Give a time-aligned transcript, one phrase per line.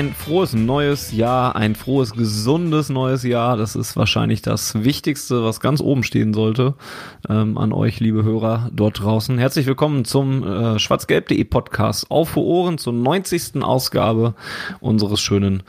[0.00, 3.58] Ein frohes neues Jahr, ein frohes, gesundes neues Jahr.
[3.58, 6.72] Das ist wahrscheinlich das Wichtigste, was ganz oben stehen sollte
[7.28, 9.36] ähm, an euch, liebe Hörer dort draußen.
[9.36, 13.62] Herzlich willkommen zum äh, schwarzgelb.de Podcast auf Ohren zur 90.
[13.62, 14.32] Ausgabe
[14.80, 15.64] unseres schönen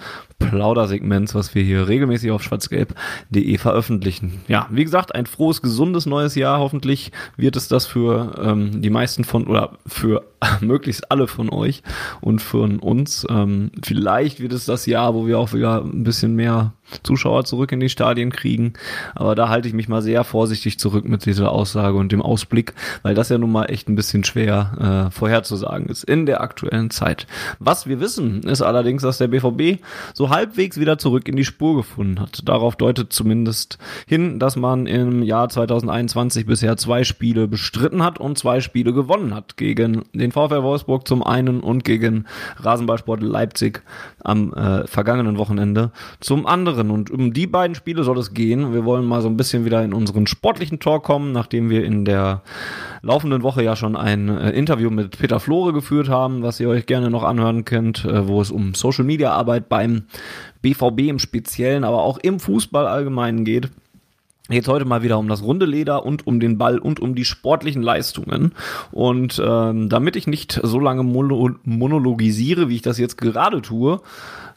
[0.50, 4.42] Plaudersegments, was wir hier regelmäßig auf schwarzgelb.de veröffentlichen.
[4.48, 6.60] Ja, wie gesagt, ein frohes, gesundes neues Jahr.
[6.60, 10.24] Hoffentlich wird es das für ähm, die meisten von oder für
[10.62, 11.84] möglichst alle von euch
[12.20, 13.26] und für uns.
[13.30, 17.72] Ähm, vielleicht wird es das Jahr, wo wir auch wieder ein bisschen mehr Zuschauer zurück
[17.72, 18.74] in die Stadien kriegen.
[19.16, 22.74] Aber da halte ich mich mal sehr vorsichtig zurück mit dieser Aussage und dem Ausblick,
[23.04, 26.90] weil das ja nun mal echt ein bisschen schwer äh, vorherzusagen ist in der aktuellen
[26.90, 27.28] Zeit.
[27.60, 29.82] Was wir wissen, ist allerdings, dass der BVB
[30.14, 32.48] so halbwegs wieder zurück in die Spur gefunden hat.
[32.48, 38.38] Darauf deutet zumindest hin, dass man im Jahr 2021 bisher zwei Spiele bestritten hat und
[38.38, 39.58] zwei Spiele gewonnen hat.
[39.58, 42.26] Gegen den VfL Wolfsburg zum einen und gegen
[42.58, 43.82] Rasenballsport Leipzig
[44.24, 47.02] am äh, vergangenen Wochenende zum anderen anderen.
[47.02, 48.74] Und um die beiden Spiele soll es gehen.
[48.74, 52.06] Wir wollen mal so ein bisschen wieder in unseren sportlichen Talk kommen, nachdem wir in
[52.06, 52.42] der
[53.02, 56.86] laufenden Woche ja schon ein äh, Interview mit Peter Flore geführt haben, was ihr euch
[56.86, 60.04] gerne noch anhören könnt, äh, wo es um Social Media Arbeit beim
[60.62, 63.70] BVB im Speziellen, aber auch im Fußball allgemein geht.
[64.50, 67.24] Jetzt heute mal wieder um das runde Leder und um den Ball und um die
[67.26, 68.54] sportlichen Leistungen.
[68.92, 74.02] Und ähm, damit ich nicht so lange monologisiere, wie ich das jetzt gerade tue,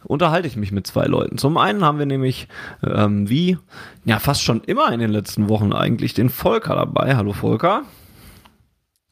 [0.05, 1.39] unterhalte ich mich mit zwei Leuten.
[1.39, 2.49] Zum einen haben wir nämlich,
[2.83, 3.59] ähm, wie
[4.05, 7.17] ja fast schon immer in den letzten Wochen eigentlich, den Volker dabei.
[7.17, 7.83] Hallo Volker.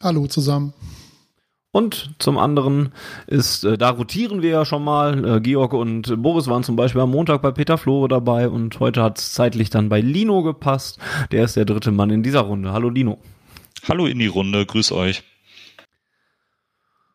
[0.02, 0.72] Hallo zusammen.
[1.74, 2.92] Und zum anderen
[3.26, 5.36] ist, äh, da rotieren wir ja schon mal.
[5.36, 9.02] Äh, Georg und Boris waren zum Beispiel am Montag bei Peter Flore dabei und heute
[9.02, 10.98] hat es zeitlich dann bei Lino gepasst.
[11.30, 12.72] Der ist der dritte Mann in dieser Runde.
[12.72, 13.18] Hallo Lino.
[13.88, 15.24] Hallo in die Runde, grüß euch.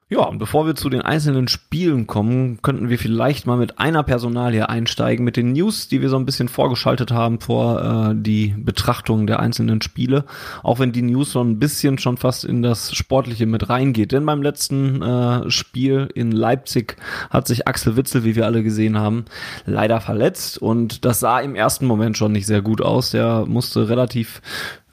[0.09, 4.03] Ja, und bevor wir zu den einzelnen Spielen kommen, könnten wir vielleicht mal mit einer
[4.03, 7.81] Personalie einsteigen, mit den News, die wir so ein bisschen vorgeschaltet haben vor
[8.11, 10.23] äh, die Betrachtung der einzelnen Spiele.
[10.63, 14.13] Auch wenn die News so ein bisschen schon fast in das Sportliche mit reingeht.
[14.13, 16.95] Denn beim letzten äh, Spiel in Leipzig
[17.29, 19.25] hat sich Axel Witzel, wie wir alle gesehen haben,
[19.65, 20.57] leider verletzt.
[20.57, 23.11] Und das sah im ersten Moment schon nicht sehr gut aus.
[23.11, 24.41] Der musste relativ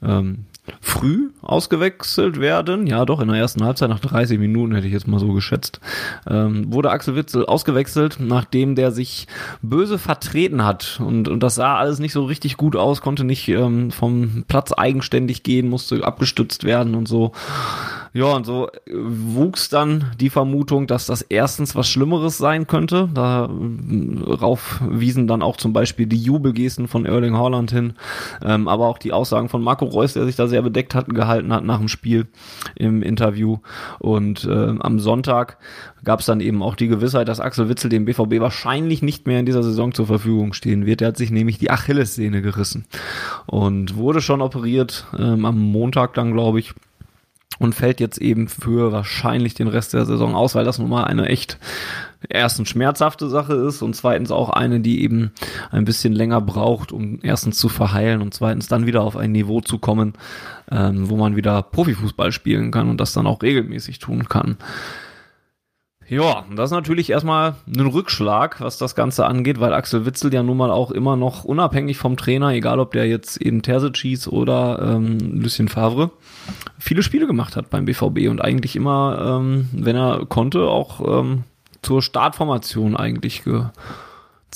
[0.03, 0.45] ähm,
[0.81, 2.87] früh ausgewechselt werden.
[2.87, 5.79] Ja, doch, in der ersten Halbzeit nach 30 Minuten hätte ich jetzt mal so geschätzt.
[6.27, 9.27] Ähm, wurde Axel Witzel ausgewechselt, nachdem der sich
[9.61, 10.99] böse vertreten hat.
[11.03, 14.71] Und, und das sah alles nicht so richtig gut aus, konnte nicht ähm, vom Platz
[14.71, 17.31] eigenständig gehen, musste abgestützt werden und so.
[18.15, 23.09] Ja, und so wuchs dann die Vermutung, dass das erstens was Schlimmeres sein könnte.
[23.13, 27.95] Darauf wiesen dann auch zum Beispiel die Jubelgesten von Erling Haaland hin,
[28.41, 31.51] ähm, aber auch die Aussagen von Marco Reus, der sich da sehr bedeckt hat, gehalten
[31.51, 32.27] hat nach dem Spiel
[32.75, 33.57] im Interview.
[33.99, 35.57] Und äh, am Sonntag
[36.05, 39.41] gab es dann eben auch die Gewissheit, dass Axel Witzel dem BVB wahrscheinlich nicht mehr
[39.41, 41.01] in dieser Saison zur Verfügung stehen wird.
[41.01, 42.85] Er hat sich nämlich die Achillessehne gerissen
[43.45, 46.73] und wurde schon operiert ähm, am Montag dann, glaube ich
[47.59, 51.05] und fällt jetzt eben für wahrscheinlich den Rest der Saison aus, weil das nun mal
[51.05, 51.57] eine echt
[52.29, 55.31] erstens schmerzhafte Sache ist und zweitens auch eine, die eben
[55.71, 59.61] ein bisschen länger braucht, um erstens zu verheilen und zweitens dann wieder auf ein Niveau
[59.61, 60.13] zu kommen,
[60.71, 64.57] ähm, wo man wieder Profifußball spielen kann und das dann auch regelmäßig tun kann.
[66.07, 70.43] Ja, das ist natürlich erstmal ein Rückschlag, was das Ganze angeht, weil Axel Witzel ja
[70.43, 74.27] nun mal auch immer noch unabhängig vom Trainer, egal ob der jetzt eben Terzic hieß
[74.27, 76.11] oder ähm, Lucien Favre,
[76.77, 81.43] viele Spiele gemacht hat beim BVB und eigentlich immer, ähm, wenn er konnte, auch ähm,
[81.81, 83.63] zur Startformation eigentlich ge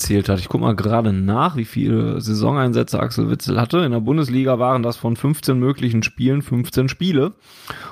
[0.00, 0.38] gezählt hat.
[0.38, 3.78] Ich gucke mal gerade nach, wie viele Saisoneinsätze Axel Witzel hatte.
[3.78, 7.34] In der Bundesliga waren das von 15 möglichen Spielen 15 Spiele.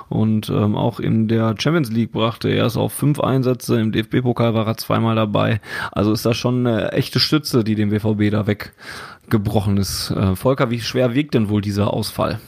[0.09, 3.79] Und ähm, auch in der Champions League brachte er es auf fünf Einsätze.
[3.79, 5.61] Im DFB-Pokal war er zweimal dabei.
[5.91, 10.09] Also ist das schon eine echte Stütze, die dem BVB da weggebrochen ist.
[10.09, 12.39] Äh, Volker, wie schwer wiegt denn wohl dieser Ausfall?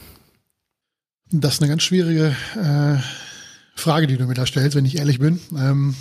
[1.30, 2.98] Das ist eine ganz schwierige äh,
[3.76, 5.38] Frage, die du mir da stellst, wenn ich ehrlich bin.
[5.56, 5.94] Ähm,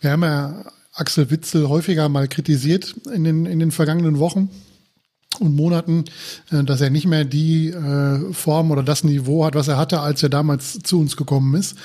[0.00, 0.64] wir haben ja
[0.98, 4.50] Axel Witzel häufiger mal kritisiert in den, in den vergangenen Wochen
[5.40, 6.04] und Monaten,
[6.50, 10.00] äh, dass er nicht mehr die äh, Form oder das Niveau hat, was er hatte,
[10.00, 11.76] als er damals zu uns gekommen ist.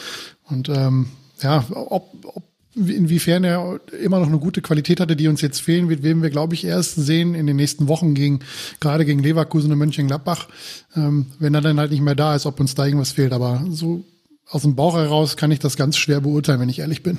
[0.44, 1.08] Und ähm,
[1.42, 2.44] ja, ob, ob
[2.76, 6.32] inwiefern er immer noch eine gute Qualität hatte, die uns jetzt fehlen wird, werden wir,
[6.32, 8.40] glaube ich, erst sehen in den nächsten Wochen gegen,
[8.80, 10.48] gerade gegen Leverkusen und Mönchengladbach,
[10.96, 13.34] ähm, wenn er dann halt nicht mehr da ist, ob uns da irgendwas fehlt.
[13.34, 14.04] Aber so
[14.50, 17.18] aus dem Bauch heraus kann ich das ganz schwer beurteilen, wenn ich ehrlich bin.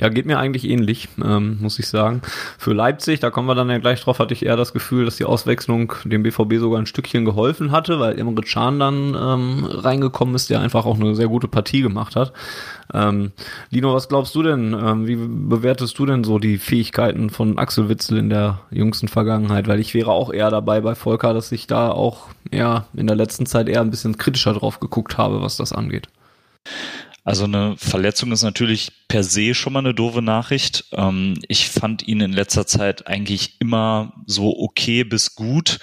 [0.00, 2.22] Ja, geht mir eigentlich ähnlich, ähm, muss ich sagen.
[2.56, 5.16] Für Leipzig, da kommen wir dann ja gleich drauf, hatte ich eher das Gefühl, dass
[5.16, 10.34] die Auswechslung dem BVB sogar ein Stückchen geholfen hatte, weil Emre Can dann ähm, reingekommen
[10.34, 12.32] ist, der einfach auch eine sehr gute Partie gemacht hat.
[12.94, 13.32] Ähm,
[13.68, 14.72] Lino, was glaubst du denn?
[14.72, 19.68] Ähm, wie bewertest du denn so die Fähigkeiten von Axel Witzel in der jüngsten Vergangenheit?
[19.68, 23.16] Weil ich wäre auch eher dabei bei Volker, dass ich da auch ja in der
[23.16, 26.08] letzten Zeit eher ein bisschen kritischer drauf geguckt habe, was das angeht.
[27.24, 30.86] Also eine Verletzung ist natürlich per se schon mal eine doofe Nachricht.
[30.92, 35.78] Ähm, ich fand ihn in letzter Zeit eigentlich immer so okay bis gut.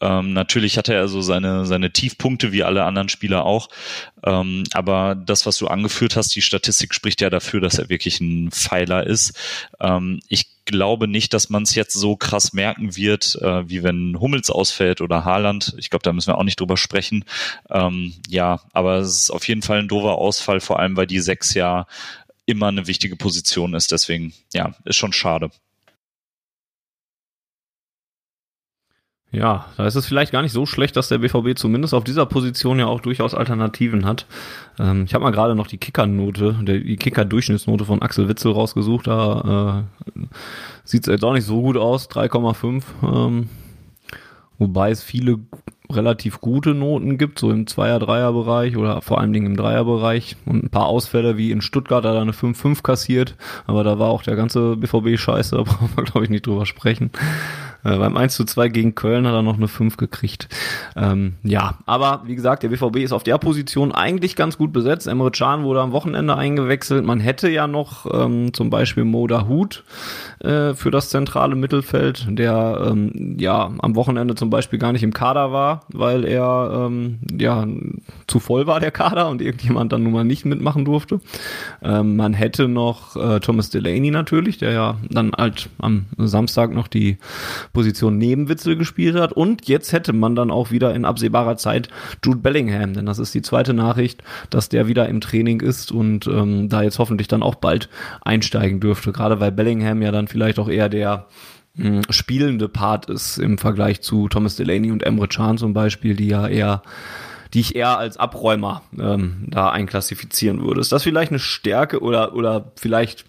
[0.00, 3.68] Ähm, natürlich hatte er so seine, seine Tiefpunkte wie alle anderen Spieler auch.
[4.24, 8.20] Ähm, aber das, was du angeführt hast, die Statistik spricht ja dafür, dass er wirklich
[8.20, 9.38] ein Pfeiler ist.
[9.80, 14.20] Ähm, ich glaube nicht, dass man es jetzt so krass merken wird, äh, wie wenn
[14.20, 15.74] Hummels ausfällt oder Haaland.
[15.78, 17.24] Ich glaube, da müssen wir auch nicht drüber sprechen.
[17.68, 21.18] Ähm, ja, aber es ist auf jeden Fall ein doofer Ausfall, vor allem weil die
[21.18, 21.86] sechs ja
[22.46, 23.90] immer eine wichtige Position ist.
[23.90, 25.50] Deswegen, ja, ist schon schade.
[29.30, 32.24] Ja, da ist es vielleicht gar nicht so schlecht, dass der BVB zumindest auf dieser
[32.24, 34.24] Position ja auch durchaus Alternativen hat.
[34.78, 39.06] Ähm, ich habe mal gerade noch die Kicker-Note, die Kicker-Durchschnittsnote von Axel Witzel rausgesucht.
[39.06, 39.84] Da
[40.16, 40.22] äh,
[40.84, 42.82] sieht es jetzt auch nicht so gut aus, 3,5.
[43.02, 43.48] Ähm,
[44.58, 45.40] wobei es viele
[45.90, 50.70] relativ gute Noten gibt, so im Zweier-Dreier-Bereich oder vor allen Dingen im Dreier-Bereich und ein
[50.70, 53.36] paar Ausfälle wie in Stuttgart hat er eine 5-5 kassiert,
[53.66, 56.66] aber da war auch der ganze BVB scheiße, da brauchen wir glaube ich nicht drüber
[56.66, 57.10] sprechen.
[57.84, 60.48] Äh, beim 1 zu 2 gegen Köln hat er noch eine 5 gekriegt.
[60.96, 65.06] Ähm, ja, aber wie gesagt, der BVB ist auf der Position eigentlich ganz gut besetzt.
[65.06, 67.04] Emre Can wurde am Wochenende eingewechselt.
[67.04, 69.84] Man hätte ja noch ähm, zum Beispiel Moda Hut
[70.40, 75.12] äh, für das zentrale Mittelfeld, der ähm, ja am Wochenende zum Beispiel gar nicht im
[75.12, 77.66] Kader war, weil er ähm, ja
[78.26, 81.20] zu voll war der Kader und irgendjemand dann nun mal nicht mitmachen durfte.
[81.82, 86.88] Ähm, man hätte noch äh, Thomas Delaney natürlich, der ja dann halt am Samstag noch
[86.88, 87.18] die
[87.78, 89.32] Position neben Witzel gespielt hat.
[89.32, 91.88] Und jetzt hätte man dann auch wieder in absehbarer Zeit
[92.24, 96.26] Jude Bellingham, denn das ist die zweite Nachricht, dass der wieder im Training ist und
[96.26, 97.88] ähm, da jetzt hoffentlich dann auch bald
[98.22, 99.12] einsteigen dürfte.
[99.12, 101.26] Gerade weil Bellingham ja dann vielleicht auch eher der
[101.76, 106.26] hm, spielende Part ist im Vergleich zu Thomas Delaney und Emre Can zum Beispiel, die
[106.26, 106.82] ja eher
[107.54, 110.80] die ich eher als Abräumer ähm, da einklassifizieren würde.
[110.80, 113.24] Ist das vielleicht eine Stärke oder, oder vielleicht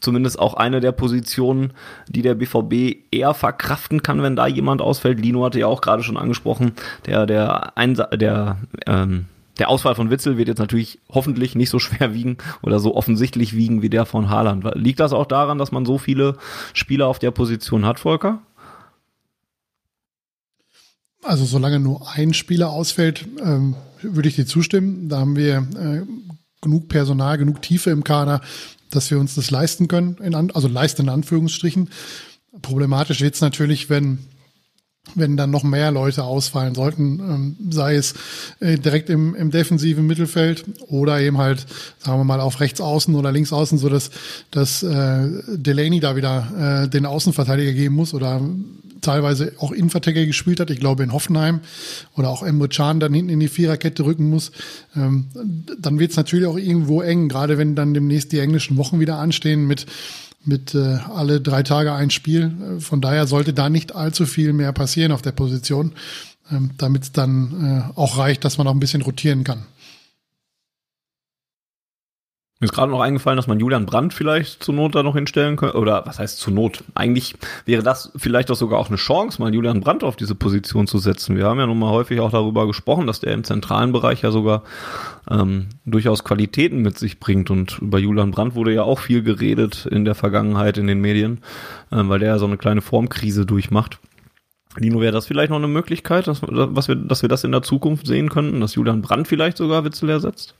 [0.00, 1.72] zumindest auch eine der Positionen,
[2.08, 5.20] die der BVB eher verkraften kann, wenn da jemand ausfällt.
[5.20, 6.72] Lino hatte ja auch gerade schon angesprochen,
[7.06, 9.26] der, der, Einsa der, ähm,
[9.58, 13.56] der Ausfall von Witzel wird jetzt natürlich hoffentlich nicht so schwer wiegen oder so offensichtlich
[13.56, 14.64] wiegen wie der von Haaland.
[14.74, 16.36] Liegt das auch daran, dass man so viele
[16.74, 18.40] Spieler auf der Position hat, Volker?
[21.22, 25.08] Also solange nur ein Spieler ausfällt, ähm, würde ich dir zustimmen.
[25.08, 26.02] Da haben wir äh,
[26.60, 28.40] genug Personal, genug Tiefe im Kader,
[28.90, 31.90] dass wir uns das leisten können, in an, also leisten in Anführungsstrichen.
[32.62, 34.18] Problematisch wird es natürlich, wenn
[35.14, 38.14] wenn dann noch mehr Leute ausfallen sollten, ähm, sei es
[38.60, 41.64] äh, direkt im, im defensiven Mittelfeld oder eben halt,
[41.98, 44.10] sagen wir mal, auf rechts außen oder links außen, so dass,
[44.50, 48.40] dass äh, Delaney da wieder äh, den Außenverteidiger geben muss oder
[49.00, 51.60] teilweise auch Innenverteidiger gespielt hat, ich glaube in Hoffenheim,
[52.16, 54.52] oder auch Emre Can dann hinten in die Viererkette rücken muss,
[54.94, 55.26] ähm,
[55.78, 59.18] dann wird es natürlich auch irgendwo eng, gerade wenn dann demnächst die englischen Wochen wieder
[59.18, 59.86] anstehen mit
[60.46, 62.52] mit äh, alle drei Tage ein Spiel.
[62.76, 65.92] Äh, von daher sollte da nicht allzu viel mehr passieren auf der Position,
[66.50, 69.64] ähm, damit es dann äh, auch reicht, dass man auch ein bisschen rotieren kann.
[72.58, 75.56] Mir ist gerade noch eingefallen, dass man Julian Brandt vielleicht zur Not da noch hinstellen
[75.56, 75.76] könnte.
[75.76, 76.84] Oder was heißt zur Not?
[76.94, 77.34] Eigentlich
[77.66, 80.96] wäre das vielleicht auch sogar auch eine Chance, mal Julian Brandt auf diese Position zu
[80.96, 81.36] setzen.
[81.36, 84.30] Wir haben ja nun mal häufig auch darüber gesprochen, dass der im zentralen Bereich ja
[84.30, 84.62] sogar
[85.30, 87.50] ähm, durchaus Qualitäten mit sich bringt.
[87.50, 91.42] Und über Julian Brandt wurde ja auch viel geredet in der Vergangenheit in den Medien,
[91.92, 93.98] ähm, weil der ja so eine kleine Formkrise durchmacht.
[94.78, 97.62] Lino, wäre das vielleicht noch eine Möglichkeit, dass, was wir, dass wir das in der
[97.62, 100.54] Zukunft sehen könnten, dass Julian Brandt vielleicht sogar Witzel ersetzt?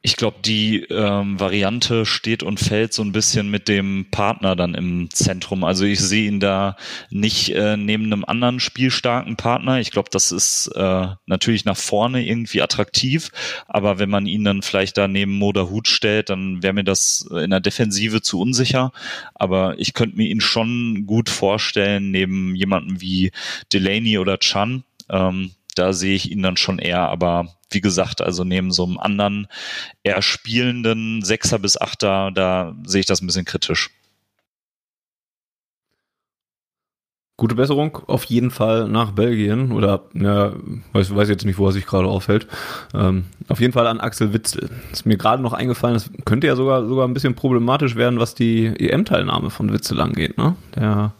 [0.00, 4.74] Ich glaube, die ähm, Variante steht und fällt so ein bisschen mit dem Partner dann
[4.74, 5.64] im Zentrum.
[5.64, 6.76] Also ich sehe ihn da
[7.10, 9.80] nicht äh, neben einem anderen spielstarken Partner.
[9.80, 13.32] Ich glaube, das ist äh, natürlich nach vorne irgendwie attraktiv,
[13.66, 17.28] aber wenn man ihn dann vielleicht da neben Moda Hut stellt, dann wäre mir das
[17.32, 18.92] in der Defensive zu unsicher.
[19.34, 23.32] Aber ich könnte mir ihn schon gut vorstellen neben jemanden wie
[23.72, 24.84] Delaney oder Chan.
[25.10, 28.98] Ähm, da sehe ich ihn dann schon eher, aber wie gesagt, also neben so einem
[28.98, 29.46] anderen
[30.02, 33.90] eher spielenden Sechser bis Achter, da sehe ich das ein bisschen kritisch.
[37.36, 40.54] Gute Besserung auf jeden Fall nach Belgien oder ja,
[40.92, 42.48] weiß, weiß jetzt nicht, wo er sich gerade aufhält.
[42.94, 44.70] Ähm, auf jeden Fall an Axel Witzel.
[44.90, 48.34] Ist mir gerade noch eingefallen, das könnte ja sogar sogar ein bisschen problematisch werden, was
[48.34, 50.36] die EM-Teilnahme von Witzel angeht.
[50.36, 50.56] Ne?
[50.74, 51.12] Der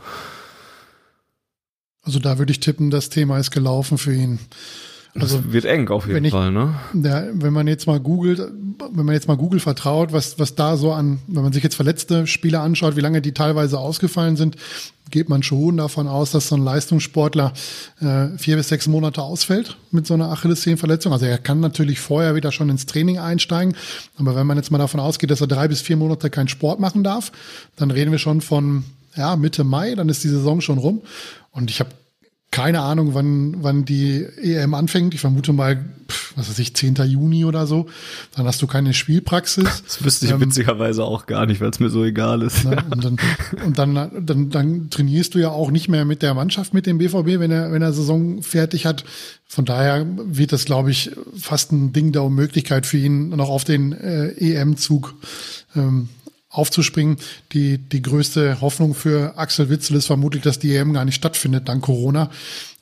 [2.09, 4.39] also da würde ich tippen, das Thema ist gelaufen für ihn.
[5.15, 6.75] Also das wird eng auf jeden Fall, ne?
[6.95, 8.41] Der, wenn man jetzt mal googelt,
[8.93, 11.75] wenn man jetzt mal Google vertraut, was, was da so an, wenn man sich jetzt
[11.75, 14.57] verletzte Spieler anschaut, wie lange die teilweise ausgefallen sind,
[15.11, 17.53] geht man schon davon aus, dass so ein Leistungssportler
[18.01, 21.13] äh, vier bis sechs Monate ausfällt mit so einer Achillessehnenverletzung.
[21.13, 23.75] Also er kann natürlich vorher wieder schon ins Training einsteigen,
[24.17, 26.81] aber wenn man jetzt mal davon ausgeht, dass er drei bis vier Monate keinen Sport
[26.81, 27.33] machen darf,
[27.77, 28.85] dann reden wir schon von
[29.19, 31.03] ja, Mitte Mai, dann ist die Saison schon rum.
[31.59, 31.91] Und ich habe
[32.51, 35.13] keine Ahnung, wann, wann die EM anfängt.
[35.13, 35.85] Ich vermute mal,
[36.35, 36.95] was weiß ich, 10.
[37.07, 37.87] Juni oder so.
[38.35, 39.83] Dann hast du keine Spielpraxis.
[39.85, 42.65] Das wüsste ich ähm, witzigerweise auch gar nicht, weil es mir so egal ist.
[42.65, 42.83] Ne?
[42.91, 43.19] Und, dann,
[43.67, 46.99] und dann, dann, dann trainierst du ja auch nicht mehr mit der Mannschaft, mit dem
[46.99, 49.05] BVB, wenn er, wenn er Saison fertig hat.
[49.47, 53.65] Von daher wird das, glaube ich, fast ein Ding der Unmöglichkeit für ihn, noch auf
[53.65, 55.15] den äh, EM-Zug
[55.77, 56.09] ähm,
[56.51, 57.19] aufzuspringen.
[57.53, 61.69] Die, die größte Hoffnung für Axel Witzel ist vermutlich, dass die EM gar nicht stattfindet
[61.69, 62.31] dank Corona.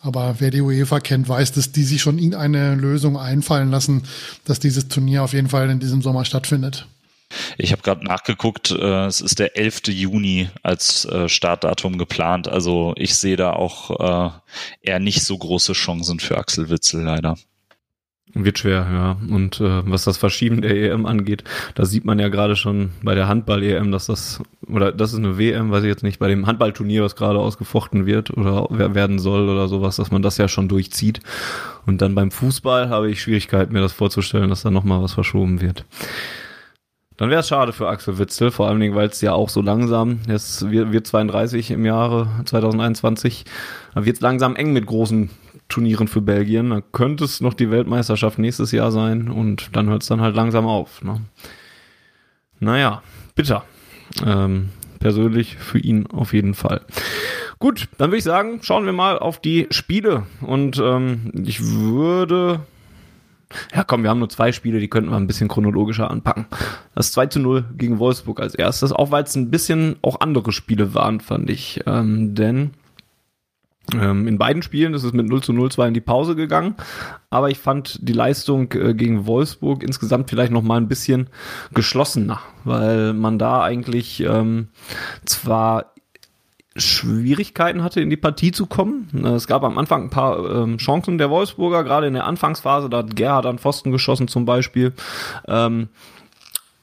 [0.00, 4.04] Aber wer die UEFA kennt, weiß, dass die sich schon irgendeine Lösung einfallen lassen,
[4.44, 6.86] dass dieses Turnier auf jeden Fall in diesem Sommer stattfindet.
[7.58, 9.88] Ich habe gerade nachgeguckt, äh, es ist der 11.
[9.88, 12.46] Juni als äh, Startdatum geplant.
[12.46, 14.30] Also ich sehe da auch äh,
[14.82, 17.36] eher nicht so große Chancen für Axel Witzel leider.
[18.38, 19.16] Wird schwer, ja.
[19.34, 21.42] Und äh, was das Verschieben der EM angeht,
[21.74, 25.38] da sieht man ja gerade schon bei der Handball-EM, dass das, oder das ist eine
[25.38, 29.48] WM, weiß ich jetzt nicht, bei dem Handballturnier, was gerade ausgefochten wird oder werden soll
[29.48, 31.20] oder sowas, dass man das ja schon durchzieht.
[31.86, 35.62] Und dann beim Fußball habe ich Schwierigkeiten, mir das vorzustellen, dass da nochmal was verschoben
[35.62, 35.86] wird.
[37.16, 39.62] Dann wäre es schade für Axel Witzel, vor allen Dingen, weil es ja auch so
[39.62, 43.46] langsam, jetzt wird, wird 32 im Jahre 2021,
[43.94, 45.30] wird es langsam eng mit großen
[45.68, 46.70] Turnieren für Belgien.
[46.70, 50.36] Da könnte es noch die Weltmeisterschaft nächstes Jahr sein und dann hört es dann halt
[50.36, 51.02] langsam auf.
[51.02, 51.20] Ne?
[52.60, 53.02] Naja,
[53.34, 53.64] bitter.
[54.24, 56.82] Ähm, persönlich für ihn auf jeden Fall.
[57.58, 60.26] Gut, dann würde ich sagen, schauen wir mal auf die Spiele.
[60.40, 62.60] Und ähm, ich würde.
[63.72, 66.46] Ja, komm, wir haben nur zwei Spiele, die könnten wir ein bisschen chronologischer anpacken.
[66.96, 70.50] Das 2 zu 0 gegen Wolfsburg als erstes, auch weil es ein bisschen auch andere
[70.50, 71.80] Spiele waren, fand ich.
[71.86, 72.72] Ähm, denn
[73.92, 76.74] in beiden Spielen ist es mit 0 zu 0 zwar in die Pause gegangen,
[77.30, 81.28] aber ich fand die Leistung äh, gegen Wolfsburg insgesamt vielleicht noch mal ein bisschen
[81.72, 84.68] geschlossener, weil man da eigentlich ähm,
[85.24, 85.92] zwar
[86.76, 89.08] Schwierigkeiten hatte, in die Partie zu kommen.
[89.24, 92.98] Es gab am Anfang ein paar ähm, Chancen der Wolfsburger, gerade in der Anfangsphase, da
[92.98, 94.92] hat Gerhard an Pfosten geschossen zum Beispiel.
[95.48, 95.88] Ähm,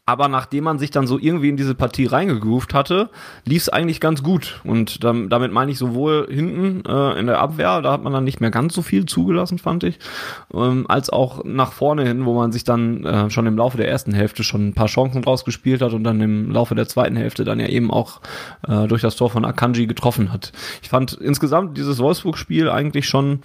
[0.06, 3.10] aber nachdem man sich dann so irgendwie in diese Partie reingegroovt hatte,
[3.46, 4.60] lief es eigentlich ganz gut.
[4.66, 8.26] Und dann, damit meine ich sowohl hinten äh, in der Abwehr, da hat man dann
[8.26, 10.00] nicht mehr ganz so viel zugelassen, fand ich,
[10.54, 13.88] ähm, als auch nach vorne hin, wo man sich dann äh, schon im Laufe der
[13.88, 17.46] ersten Hälfte schon ein paar Chancen rausgespielt hat und dann im Laufe der zweiten Hälfte
[17.46, 18.20] dann ja eben auch
[18.68, 20.52] äh, durch das Tor von Akanji getroffen hat.
[20.82, 23.40] Ich fand insgesamt dieses Wolfsburg-Spiel eigentlich schon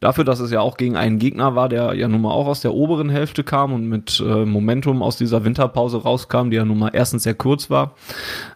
[0.00, 2.62] dafür, dass es ja auch gegen einen Gegner war, der ja nun mal auch aus
[2.62, 6.78] der oberen Hälfte kam und mit äh, Momentum aus dieser Winterpause rauskam, die ja nun
[6.78, 7.94] mal erstens sehr kurz war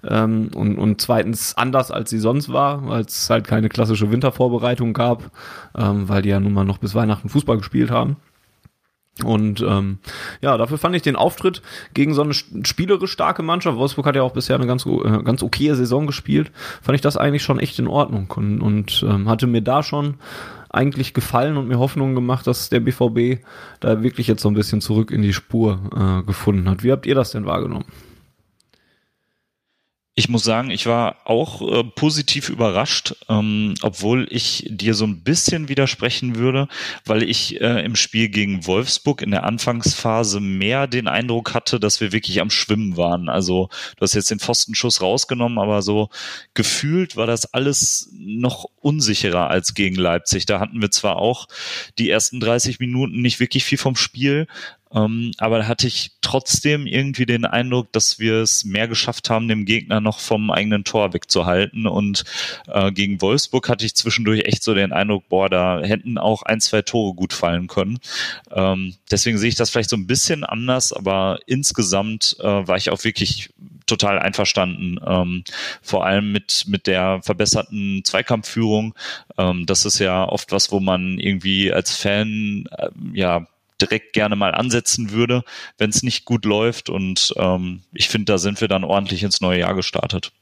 [0.06, 4.92] ähm, und, und zweitens anders als sie sonst war, weil es halt keine klassische Wintervorbereitung
[4.92, 5.30] gab,
[5.76, 8.16] ähm, weil die ja nun mal noch bis Weihnachten Fußball gespielt haben.
[9.22, 9.98] Und ähm,
[10.40, 11.62] ja, dafür fand ich den Auftritt
[11.94, 13.78] gegen so eine spielerisch starke Mannschaft.
[13.78, 16.50] Wolfsburg hat ja auch bisher eine ganz, äh, ganz okaye Saison gespielt.
[16.82, 20.14] Fand ich das eigentlich schon echt in Ordnung und, und ähm, hatte mir da schon
[20.74, 23.44] eigentlich gefallen und mir Hoffnung gemacht, dass der BVB
[23.80, 26.82] da wirklich jetzt so ein bisschen zurück in die Spur äh, gefunden hat.
[26.82, 27.86] Wie habt ihr das denn wahrgenommen?
[30.16, 35.24] Ich muss sagen, ich war auch äh, positiv überrascht, ähm, obwohl ich dir so ein
[35.24, 36.68] bisschen widersprechen würde,
[37.04, 42.00] weil ich äh, im Spiel gegen Wolfsburg in der Anfangsphase mehr den Eindruck hatte, dass
[42.00, 43.28] wir wirklich am Schwimmen waren.
[43.28, 46.10] Also du hast jetzt den Pfostenschuss rausgenommen, aber so
[46.54, 50.46] gefühlt war das alles noch unsicherer als gegen Leipzig.
[50.46, 51.48] Da hatten wir zwar auch
[51.98, 54.46] die ersten 30 Minuten nicht wirklich viel vom Spiel,
[54.94, 59.48] ähm, aber da hatte ich trotzdem irgendwie den Eindruck, dass wir es mehr geschafft haben,
[59.48, 61.86] dem Gegner noch vom eigenen Tor wegzuhalten.
[61.86, 62.24] Und
[62.68, 66.60] äh, gegen Wolfsburg hatte ich zwischendurch echt so den Eindruck, boah, da hätten auch ein,
[66.60, 67.98] zwei Tore gut fallen können.
[68.52, 72.90] Ähm, deswegen sehe ich das vielleicht so ein bisschen anders, aber insgesamt äh, war ich
[72.90, 73.50] auch wirklich
[73.86, 74.98] total einverstanden.
[75.06, 75.44] Ähm,
[75.82, 78.94] vor allem mit, mit der verbesserten Zweikampfführung.
[79.36, 83.46] Ähm, das ist ja oft was, wo man irgendwie als Fan äh, ja
[83.80, 85.42] direkt gerne mal ansetzen würde,
[85.78, 86.90] wenn es nicht gut läuft.
[86.90, 90.32] Und ähm, ich finde, da sind wir dann ordentlich ins neue Jahr gestartet.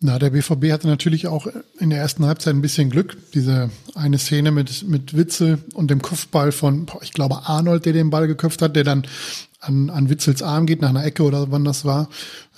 [0.00, 1.48] Na, der BVB hatte natürlich auch
[1.80, 3.16] in der ersten Halbzeit ein bisschen Glück.
[3.34, 8.10] Diese eine Szene mit, mit Witzel und dem Kopfball von, ich glaube, Arnold, der den
[8.10, 9.02] Ball geköpft hat, der dann
[9.60, 12.08] an, an Witzels Arm geht, nach einer Ecke oder wann das war,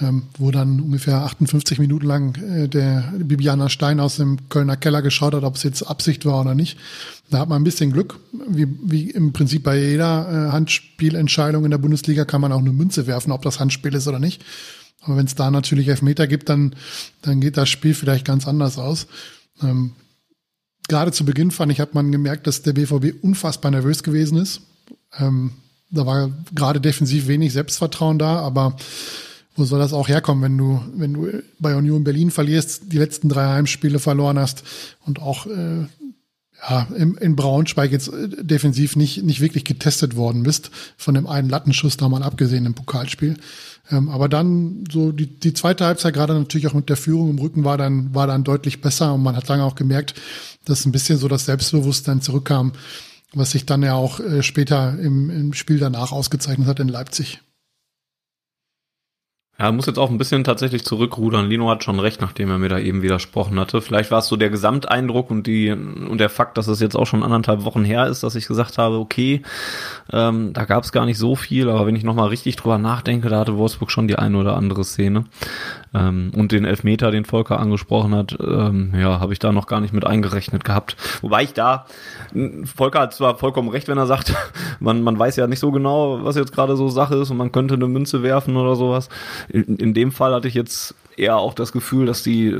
[0.02, 5.00] ähm, wo dann ungefähr 58 Minuten lang äh, der Bibiana Stein aus dem Kölner Keller
[5.00, 6.78] geschaut hat, ob es jetzt Absicht war oder nicht.
[7.30, 8.20] Da hat man ein bisschen Glück.
[8.49, 12.73] Wie, wie im Prinzip bei jeder äh, Handspielentscheidung in der Bundesliga kann man auch eine
[12.73, 14.44] Münze werfen, ob das Handspiel ist oder nicht.
[15.00, 16.75] Aber wenn es da natürlich Elfmeter gibt, dann,
[17.23, 19.07] dann geht das Spiel vielleicht ganz anders aus.
[19.62, 19.92] Ähm,
[20.88, 24.62] gerade zu Beginn fand ich, hat man gemerkt, dass der BVB unfassbar nervös gewesen ist.
[25.19, 25.52] Ähm,
[25.90, 28.76] da war gerade defensiv wenig Selbstvertrauen da, aber
[29.57, 33.28] wo soll das auch herkommen, wenn du, wenn du bei Union Berlin verlierst, die letzten
[33.28, 34.62] drei Heimspiele verloren hast
[35.04, 35.87] und auch äh,
[36.69, 41.26] ja, in, in Braunschweig jetzt äh, defensiv nicht, nicht wirklich getestet worden bist, von dem
[41.26, 43.37] einen Lattenschuss da mal abgesehen im Pokalspiel.
[43.90, 47.38] Ähm, aber dann so die, die zweite Halbzeit, gerade natürlich auch mit der Führung im
[47.38, 50.14] Rücken, war dann, war dann deutlich besser und man hat lange auch gemerkt,
[50.64, 52.73] dass ein bisschen so das Selbstbewusstsein zurückkam,
[53.32, 57.40] was sich dann ja auch äh, später im, im Spiel danach ausgezeichnet hat in Leipzig.
[59.60, 61.50] Ja, muss jetzt auch ein bisschen tatsächlich zurückrudern.
[61.50, 63.82] Lino hat schon recht, nachdem er mir da eben widersprochen hatte.
[63.82, 67.04] Vielleicht war es so der Gesamteindruck und die und der Fakt, dass es jetzt auch
[67.04, 69.42] schon anderthalb Wochen her ist, dass ich gesagt habe, okay,
[70.14, 73.28] ähm, da gab es gar nicht so viel, aber wenn ich nochmal richtig drüber nachdenke,
[73.28, 75.24] da hatte Wolfsburg schon die eine oder andere Szene.
[75.92, 79.80] Ähm, und den Elfmeter, den Volker angesprochen hat, ähm, ja, habe ich da noch gar
[79.80, 80.97] nicht mit eingerechnet gehabt.
[81.20, 81.87] Wobei ich da,
[82.64, 84.35] Volker hat zwar vollkommen recht, wenn er sagt,
[84.80, 87.50] man, man weiß ja nicht so genau, was jetzt gerade so Sache ist und man
[87.50, 89.09] könnte eine Münze werfen oder sowas.
[89.49, 92.56] In, in dem Fall hatte ich jetzt eher auch das Gefühl, dass die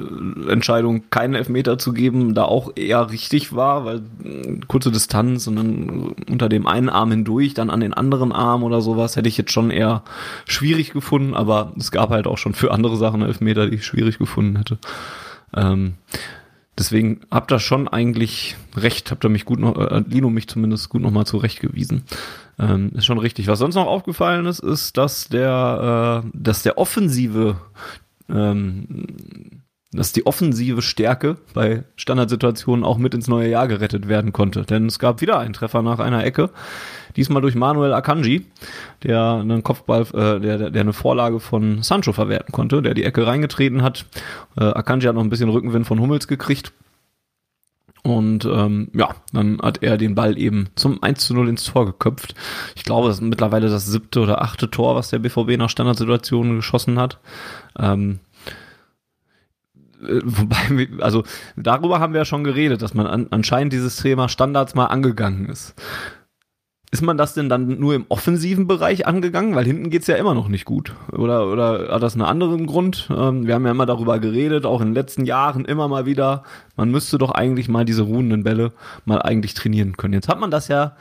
[0.49, 5.57] Entscheidung, keinen Elfmeter zu geben, da auch eher richtig war, weil äh, kurze Distanz und
[5.57, 9.39] dann unter dem einen Arm hindurch, dann an den anderen Arm oder sowas, hätte ich
[9.39, 10.03] jetzt schon eher
[10.47, 14.19] schwierig gefunden, aber es gab halt auch schon für andere Sachen Elfmeter, die ich schwierig
[14.19, 14.79] gefunden hätte.
[15.55, 15.95] Ähm,
[16.79, 20.91] deswegen habt ihr schon eigentlich recht, habt ihr mich gut noch, äh, Lino mich zumindest
[20.91, 22.05] gut nochmal zurechtgewiesen.
[22.59, 23.47] Ähm, ist schon richtig.
[23.47, 27.57] Was sonst noch aufgefallen ist, ist, dass der, äh, dass der offensive
[28.35, 29.63] ähm,
[29.93, 34.63] dass die offensive Stärke bei Standardsituationen auch mit ins neue Jahr gerettet werden konnte.
[34.63, 36.51] Denn es gab wieder einen Treffer nach einer Ecke,
[37.17, 38.47] diesmal durch Manuel Akanji,
[39.03, 43.27] der einen Kopfball, äh, der, der eine Vorlage von Sancho verwerten konnte, der die Ecke
[43.27, 44.07] reingetreten hat.
[44.57, 46.73] Äh, Akanji hat noch ein bisschen Rückenwind von Hummels gekriegt.
[48.03, 51.85] Und ähm, ja, dann hat er den Ball eben zum 1 zu 0 ins Tor
[51.87, 52.35] geköpft.
[52.75, 56.57] Ich glaube, das ist mittlerweile das siebte oder achte Tor, was der BVB nach Standardsituationen
[56.57, 57.19] geschossen hat.
[57.79, 58.21] Ähm,
[60.03, 61.25] äh, wobei, also
[61.57, 65.49] darüber haben wir ja schon geredet, dass man an, anscheinend dieses Thema Standards mal angegangen
[65.49, 65.75] ist.
[66.93, 69.55] Ist man das denn dann nur im offensiven Bereich angegangen?
[69.55, 70.93] Weil hinten geht's ja immer noch nicht gut.
[71.13, 73.09] Oder, oder hat das einen anderen Grund?
[73.17, 76.43] Ähm, wir haben ja immer darüber geredet, auch in den letzten Jahren immer mal wieder.
[76.77, 78.73] Man müsste doch eigentlich mal diese ruhenden Bälle
[79.05, 80.15] mal eigentlich trainieren können.
[80.15, 80.97] Jetzt hat man das ja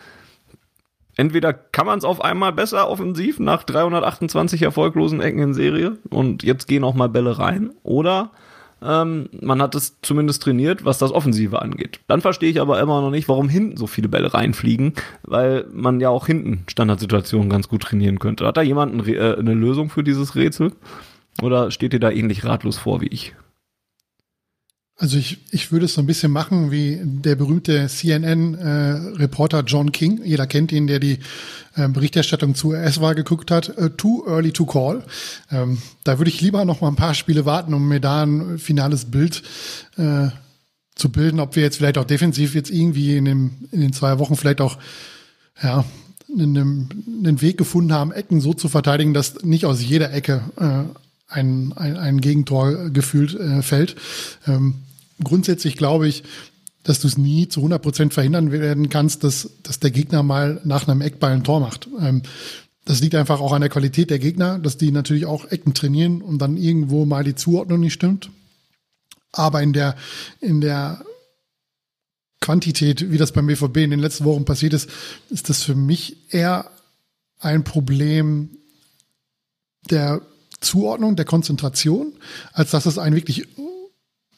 [1.19, 6.43] entweder kann man es auf einmal besser offensiv nach 328 erfolglosen Ecken in Serie und
[6.43, 8.31] jetzt gehen auch mal Bälle rein oder
[8.81, 11.99] ähm, man hat es zumindest trainiert, was das Offensive angeht.
[12.07, 15.99] Dann verstehe ich aber immer noch nicht, warum hinten so viele Bälle reinfliegen, weil man
[15.99, 18.45] ja auch hinten Standardsituationen ganz gut trainieren könnte.
[18.45, 20.73] Hat da jemand äh, eine Lösung für dieses Rätsel?
[21.41, 23.33] Oder steht ihr da ähnlich ratlos vor wie ich?
[25.01, 29.93] Also ich, ich würde es so ein bisschen machen wie der berühmte CNN-Reporter äh, John
[29.93, 30.19] King.
[30.25, 31.19] Jeder kennt ihn, der die
[31.75, 33.77] äh, Berichterstattung zu US-Wahl geguckt hat.
[33.77, 35.01] Uh, too early to call.
[35.51, 38.59] Ähm, da würde ich lieber noch mal ein paar Spiele warten, um mir da ein
[38.59, 39.41] finales Bild
[39.95, 40.27] äh,
[40.95, 44.19] zu bilden, ob wir jetzt vielleicht auch defensiv jetzt irgendwie in, dem, in den zwei
[44.19, 44.79] Wochen vielleicht auch
[45.63, 45.85] ja,
[46.27, 46.89] einen,
[47.23, 50.83] einen Weg gefunden haben, Ecken so zu verteidigen, dass nicht aus jeder Ecke äh,
[51.33, 53.95] ein, ein, ein Gegentor gefühlt äh, fällt.
[54.45, 54.75] Ähm,
[55.23, 56.23] grundsätzlich glaube ich,
[56.83, 60.61] dass du es nie zu 100 Prozent verhindern werden kannst, dass, dass der Gegner mal
[60.63, 61.87] nach einem Eckball ein Tor macht.
[61.99, 62.23] Ähm,
[62.85, 66.21] das liegt einfach auch an der Qualität der Gegner, dass die natürlich auch Ecken trainieren
[66.21, 68.31] und dann irgendwo mal die Zuordnung nicht stimmt.
[69.31, 69.95] Aber in der,
[70.41, 71.03] in der
[72.41, 74.89] Quantität, wie das beim BVB in den letzten Wochen passiert ist,
[75.29, 76.71] ist das für mich eher
[77.39, 78.49] ein Problem
[79.89, 80.21] der
[80.61, 82.13] Zuordnung, der Konzentration,
[82.53, 83.47] als dass es ein wirklich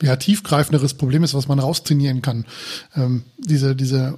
[0.02, 2.46] ja, tiefgreifenderes Problem ist, was man raustrainieren kann.
[2.96, 4.18] Ähm, diese, diese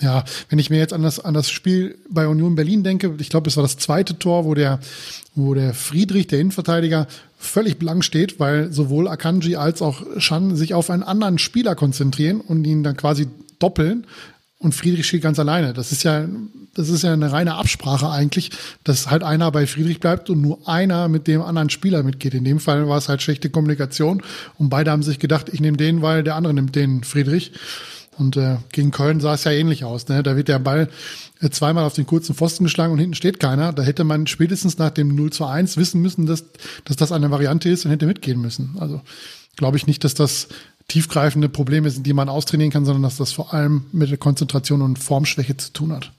[0.00, 3.30] Ja, wenn ich mir jetzt an das, an das Spiel bei Union Berlin denke, ich
[3.30, 4.78] glaube, es war das zweite Tor, wo der,
[5.34, 7.06] wo der Friedrich, der Innenverteidiger,
[7.38, 12.40] völlig blank steht, weil sowohl Akanji als auch Schan sich auf einen anderen Spieler konzentrieren
[12.40, 14.06] und ihn dann quasi doppeln
[14.58, 15.74] und Friedrich steht ganz alleine.
[15.74, 16.26] Das ist ja,
[16.74, 18.50] das ist ja eine reine Absprache eigentlich,
[18.84, 22.34] dass halt einer bei Friedrich bleibt und nur einer mit dem anderen Spieler mitgeht.
[22.34, 24.22] In dem Fall war es halt schlechte Kommunikation
[24.56, 27.52] und beide haben sich gedacht, ich nehme den, weil der andere nimmt den Friedrich.
[28.18, 30.08] Und äh, gegen Köln sah es ja ähnlich aus.
[30.08, 30.22] Ne?
[30.22, 30.88] Da wird der Ball
[31.42, 33.74] äh, zweimal auf den kurzen Pfosten geschlagen und hinten steht keiner.
[33.74, 36.46] Da hätte man spätestens nach dem 0 zu 1 wissen müssen, dass,
[36.86, 38.76] dass das eine Variante ist und hätte mitgehen müssen.
[38.80, 39.02] Also
[39.56, 40.48] glaube ich nicht, dass das
[40.88, 44.82] tiefgreifende Probleme sind, die man austrainieren kann, sondern dass das vor allem mit der Konzentration
[44.82, 46.12] und Formschwäche zu tun hat.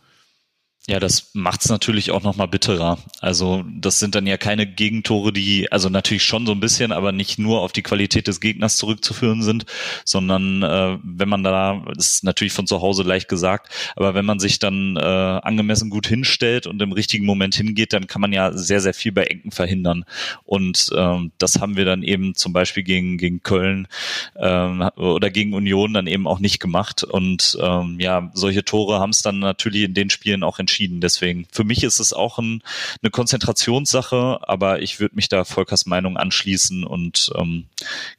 [0.89, 2.97] Ja, das macht's natürlich auch nochmal bitterer.
[3.19, 7.12] Also das sind dann ja keine Gegentore, die, also natürlich schon so ein bisschen, aber
[7.12, 9.65] nicht nur auf die Qualität des Gegners zurückzuführen sind,
[10.06, 14.23] sondern äh, wenn man da, das ist natürlich von zu Hause leicht gesagt, aber wenn
[14.23, 18.32] man sich dann äh, angemessen gut hinstellt und im richtigen Moment hingeht, dann kann man
[18.32, 20.06] ja sehr, sehr viel bei Enken verhindern.
[20.45, 23.89] Und ähm, das haben wir dann eben zum Beispiel gegen, gegen Köln
[24.38, 27.04] ähm, oder gegen Union dann eben auch nicht gemacht.
[27.04, 31.02] Und ähm, ja, solche Tore haben es dann natürlich in den Spielen auch entschieden entschieden.
[31.02, 32.62] Deswegen, für mich ist es auch ein,
[33.02, 37.66] eine Konzentrationssache, aber ich würde mich da Volkers Meinung anschließen und ähm,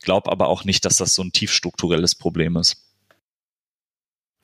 [0.03, 2.85] glaube aber auch nicht, dass das so ein tiefstrukturelles Problem ist.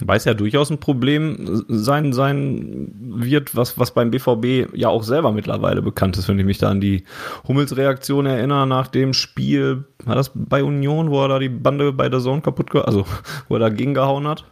[0.02, 5.30] Weiß ja durchaus ein Problem sein, sein wird, was, was beim BVB ja auch selber
[5.30, 7.04] mittlerweile bekannt ist, wenn ich mich da an die
[7.46, 12.08] Hummels-Reaktion erinnere nach dem Spiel, war das bei Union, wo er da die Bande bei
[12.08, 13.06] der Zone kaputt, also
[13.48, 14.44] wo er da gegengehauen hat.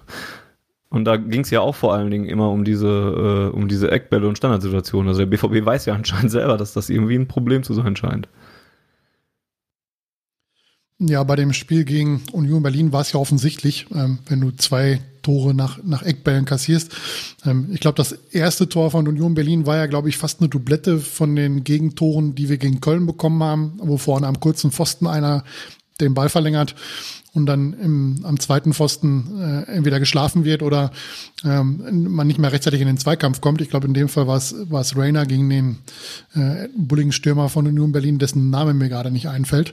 [0.92, 3.90] Und da ging es ja auch vor allen Dingen immer um diese, äh, um diese
[3.90, 5.08] Eckbälle und Standardsituationen.
[5.08, 8.28] Also der BVB weiß ja anscheinend selber, dass das irgendwie ein Problem zu sein scheint.
[10.98, 15.00] Ja, bei dem Spiel gegen Union Berlin war es ja offensichtlich, ähm, wenn du zwei
[15.22, 16.92] Tore nach, nach Eckbällen kassierst.
[17.46, 20.50] Ähm, ich glaube, das erste Tor von Union Berlin war ja, glaube ich, fast eine
[20.50, 25.06] Doublette von den Gegentoren, die wir gegen Köln bekommen haben, wo vorne am kurzen Pfosten
[25.06, 25.42] einer
[26.00, 26.74] den Ball verlängert
[27.34, 30.90] und dann im, am zweiten Pfosten äh, entweder geschlafen wird oder
[31.44, 33.60] ähm, man nicht mehr rechtzeitig in den Zweikampf kommt.
[33.60, 35.78] Ich glaube, in dem Fall war es war es Rainer gegen den
[36.34, 39.72] äh, bulligen Stürmer von Union Berlin, dessen Name mir gerade nicht einfällt.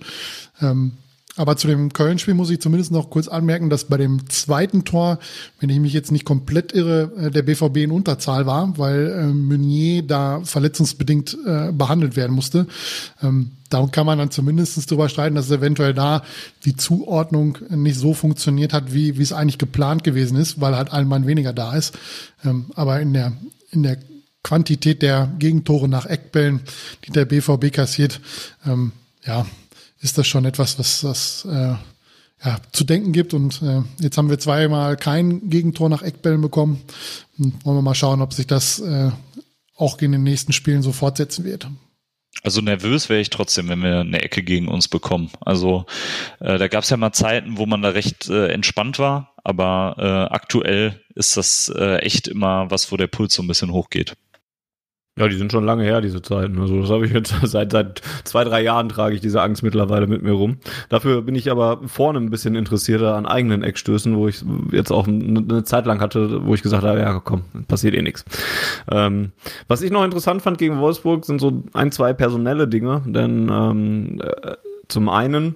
[0.62, 0.94] Ähm,
[1.40, 5.20] aber zu dem Köln-Spiel muss ich zumindest noch kurz anmerken, dass bei dem zweiten Tor,
[5.62, 9.24] wenn ich mich jetzt nicht komplett irre, äh, der BVB in Unterzahl war, weil äh,
[9.28, 12.68] Meunier da verletzungsbedingt äh, behandelt werden musste.
[13.24, 16.24] Ähm, darum kann man dann zumindest darüber streiten, dass eventuell da
[16.66, 20.92] die Zuordnung nicht so funktioniert hat, wie, wie es eigentlich geplant gewesen ist, weil halt
[20.92, 21.98] ein Mann weniger da ist.
[22.44, 23.32] Ähm, aber in der,
[23.72, 23.98] in der
[24.44, 26.60] Quantität der Gegentore nach Eckbällen,
[27.06, 28.20] die der BVB kassiert,
[28.66, 28.92] ähm,
[29.26, 29.46] ja,
[30.02, 31.76] ist das schon etwas, was das äh,
[32.44, 33.34] ja, zu denken gibt.
[33.34, 36.82] Und äh, jetzt haben wir zweimal kein Gegentor nach Eckbällen bekommen.
[37.38, 39.12] Und wollen wir mal schauen, ob sich das äh,
[39.76, 41.68] auch in den nächsten Spielen so fortsetzen wird.
[42.44, 45.30] Also nervös wäre ich trotzdem, wenn wir eine Ecke gegen uns bekommen.
[45.42, 45.86] Also
[46.40, 49.96] äh, da gab es ja mal Zeiten, wo man da recht äh, entspannt war, aber
[49.98, 54.16] äh, aktuell ist das äh, echt immer was, wo der Puls so ein bisschen hochgeht.
[55.20, 56.60] Ja, die sind schon lange her, diese Zeiten.
[56.60, 60.08] Also das habe ich jetzt seit seit zwei, drei Jahren trage ich diese Angst mittlerweile
[60.08, 60.58] mit mir rum.
[60.88, 65.08] Dafür bin ich aber vorne ein bisschen interessierter an eigenen Eckstößen, wo ich jetzt auch
[65.08, 68.24] eine Zeit lang hatte, wo ich gesagt habe, ja komm, passiert eh nichts.
[68.90, 69.34] Ähm,
[69.68, 73.02] was ich noch interessant fand gegen Wolfsburg, sind so ein, zwei personelle Dinge.
[73.06, 74.56] Denn ähm, äh,
[74.88, 75.56] zum einen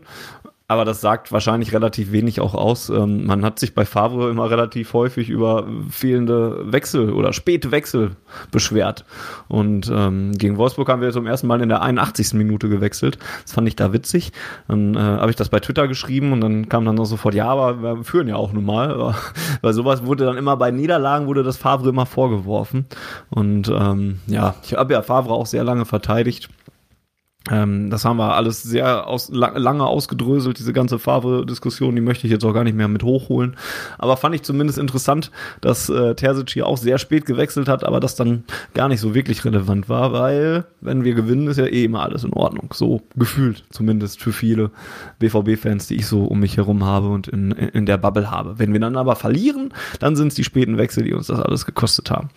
[0.67, 2.89] aber das sagt wahrscheinlich relativ wenig auch aus.
[2.89, 8.12] Ähm, man hat sich bei Favre immer relativ häufig über fehlende Wechsel oder späte Wechsel
[8.49, 9.04] beschwert.
[9.49, 12.34] Und ähm, gegen Wolfsburg haben wir zum ersten Mal in der 81.
[12.34, 13.19] Minute gewechselt.
[13.43, 14.32] Das fand ich da witzig.
[14.69, 17.47] Dann äh, habe ich das bei Twitter geschrieben und dann kam dann noch sofort, ja,
[17.47, 19.15] aber wir führen ja auch nun mal.
[19.62, 22.86] Weil sowas wurde dann immer bei Niederlagen, wurde das Favre immer vorgeworfen.
[23.30, 26.49] Und ähm, ja, ich habe ja Favre auch sehr lange verteidigt.
[27.51, 32.32] Ähm, das haben wir alles sehr aus, lange ausgedröselt, diese ganze Favre-Diskussion, die möchte ich
[32.32, 33.58] jetzt auch gar nicht mehr mit hochholen.
[33.97, 35.29] Aber fand ich zumindest interessant,
[35.60, 39.13] dass äh, Terzic hier auch sehr spät gewechselt hat, aber das dann gar nicht so
[39.13, 42.73] wirklich relevant war, weil wenn wir gewinnen, ist ja eh immer alles in Ordnung.
[42.73, 44.71] So gefühlt zumindest für viele
[45.19, 48.58] BVB-Fans, die ich so um mich herum habe und in, in der Bubble habe.
[48.58, 51.65] Wenn wir dann aber verlieren, dann sind es die späten Wechsel, die uns das alles
[51.65, 52.29] gekostet haben.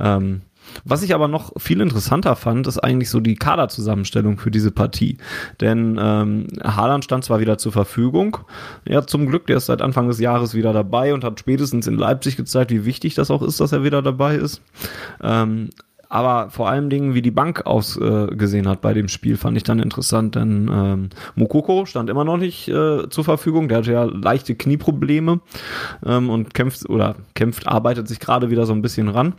[0.00, 0.40] Ähm,
[0.84, 5.18] was ich aber noch viel interessanter fand, ist eigentlich so die Kaderzusammenstellung für diese Partie.
[5.60, 8.38] Denn ähm, Haaland stand zwar wieder zur Verfügung,
[8.86, 11.96] ja zum Glück, der ist seit Anfang des Jahres wieder dabei und hat spätestens in
[11.96, 14.62] Leipzig gezeigt, wie wichtig das auch ist, dass er wieder dabei ist.
[15.22, 15.70] Ähm,
[16.12, 19.62] aber vor allen Dingen, wie die Bank ausgesehen äh, hat bei dem Spiel, fand ich
[19.62, 23.68] dann interessant, denn ähm, Mokoko stand immer noch nicht äh, zur Verfügung.
[23.68, 25.40] Der hatte ja leichte Knieprobleme
[26.04, 29.32] ähm, und kämpft oder kämpft, arbeitet sich gerade wieder so ein bisschen ran.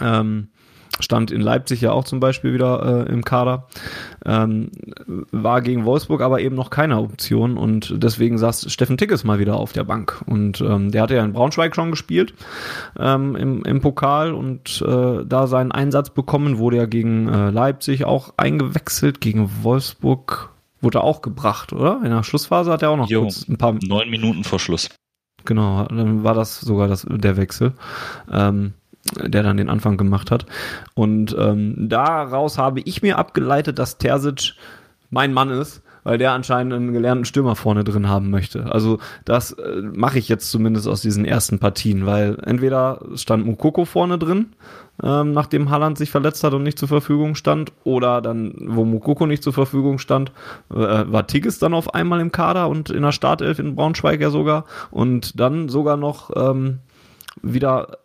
[0.00, 0.48] Ähm,
[1.00, 3.66] stand in Leipzig ja auch zum Beispiel wieder äh, im Kader,
[4.24, 4.70] ähm,
[5.30, 9.56] war gegen Wolfsburg aber eben noch keine Option und deswegen saß Steffen Tickes mal wieder
[9.56, 12.34] auf der Bank und ähm, der hatte ja in Braunschweig schon gespielt
[12.98, 18.04] ähm, im, im Pokal und äh, da seinen Einsatz bekommen, wurde ja gegen äh, Leipzig
[18.04, 20.50] auch eingewechselt, gegen Wolfsburg
[20.80, 22.00] wurde er auch gebracht, oder?
[22.04, 24.88] In der Schlussphase hat er auch noch jo, kurz ein paar neun Minuten vor Schluss.
[25.44, 27.74] Genau, dann war das sogar das, der Wechsel.
[28.30, 28.74] Ähm,
[29.16, 30.46] der dann den Anfang gemacht hat.
[30.94, 34.54] Und ähm, daraus habe ich mir abgeleitet, dass Terzic
[35.10, 38.72] mein Mann ist, weil der anscheinend einen gelernten Stürmer vorne drin haben möchte.
[38.72, 43.84] Also das äh, mache ich jetzt zumindest aus diesen ersten Partien, weil entweder stand Mukoko
[43.84, 44.54] vorne drin,
[45.02, 49.26] ähm, nachdem Haaland sich verletzt hat und nicht zur Verfügung stand, oder dann, wo Mukoko
[49.26, 50.32] nicht zur Verfügung stand,
[50.70, 54.30] äh, war Tigges dann auf einmal im Kader und in der Startelf in Braunschweig ja
[54.30, 56.78] sogar und dann sogar noch ähm,
[57.42, 57.98] wieder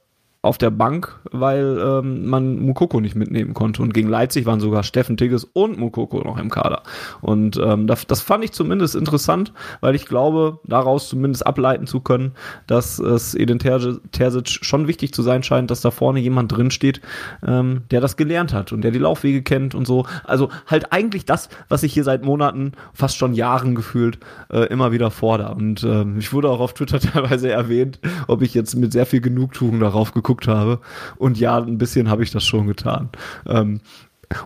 [0.48, 3.82] auf der Bank, weil ähm, man Mukoko nicht mitnehmen konnte.
[3.82, 6.84] Und gegen Leipzig waren sogar Steffen Tigges und Mukoko noch im Kader.
[7.22, 12.00] Und ähm, das, das fand ich zumindest interessant, weil ich glaube, daraus zumindest ableiten zu
[12.00, 12.32] können,
[12.66, 17.02] dass es Eden Terzic schon wichtig zu sein scheint, dass da vorne jemand drin steht,
[17.46, 20.06] ähm, der das gelernt hat und der die Laufwege kennt und so.
[20.24, 24.92] Also halt eigentlich das, was ich hier seit Monaten, fast schon Jahren gefühlt, äh, immer
[24.92, 25.56] wieder fordere.
[25.56, 29.22] Und äh, ich wurde auch auf Twitter teilweise erwähnt, ob ich jetzt mit sehr viel
[29.22, 30.80] Genugtuung darauf geguckt geguckt habe.
[31.18, 33.10] Und ja, ein bisschen habe ich das schon getan.
[33.46, 33.82] Ähm,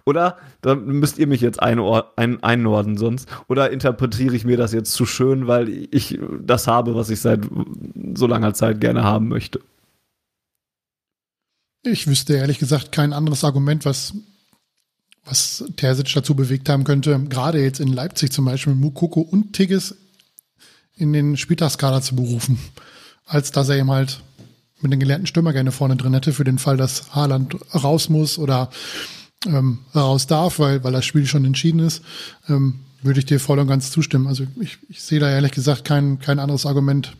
[0.06, 1.80] oder da müsst ihr mich jetzt ein
[2.44, 3.28] einordnen sonst.
[3.48, 7.42] Oder interpretiere ich mir das jetzt zu schön, weil ich das habe, was ich seit
[8.14, 9.60] so langer Zeit gerne haben möchte.
[11.84, 14.14] Ich wüsste ehrlich gesagt kein anderes Argument, was,
[15.26, 19.98] was Terzic dazu bewegt haben könnte, gerade jetzt in Leipzig zum Beispiel Mukoko und Tigges
[20.96, 22.60] in den Spieltagskader zu berufen,
[23.26, 24.22] als dass er ihm halt
[24.82, 28.38] mit den gelernten Stürmer gerne vorne drin hätte, für den Fall, dass Haaland raus muss
[28.38, 28.70] oder
[29.46, 32.04] ähm, raus darf, weil, weil das Spiel schon entschieden ist,
[32.48, 34.28] ähm, würde ich dir voll und ganz zustimmen.
[34.28, 37.14] Also ich, ich sehe da ehrlich gesagt kein, kein anderes Argument.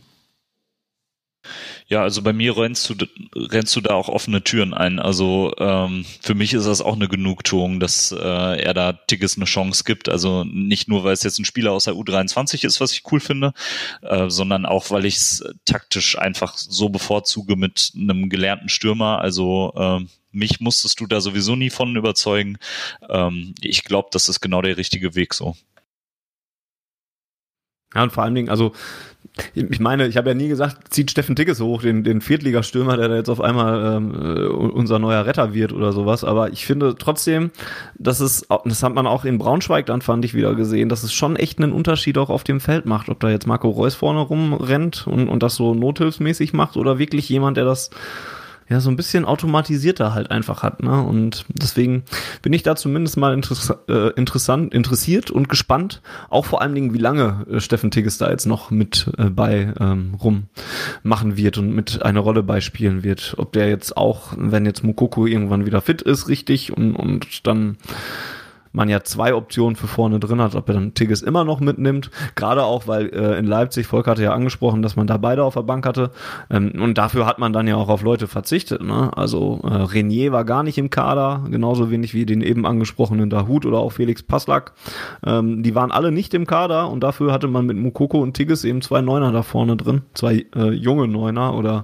[1.88, 2.94] Ja, also bei mir rennst du,
[3.34, 4.98] rennst du da auch offene Türen ein.
[4.98, 8.16] Also ähm, für mich ist das auch eine Genugtuung, dass äh,
[8.62, 10.08] er da Tickets eine Chance gibt.
[10.08, 13.20] Also nicht nur, weil es jetzt ein Spieler aus der U23 ist, was ich cool
[13.20, 13.52] finde,
[14.02, 19.20] äh, sondern auch, weil ich es taktisch einfach so bevorzuge mit einem gelernten Stürmer.
[19.20, 22.58] Also äh, mich musstest du da sowieso nie von überzeugen.
[23.08, 25.56] Ähm, ich glaube, das ist genau der richtige Weg so.
[27.94, 28.72] Ja, und vor allen Dingen, also
[29.54, 33.08] ich meine, ich habe ja nie gesagt, zieht Steffen Tickes hoch, den, den Viertligastürmer, der
[33.08, 36.22] da jetzt auf einmal ähm, äh, unser neuer Retter wird oder sowas.
[36.22, 37.50] Aber ich finde trotzdem,
[37.98, 41.14] dass es, das hat man auch in Braunschweig dann, fand ich, wieder gesehen, dass es
[41.14, 43.08] schon echt einen Unterschied auch auf dem Feld macht.
[43.08, 47.28] Ob da jetzt Marco Reus vorne rumrennt und, und das so nothilfsmäßig macht oder wirklich
[47.28, 47.88] jemand, der das
[48.72, 50.82] ja so ein bisschen automatisierter halt einfach hat.
[50.82, 51.02] Ne?
[51.02, 52.02] Und deswegen
[52.42, 56.94] bin ich da zumindest mal interess äh, interessant, interessiert und gespannt, auch vor allen Dingen,
[56.94, 60.44] wie lange äh, Steffen Tigges da jetzt noch mit äh, bei ähm, rum
[61.02, 63.34] machen wird und mit eine Rolle beispielen wird.
[63.36, 67.76] Ob der jetzt auch, wenn jetzt Mukoko irgendwann wieder fit ist, richtig und, und dann
[68.72, 72.10] man ja zwei Optionen für vorne drin hat, ob er dann Tigges immer noch mitnimmt.
[72.34, 75.54] Gerade auch, weil äh, in Leipzig, Volk hatte ja angesprochen, dass man da beide auf
[75.54, 76.10] der Bank hatte.
[76.50, 78.82] Ähm, und dafür hat man dann ja auch auf Leute verzichtet.
[78.82, 79.10] Ne?
[79.14, 83.66] Also äh, Renier war gar nicht im Kader, genauso wenig wie den eben angesprochenen Dahut
[83.66, 84.72] oder auch Felix Passlack.
[85.24, 88.64] Ähm, die waren alle nicht im Kader und dafür hatte man mit Mukoko und Tigges
[88.64, 90.02] eben zwei Neuner da vorne drin.
[90.14, 91.82] Zwei äh, junge Neuner oder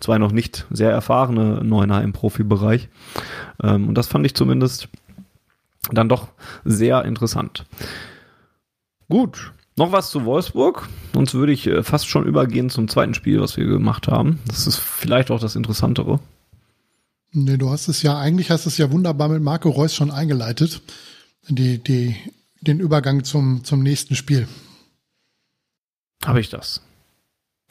[0.00, 2.88] zwei noch nicht sehr erfahrene Neuner im Profibereich.
[3.62, 4.88] Ähm, und das fand ich zumindest
[5.90, 6.28] dann doch
[6.64, 7.64] sehr interessant.
[9.08, 10.88] Gut, noch was zu Wolfsburg.
[11.14, 14.38] Sonst würde ich äh, fast schon übergehen zum zweiten Spiel, was wir gemacht haben.
[14.46, 16.20] Das ist vielleicht auch das Interessantere.
[17.32, 20.82] Nee, du hast es ja, eigentlich hast es ja wunderbar mit Marco Reus schon eingeleitet.
[21.48, 22.14] Die, die,
[22.60, 24.46] den Übergang zum, zum nächsten Spiel.
[26.24, 26.82] Habe ich das?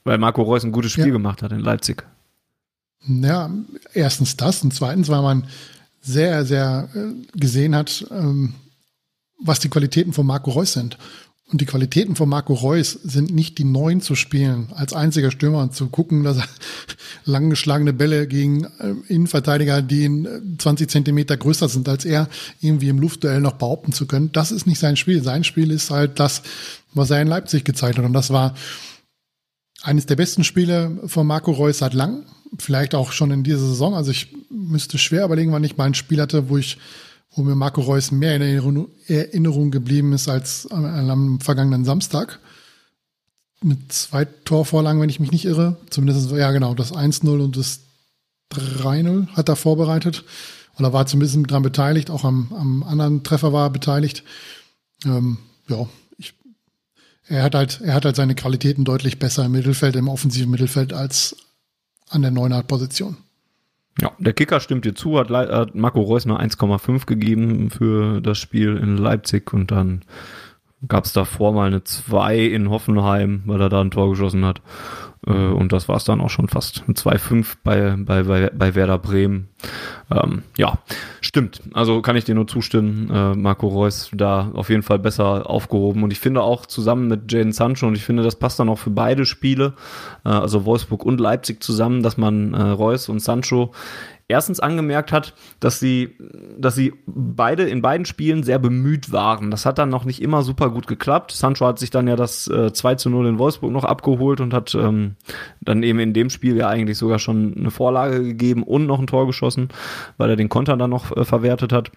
[0.03, 1.13] Weil Marco Reus ein gutes Spiel ja.
[1.13, 2.05] gemacht hat in Leipzig.
[3.05, 3.51] Ja,
[3.93, 5.47] erstens das und zweitens, weil man
[6.01, 8.53] sehr, sehr äh, gesehen hat, ähm,
[9.41, 10.97] was die Qualitäten von Marco Reus sind.
[11.51, 15.63] Und die Qualitäten von Marco Reus sind nicht die neuen zu spielen, als einziger Stürmer
[15.63, 16.47] und zu gucken, dass er
[17.25, 20.27] lang geschlagene Bälle gegen äh, Innenverteidiger, die
[20.59, 22.29] 20 äh, Zentimeter größer sind als er,
[22.61, 24.31] irgendwie im Luftduell noch behaupten zu können.
[24.31, 25.23] Das ist nicht sein Spiel.
[25.23, 26.43] Sein Spiel ist halt das,
[26.93, 28.05] was er in Leipzig gezeigt hat.
[28.05, 28.53] Und das war
[29.81, 32.25] eines der besten Spiele von Marco Reus seit langem.
[32.57, 33.93] Vielleicht auch schon in dieser Saison.
[33.93, 36.77] Also ich müsste schwer überlegen, wann ich mal ein Spiel hatte, wo ich,
[37.31, 42.39] wo mir Marco Reus mehr in Erinnerung, Erinnerung geblieben ist als am, am vergangenen Samstag.
[43.61, 45.77] Mit zwei Torvorlagen, wenn ich mich nicht irre.
[45.89, 47.81] Zumindest, ja genau, das 1-0 und das
[48.51, 50.23] 3-0 hat er vorbereitet.
[50.79, 54.23] Oder war zumindest daran beteiligt, auch am, am anderen Treffer war er beteiligt.
[55.05, 56.33] Ähm, ja, ich,
[57.27, 60.93] er hat halt, er hat halt seine Qualitäten deutlich besser im Mittelfeld, im offensiven Mittelfeld
[60.93, 61.35] als
[62.09, 63.17] an der Neunart-Position.
[64.01, 68.37] Ja, der Kicker stimmt dir zu, hat, hat Marco Reus nur 1,5 gegeben für das
[68.37, 70.03] Spiel in Leipzig und dann
[70.87, 74.61] gab es davor mal eine 2 in Hoffenheim, weil er da ein Tor geschossen hat.
[75.25, 76.83] Äh, und das war es dann auch schon fast.
[76.87, 79.49] Ein 2-5 bei, bei, bei, bei Werder Bremen.
[80.11, 80.79] Ähm, ja,
[81.21, 81.61] stimmt.
[81.73, 83.09] Also kann ich dir nur zustimmen.
[83.09, 86.03] Äh, Marco Reus da auf jeden Fall besser aufgehoben.
[86.03, 88.79] Und ich finde auch zusammen mit Jaden Sancho, und ich finde, das passt dann auch
[88.79, 89.73] für beide Spiele,
[90.25, 93.71] äh, also Wolfsburg und Leipzig zusammen, dass man äh, Reus und Sancho
[94.29, 96.15] erstens angemerkt hat, dass sie,
[96.57, 99.51] dass sie beide in beiden Spielen sehr bemüht waren.
[99.51, 101.31] Das hat dann noch nicht immer super gut geklappt.
[101.31, 104.53] Sancho hat sich dann ja das äh, 2 zu 0 in Wolfsburg noch abgeholt und
[104.53, 105.15] hat ähm,
[105.61, 109.07] dann eben in dem Spiel ja eigentlich sogar schon eine Vorlage gegeben und noch ein
[109.07, 109.69] Tor geschossen,
[110.17, 111.91] weil er den Konter dann noch äh, verwertet hat.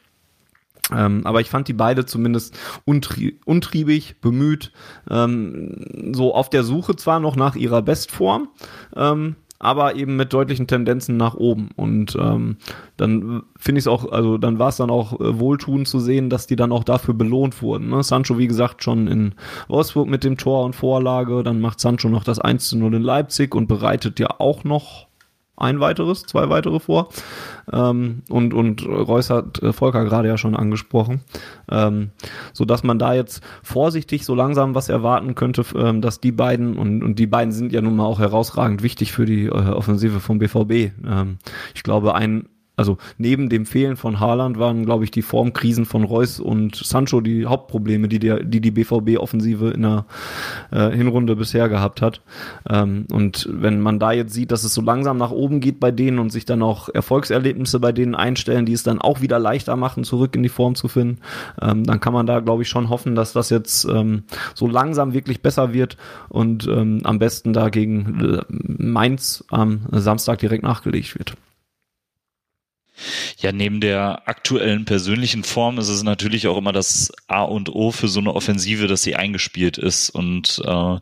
[0.91, 4.73] Ähm, aber ich fand die beide zumindest untrie untriebig, bemüht,
[5.09, 8.49] ähm, so auf der Suche zwar noch nach ihrer Bestform,
[8.97, 11.71] ähm, aber eben mit deutlichen Tendenzen nach oben.
[11.77, 12.57] Und ähm,
[12.97, 16.31] dann finde ich es auch, also dann war es dann auch äh, wohltuend zu sehen,
[16.31, 17.89] dass die dann auch dafür belohnt wurden.
[17.89, 18.03] Ne?
[18.03, 19.35] Sancho, wie gesagt, schon in
[19.69, 23.03] Wolfsburg mit dem Tor und Vorlage, dann macht Sancho noch das 1 zu 0 in
[23.03, 25.07] Leipzig und bereitet ja auch noch
[25.63, 27.09] ein weiteres, zwei weitere vor.
[27.73, 31.21] Ähm, und, und Reus hat äh, Volker gerade ja schon angesprochen.
[31.71, 32.11] Ähm,
[32.53, 36.77] so dass man da jetzt vorsichtig so langsam was erwarten könnte, ähm, dass die beiden,
[36.77, 40.21] und, und die beiden sind ja nun mal auch herausragend wichtig für die äh, Offensive
[40.21, 40.93] vom BVB.
[41.07, 41.39] Ähm,
[41.75, 46.05] ich glaube, ein also neben dem Fehlen von Haaland waren, glaube ich, die Formkrisen von
[46.05, 50.07] Reus und Sancho die Hauptprobleme, die der, die, die BVB-Offensive in der
[50.71, 52.23] äh, Hinrunde bisher gehabt hat.
[52.69, 55.91] Ähm, und wenn man da jetzt sieht, dass es so langsam nach oben geht bei
[55.91, 59.77] denen und sich dann auch Erfolgserlebnisse bei denen einstellen, die es dann auch wieder leichter
[59.77, 61.19] machen, zurück in die Form zu finden,
[61.61, 64.23] ähm, dann kann man da, glaube ich, schon hoffen, dass das jetzt ähm,
[64.55, 65.99] so langsam wirklich besser wird
[66.31, 71.35] und ähm, am besten da gegen äh, Mainz am Samstag direkt nachgelegt wird.
[73.39, 77.91] Ja, neben der aktuellen persönlichen Form ist es natürlich auch immer das A und O
[77.91, 80.11] für so eine Offensive, dass sie eingespielt ist.
[80.11, 80.99] Und äh,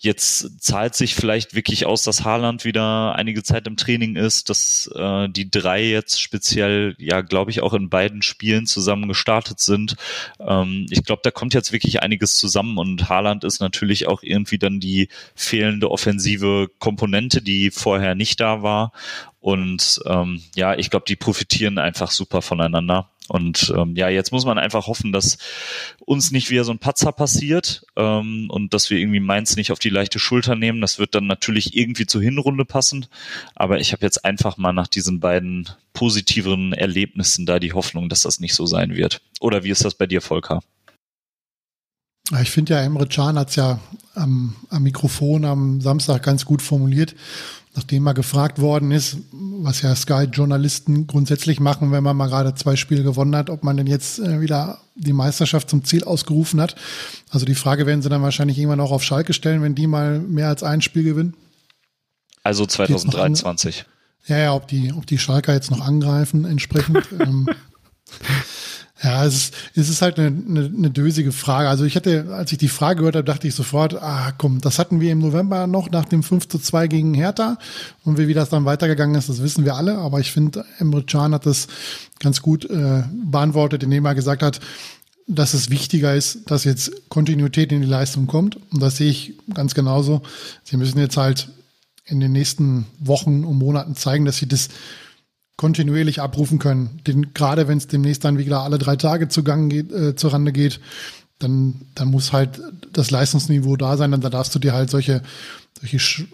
[0.00, 4.90] jetzt zahlt sich vielleicht wirklich aus, dass Haaland wieder einige Zeit im Training ist, dass
[4.94, 9.96] äh, die drei jetzt speziell, ja, glaube ich, auch in beiden Spielen zusammen gestartet sind.
[10.38, 14.58] Ähm, ich glaube, da kommt jetzt wirklich einiges zusammen und Haaland ist natürlich auch irgendwie
[14.58, 18.92] dann die fehlende offensive Komponente, die vorher nicht da war.
[19.40, 23.10] Und ähm, ja, ich glaube, die profitieren einfach super voneinander.
[23.26, 25.38] Und ähm, ja, jetzt muss man einfach hoffen, dass
[26.04, 29.78] uns nicht wieder so ein Patzer passiert ähm, und dass wir irgendwie Mainz nicht auf
[29.78, 30.80] die leichte Schulter nehmen.
[30.80, 33.06] Das wird dann natürlich irgendwie zur Hinrunde passen.
[33.54, 38.22] Aber ich habe jetzt einfach mal nach diesen beiden positiveren Erlebnissen da die Hoffnung, dass
[38.22, 39.22] das nicht so sein wird.
[39.40, 40.60] Oder wie ist das bei dir, Volker?
[42.42, 43.80] Ich finde ja, Emre Can hat es ja
[44.14, 47.14] am, am Mikrofon am Samstag ganz gut formuliert
[47.74, 52.76] nachdem mal gefragt worden ist, was ja Sky-Journalisten grundsätzlich machen, wenn man mal gerade zwei
[52.76, 56.74] Spiele gewonnen hat, ob man denn jetzt äh, wieder die Meisterschaft zum Ziel ausgerufen hat.
[57.30, 60.18] Also die Frage werden sie dann wahrscheinlich irgendwann auch auf Schalke stellen, wenn die mal
[60.18, 61.34] mehr als ein Spiel gewinnen.
[62.42, 63.84] Also 2023.
[64.26, 67.06] Ja, ja, ob die, ob die Schalker jetzt noch angreifen entsprechend.
[67.20, 67.48] ähm,
[69.02, 71.68] ja, es ist, es ist halt eine, eine, eine dösige Frage.
[71.68, 74.78] Also ich hatte, als ich die Frage gehört habe, dachte ich sofort, ah komm, das
[74.78, 77.56] hatten wir im November noch nach dem 5 zu 2 gegen Hertha.
[78.04, 79.96] Und wie das dann weitergegangen ist, das wissen wir alle.
[79.98, 81.68] Aber ich finde, Emre Can hat das
[82.18, 84.60] ganz gut äh, beantwortet, indem er gesagt hat,
[85.26, 88.58] dass es wichtiger ist, dass jetzt Kontinuität in die Leistung kommt.
[88.70, 90.20] Und das sehe ich ganz genauso.
[90.64, 91.48] Sie müssen jetzt halt
[92.04, 94.68] in den nächsten Wochen und Monaten zeigen, dass sie das
[95.60, 97.02] kontinuierlich abrufen können.
[97.06, 100.80] Den, gerade wenn es demnächst dann wieder alle drei Tage zugang geht, äh, zurande geht,
[101.38, 102.62] dann, dann muss halt
[102.94, 105.20] das Leistungsniveau da sein, dann da darfst du dir halt solche,
[105.78, 106.26] solche,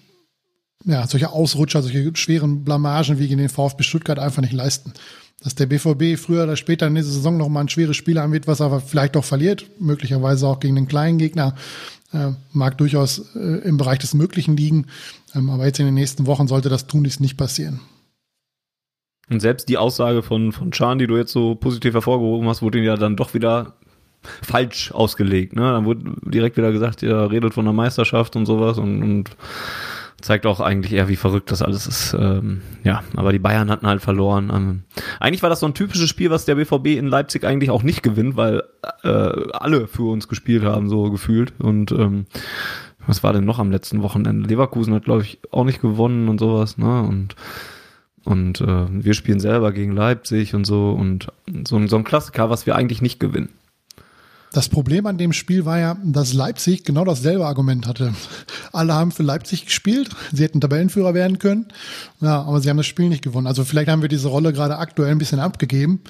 [0.85, 4.93] ja, solche Ausrutscher, solche schweren Blamagen wie gegen den VfB Stuttgart einfach nicht leisten.
[5.43, 8.33] Dass der BVB früher oder später in dieser Saison noch mal ein schweres Spiel haben
[8.47, 11.57] was er vielleicht auch verliert, möglicherweise auch gegen den kleinen Gegner,
[12.13, 14.87] äh, mag durchaus äh, im Bereich des Möglichen liegen.
[15.35, 17.81] Ähm, aber jetzt in den nächsten Wochen sollte das tunlichst nicht passieren.
[19.31, 22.85] Und selbst die Aussage von, von Chan, die du jetzt so positiv hervorgehoben hast, ihn
[22.85, 23.75] ja dann doch wieder
[24.43, 25.57] falsch ausgelegt.
[25.57, 25.63] Ne?
[25.63, 29.31] Dann wurde direkt wieder gesagt, ihr redet von der Meisterschaft und sowas und, und
[30.21, 32.17] zeigt auch eigentlich eher, wie verrückt das alles ist.
[32.19, 34.51] Ähm, ja, aber die Bayern hatten halt verloren.
[34.55, 34.83] Ähm,
[35.21, 38.03] eigentlich war das so ein typisches Spiel, was der BVB in Leipzig eigentlich auch nicht
[38.03, 38.63] gewinnt, weil
[39.03, 41.53] äh, alle für uns gespielt haben, so gefühlt.
[41.59, 42.27] Und ähm,
[43.07, 44.49] was war denn noch am letzten Wochenende?
[44.49, 47.03] Leverkusen hat, glaube ich, auch nicht gewonnen und sowas, ne?
[47.03, 47.37] Und
[48.27, 51.29] und äh, wir spielen selber gegen Leipzig und so und
[51.67, 53.49] so, so ein Klassiker, was wir eigentlich nicht gewinnen.
[54.53, 58.15] Das Problem an dem Spiel war ja, dass Leipzig genau dasselbe Argument hatte.
[58.73, 61.67] Alle haben für Leipzig gespielt, sie hätten Tabellenführer werden können,
[62.21, 63.47] ja, aber sie haben das Spiel nicht gewonnen.
[63.47, 66.01] Also vielleicht haben wir diese Rolle gerade aktuell ein bisschen abgegeben,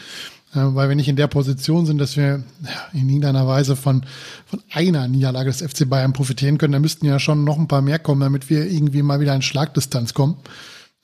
[0.54, 2.44] äh, weil wir nicht in der Position sind, dass wir
[2.92, 4.06] in irgendeiner Weise von,
[4.46, 6.72] von einer Niederlage des FC Bayern profitieren können.
[6.72, 9.42] Da müssten ja schon noch ein paar mehr kommen, damit wir irgendwie mal wieder in
[9.42, 10.36] Schlagdistanz kommen.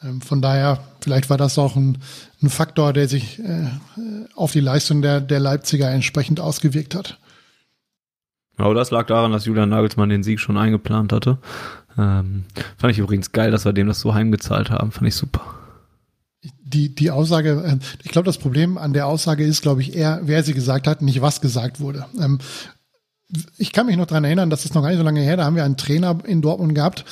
[0.05, 1.99] Ähm, von daher, vielleicht war das auch ein,
[2.43, 3.69] ein Faktor, der sich äh,
[4.35, 7.19] auf die Leistung der, der Leipziger entsprechend ausgewirkt hat.
[8.57, 11.39] Aber das lag daran, dass Julian Nagelsmann den Sieg schon eingeplant hatte.
[11.99, 12.45] Ähm,
[12.77, 14.93] fand ich übrigens geil, dass wir dem das so heimgezahlt haben.
[14.93, 15.43] Fand ich super.
[16.65, 20.21] Die, die Aussage, äh, ich glaube, das Problem an der Aussage ist, glaube ich, eher,
[20.25, 22.07] wer sie gesagt hat, nicht was gesagt wurde.
[22.19, 22.39] Ähm,
[23.57, 25.45] ich kann mich noch dran erinnern, das ist noch gar nicht so lange her, da
[25.45, 27.05] haben wir einen Trainer in Dortmund gehabt,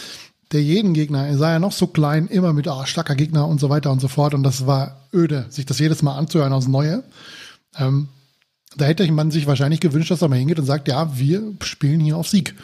[0.52, 3.60] der jeden Gegner, er sei ja noch so klein, immer mit ah, starker Gegner und
[3.60, 4.34] so weiter und so fort.
[4.34, 7.04] Und das war öde, sich das jedes Mal anzuhören aus Neue.
[7.76, 8.08] Ähm,
[8.76, 12.00] da hätte man sich wahrscheinlich gewünscht, dass er mal hingeht und sagt, ja, wir spielen
[12.00, 12.54] hier auf Sieg.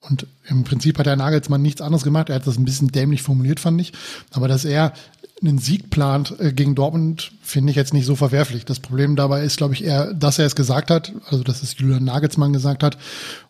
[0.00, 2.28] Und im Prinzip hat der Nagelsmann nichts anderes gemacht.
[2.28, 3.92] Er hat das ein bisschen dämlich formuliert, fand ich.
[4.30, 4.92] Aber dass er
[5.40, 8.64] einen Sieg plant äh, gegen Dortmund, finde ich jetzt nicht so verwerflich.
[8.64, 11.78] Das Problem dabei ist, glaube ich, eher, dass er es gesagt hat, also dass es
[11.78, 12.96] Julian Nagelsmann gesagt hat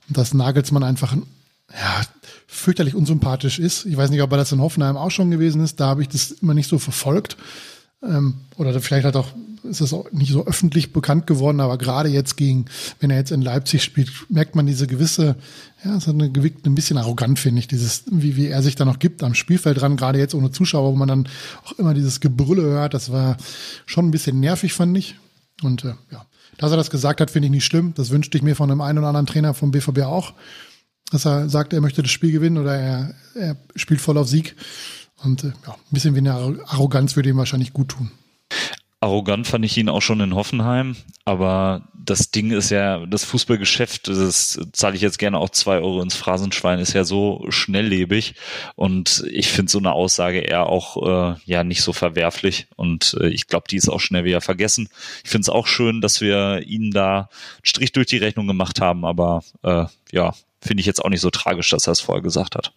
[0.09, 1.17] und dass Nagelsmann einfach
[1.73, 2.03] ja,
[2.47, 3.85] fürchterlich unsympathisch ist.
[3.85, 5.81] Ich weiß nicht, ob er das in Hoffenheim auch schon gewesen ist.
[5.81, 7.37] Da habe ich das immer nicht so verfolgt.
[8.03, 9.29] Ähm, oder vielleicht hat auch,
[9.65, 12.67] ist das auch nicht so öffentlich bekannt geworden, aber gerade jetzt gegen,
[13.01, 15.37] wenn er jetzt in Leipzig spielt, merkt man diese gewisse,
[15.85, 18.85] ja, hat eine gewickt, ein bisschen arrogant, finde ich, dieses, wie, wie er sich da
[18.85, 21.29] noch gibt am Spielfeld dran, gerade jetzt ohne Zuschauer, wo man dann
[21.65, 23.37] auch immer dieses Gebrülle hört, das war
[23.85, 25.17] schon ein bisschen nervig, fand ich.
[25.63, 26.25] Und äh, ja,
[26.57, 27.95] dass er das gesagt hat, finde ich nicht schlimm.
[27.97, 30.35] Das wünschte ich mir von einem einen oder anderen Trainer vom BVB auch
[31.11, 34.57] dass er sagt, er möchte das Spiel gewinnen oder er, er spielt voll auf Sieg.
[35.23, 36.35] Und äh, ja, ein bisschen eine
[36.67, 38.11] Arroganz würde ihm wahrscheinlich gut tun.
[39.01, 44.09] Arrogant fand ich ihn auch schon in Hoffenheim, aber das Ding ist ja, das Fußballgeschäft,
[44.09, 48.35] das zahle ich jetzt gerne auch zwei Euro ins Phrasenschwein, ist ja so schnelllebig
[48.75, 53.29] und ich finde so eine Aussage eher auch äh, ja nicht so verwerflich und äh,
[53.29, 54.89] ich glaube, die ist auch schnell wieder vergessen.
[55.23, 57.29] Ich finde es auch schön, dass wir ihnen da
[57.63, 61.31] Strich durch die Rechnung gemacht haben, aber äh, ja, finde ich jetzt auch nicht so
[61.31, 62.73] tragisch, dass er es vorher gesagt hat.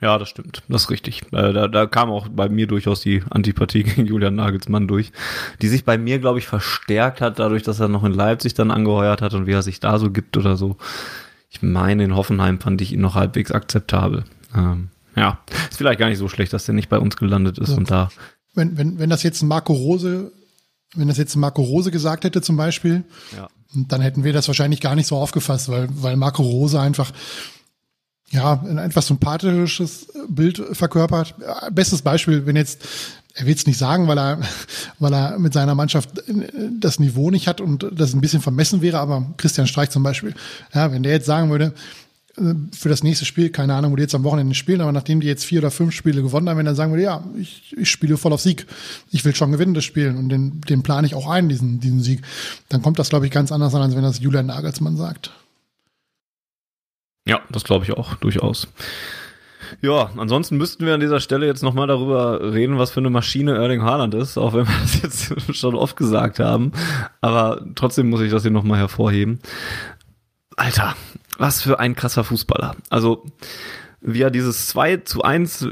[0.00, 0.62] Ja, das stimmt.
[0.68, 1.22] Das ist richtig.
[1.32, 5.12] Äh, da, da kam auch bei mir durchaus die Antipathie gegen Julian Nagelsmann durch,
[5.62, 8.70] die sich bei mir, glaube ich, verstärkt hat, dadurch, dass er noch in Leipzig dann
[8.70, 10.76] angeheuert hat und wie er sich da so gibt oder so.
[11.48, 14.24] Ich meine, in Hoffenheim fand ich ihn noch halbwegs akzeptabel.
[14.54, 15.38] Ähm, ja,
[15.70, 17.76] ist vielleicht gar nicht so schlecht, dass der nicht bei uns gelandet ist ja.
[17.76, 18.10] und da.
[18.54, 20.32] Wenn, wenn, wenn das jetzt ein Marco Rose,
[20.94, 23.04] wenn das jetzt Marco Rose gesagt hätte zum Beispiel,
[23.36, 23.48] ja.
[23.74, 27.12] Dann hätten wir das wahrscheinlich gar nicht so aufgefasst, weil, weil Marco Rose einfach
[28.30, 31.34] ja, ein etwas sympathisches Bild verkörpert.
[31.72, 32.84] Bestes Beispiel, wenn jetzt,
[33.34, 34.40] er will es nicht sagen, weil er,
[34.98, 36.10] weil er mit seiner Mannschaft
[36.80, 40.34] das Niveau nicht hat und das ein bisschen vermessen wäre, aber Christian Streich zum Beispiel,
[40.74, 41.70] ja, wenn der jetzt sagen würde, äh,
[42.36, 45.26] für das nächste Spiel, keine Ahnung, wo die jetzt am Wochenende spielen, aber nachdem die
[45.26, 48.16] jetzt vier oder fünf Spiele gewonnen haben, wenn er sagen würde, ja, ich, ich spiele
[48.16, 48.66] voll auf Sieg,
[49.12, 52.00] ich will schon gewinnen, das Spiel und den, den plane ich auch ein, diesen, diesen
[52.00, 52.22] Sieg,
[52.68, 55.30] dann kommt das, glaube ich, ganz anders an, als wenn das Julian Nagelsmann sagt.
[57.26, 58.68] Ja, das glaube ich auch, durchaus.
[59.80, 63.54] Ja, ansonsten müssten wir an dieser Stelle jetzt nochmal darüber reden, was für eine Maschine
[63.54, 66.72] Erling Haaland ist, auch wenn wir das jetzt schon oft gesagt haben.
[67.20, 69.38] Aber trotzdem muss ich das hier nochmal hervorheben.
[70.56, 70.94] Alter,
[71.38, 72.76] was für ein krasser Fußballer.
[72.90, 73.24] Also,
[74.06, 75.68] wie er dieses 2 zu 1, äh,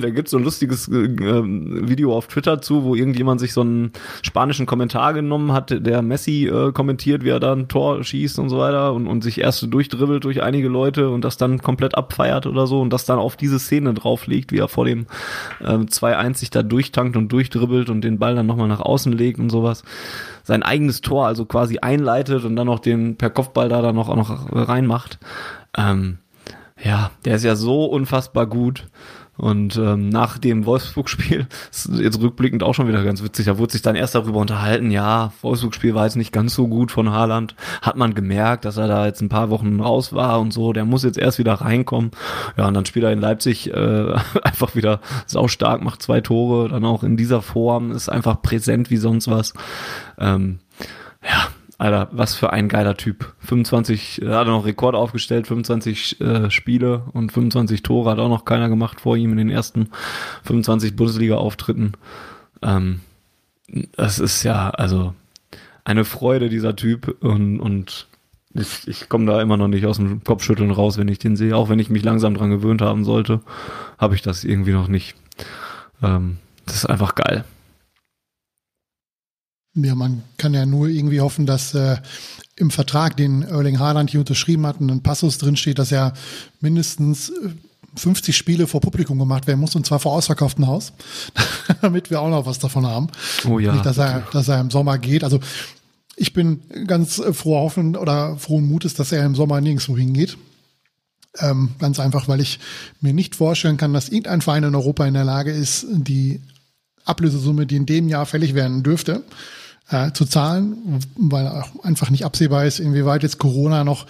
[0.00, 3.92] da gibt's so ein lustiges äh, Video auf Twitter zu, wo irgendjemand sich so einen
[4.22, 8.48] spanischen Kommentar genommen hat, der Messi äh, kommentiert, wie er da ein Tor schießt und
[8.48, 12.46] so weiter und, und sich erst durchdribbelt durch einige Leute und das dann komplett abfeiert
[12.46, 15.06] oder so und das dann auf diese Szene drauflegt, wie er vor dem
[15.60, 19.38] äh, 2-1 sich da durchtankt und durchdribbelt und den Ball dann nochmal nach außen legt
[19.38, 19.84] und sowas.
[20.42, 24.08] Sein eigenes Tor also quasi einleitet und dann noch den per Kopfball da dann noch,
[24.08, 25.18] auch noch reinmacht.
[25.76, 26.18] Ähm,
[26.82, 28.88] ja, der ist ja so unfassbar gut.
[29.36, 33.72] Und ähm, nach dem Wolfsburg-Spiel, ist jetzt rückblickend auch schon wieder ganz witzig, da wurde
[33.72, 37.56] sich dann erst darüber unterhalten, ja, Wolfsburg-Spiel war jetzt nicht ganz so gut von Haaland.
[37.82, 40.84] Hat man gemerkt, dass er da jetzt ein paar Wochen raus war und so, der
[40.84, 42.12] muss jetzt erst wieder reinkommen.
[42.56, 46.84] Ja, und dann spielt er in Leipzig äh, einfach wieder saustark, macht zwei Tore, dann
[46.84, 49.52] auch in dieser Form, ist einfach präsent wie sonst was.
[50.16, 50.60] Ähm,
[51.24, 51.48] Ja,
[51.78, 53.34] Alter, was für ein geiler Typ.
[53.40, 58.44] 25, er hat noch Rekord aufgestellt, 25 äh, Spiele und 25 Tore hat auch noch
[58.44, 59.90] keiner gemacht vor ihm in den ersten
[60.44, 61.92] 25 Bundesliga-Auftritten.
[62.62, 63.00] Ähm,
[63.96, 65.14] das ist ja, also
[65.84, 68.06] eine Freude, dieser Typ und, und
[68.54, 71.56] ich, ich komme da immer noch nicht aus dem Kopfschütteln raus, wenn ich den sehe.
[71.56, 73.40] Auch wenn ich mich langsam dran gewöhnt haben sollte,
[73.98, 75.16] habe ich das irgendwie noch nicht.
[76.02, 77.44] Ähm, das ist einfach geil.
[79.74, 81.96] Ja, man kann ja nur irgendwie hoffen, dass äh,
[82.56, 86.12] im Vertrag, den Erling Haaland hier unterschrieben hat, ein Passus drinsteht, dass er
[86.60, 87.32] mindestens
[87.96, 90.92] 50 äh, Spiele vor Publikum gemacht werden muss, und zwar vor ausverkauftem Haus,
[91.82, 93.08] damit wir auch noch was davon haben.
[93.48, 93.72] Oh ja.
[93.72, 95.24] Nicht, dass er, dass er im Sommer geht.
[95.24, 95.40] Also
[96.16, 100.36] ich bin ganz äh, froh hoffen oder frohen Mutes, dass er im Sommer nirgendwo hingeht.
[101.38, 102.60] Ähm, ganz einfach, weil ich
[103.00, 106.40] mir nicht vorstellen kann, dass irgendein Verein in Europa in der Lage ist, die
[107.04, 109.24] Ablösesumme, die in dem Jahr fällig werden dürfte,
[109.90, 114.06] äh, zu zahlen, weil auch einfach nicht absehbar ist, inwieweit jetzt Corona noch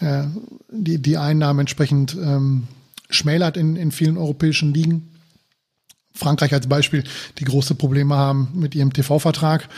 [0.00, 0.24] äh,
[0.70, 2.66] die, die Einnahmen entsprechend ähm,
[3.10, 5.14] schmälert in, in vielen europäischen Ligen.
[6.14, 7.04] Frankreich als Beispiel,
[7.38, 9.68] die große Probleme haben mit ihrem TV-Vertrag.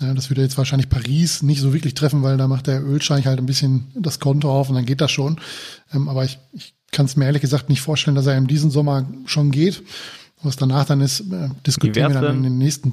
[0.00, 3.38] Das würde jetzt wahrscheinlich Paris nicht so wirklich treffen, weil da macht der Ölscheich halt
[3.38, 5.40] ein bisschen das Konto auf und dann geht das schon.
[5.92, 8.70] Ähm, aber ich, ich kann es mir ehrlich gesagt nicht vorstellen, dass er in diesem
[8.70, 9.84] Sommer schon geht.
[10.42, 12.92] Was danach dann ist, äh, diskutieren wir dann in den nächsten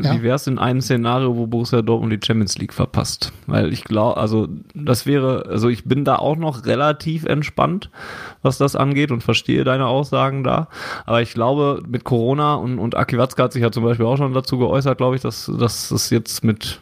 [0.00, 0.14] ja.
[0.14, 3.32] Wie wäre es in einem Szenario, wo Borussia Dortmund die Champions League verpasst?
[3.46, 7.90] Weil ich glaube, also das wäre, also ich bin da auch noch relativ entspannt,
[8.40, 10.68] was das angeht und verstehe deine Aussagen da.
[11.04, 14.16] Aber ich glaube, mit Corona und, und Aki Watzke hat sich ja zum Beispiel auch
[14.16, 16.80] schon dazu geäußert, glaube ich, dass, dass es jetzt mit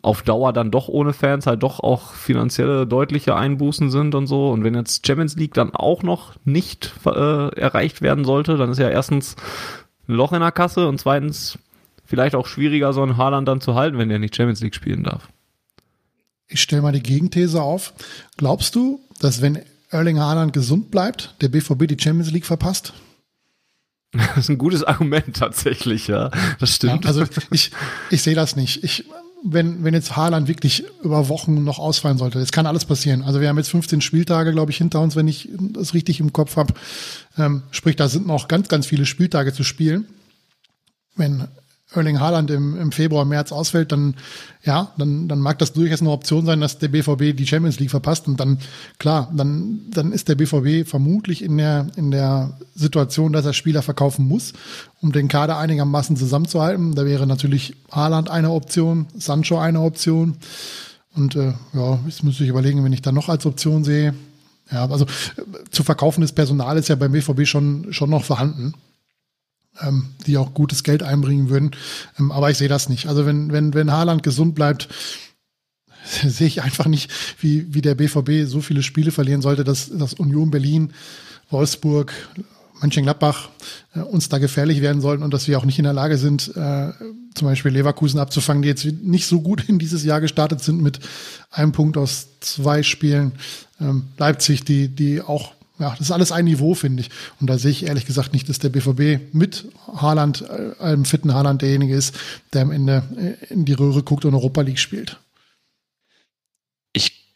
[0.00, 4.50] auf Dauer dann doch ohne Fans halt doch auch finanzielle deutliche Einbußen sind und so.
[4.50, 8.78] Und wenn jetzt Champions League dann auch noch nicht äh, erreicht werden sollte, dann ist
[8.78, 9.36] ja erstens
[10.08, 11.58] ein Loch in der Kasse und zweitens
[12.06, 15.02] vielleicht auch schwieriger, so einen Haaland dann zu halten, wenn er nicht Champions League spielen
[15.02, 15.28] darf.
[16.48, 17.92] Ich stelle mal die Gegenthese auf.
[18.36, 22.92] Glaubst du, dass wenn Erling Haaland gesund bleibt, der BVB die Champions League verpasst?
[24.16, 26.30] Das ist ein gutes Argument tatsächlich, ja.
[26.58, 27.04] Das stimmt.
[27.04, 27.70] Ja, also ich,
[28.08, 28.82] ich sehe das nicht.
[28.82, 29.04] Ich,
[29.44, 33.22] wenn, wenn jetzt Haaland wirklich über Wochen noch ausfallen sollte, es kann alles passieren.
[33.22, 36.32] Also wir haben jetzt 15 Spieltage, glaube ich, hinter uns, wenn ich das richtig im
[36.32, 36.72] Kopf habe.
[37.36, 40.06] Ähm, sprich, da sind noch ganz, ganz viele Spieltage zu spielen.
[41.14, 41.48] Wenn
[41.92, 44.16] Erling Haaland im, im Februar, März ausfällt, dann
[44.66, 47.92] ja, dann, dann mag das durchaus eine Option sein, dass der BVB die Champions League
[47.92, 48.26] verpasst.
[48.26, 48.58] Und dann,
[48.98, 53.82] klar, dann, dann ist der BVB vermutlich in der, in der Situation, dass er Spieler
[53.82, 54.52] verkaufen muss,
[55.00, 56.96] um den Kader einigermaßen zusammenzuhalten.
[56.96, 60.36] Da wäre natürlich Haaland eine Option, Sancho eine Option.
[61.14, 64.14] Und äh, ja, jetzt müsste ich überlegen, wenn ich da noch als Option sehe.
[64.72, 68.74] Ja, also äh, zu verkaufendes Personal ist ja beim BVB schon, schon noch vorhanden
[69.80, 71.72] ähm, die auch gutes Geld einbringen würden.
[72.18, 73.06] Ähm, aber ich sehe das nicht.
[73.06, 74.88] Also wenn, wenn, wenn Haaland gesund bleibt,
[76.26, 77.10] sehe ich einfach nicht,
[77.40, 80.92] wie, wie der BVB so viele Spiele verlieren sollte, dass, dass Union Berlin,
[81.50, 82.12] Wolfsburg,
[82.80, 83.48] Mönchengladbach
[83.94, 86.54] äh, uns da gefährlich werden sollten und dass wir auch nicht in der Lage sind,
[86.56, 86.92] äh,
[87.34, 91.00] zum Beispiel Leverkusen abzufangen, die jetzt nicht so gut in dieses Jahr gestartet sind mit
[91.50, 93.32] einem Punkt aus zwei Spielen.
[93.80, 97.10] Ähm, Leipzig, die, die auch ja, das ist alles ein Niveau, finde ich.
[97.40, 101.34] Und da sehe ich ehrlich gesagt nicht, dass der BVB mit Haaland, äh, einem fitten
[101.34, 102.14] Haaland derjenige ist,
[102.52, 105.18] der am Ende äh, in die Röhre guckt und Europa League spielt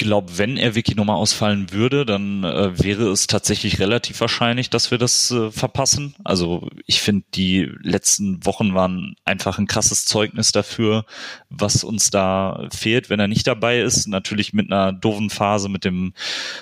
[0.00, 4.90] glaube, wenn er Wiki nochmal ausfallen würde, dann äh, wäre es tatsächlich relativ wahrscheinlich, dass
[4.90, 6.14] wir das äh, verpassen.
[6.24, 11.04] Also ich finde, die letzten Wochen waren einfach ein krasses Zeugnis dafür,
[11.50, 14.08] was uns da fehlt, wenn er nicht dabei ist.
[14.08, 16.14] Natürlich mit einer doofen Phase mit dem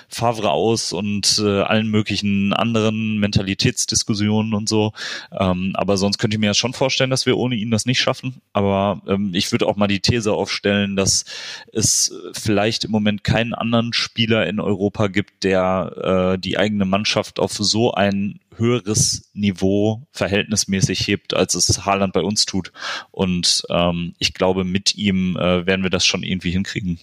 [0.09, 4.91] Favre aus und äh, allen möglichen anderen Mentalitätsdiskussionen und so.
[5.31, 8.01] Ähm, aber sonst könnte ich mir ja schon vorstellen, dass wir ohne ihn das nicht
[8.01, 8.41] schaffen.
[8.51, 11.23] Aber ähm, ich würde auch mal die These aufstellen, dass
[11.71, 17.39] es vielleicht im Moment keinen anderen Spieler in Europa gibt, der äh, die eigene Mannschaft
[17.39, 22.71] auf so ein höheres Niveau verhältnismäßig hebt, als es Haaland bei uns tut.
[23.11, 26.99] Und ähm, ich glaube, mit ihm äh, werden wir das schon irgendwie hinkriegen.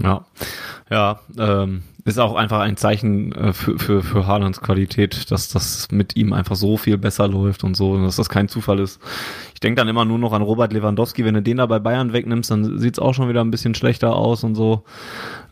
[0.00, 0.26] Ja,
[0.90, 5.88] ja, ähm, ist auch einfach ein Zeichen äh, für, für, für Haalands Qualität, dass das
[5.90, 9.00] mit ihm einfach so viel besser läuft und so, dass das kein Zufall ist.
[9.54, 12.12] Ich denke dann immer nur noch an Robert Lewandowski, wenn du den da bei Bayern
[12.12, 14.84] wegnimmst, dann sieht's auch schon wieder ein bisschen schlechter aus und so,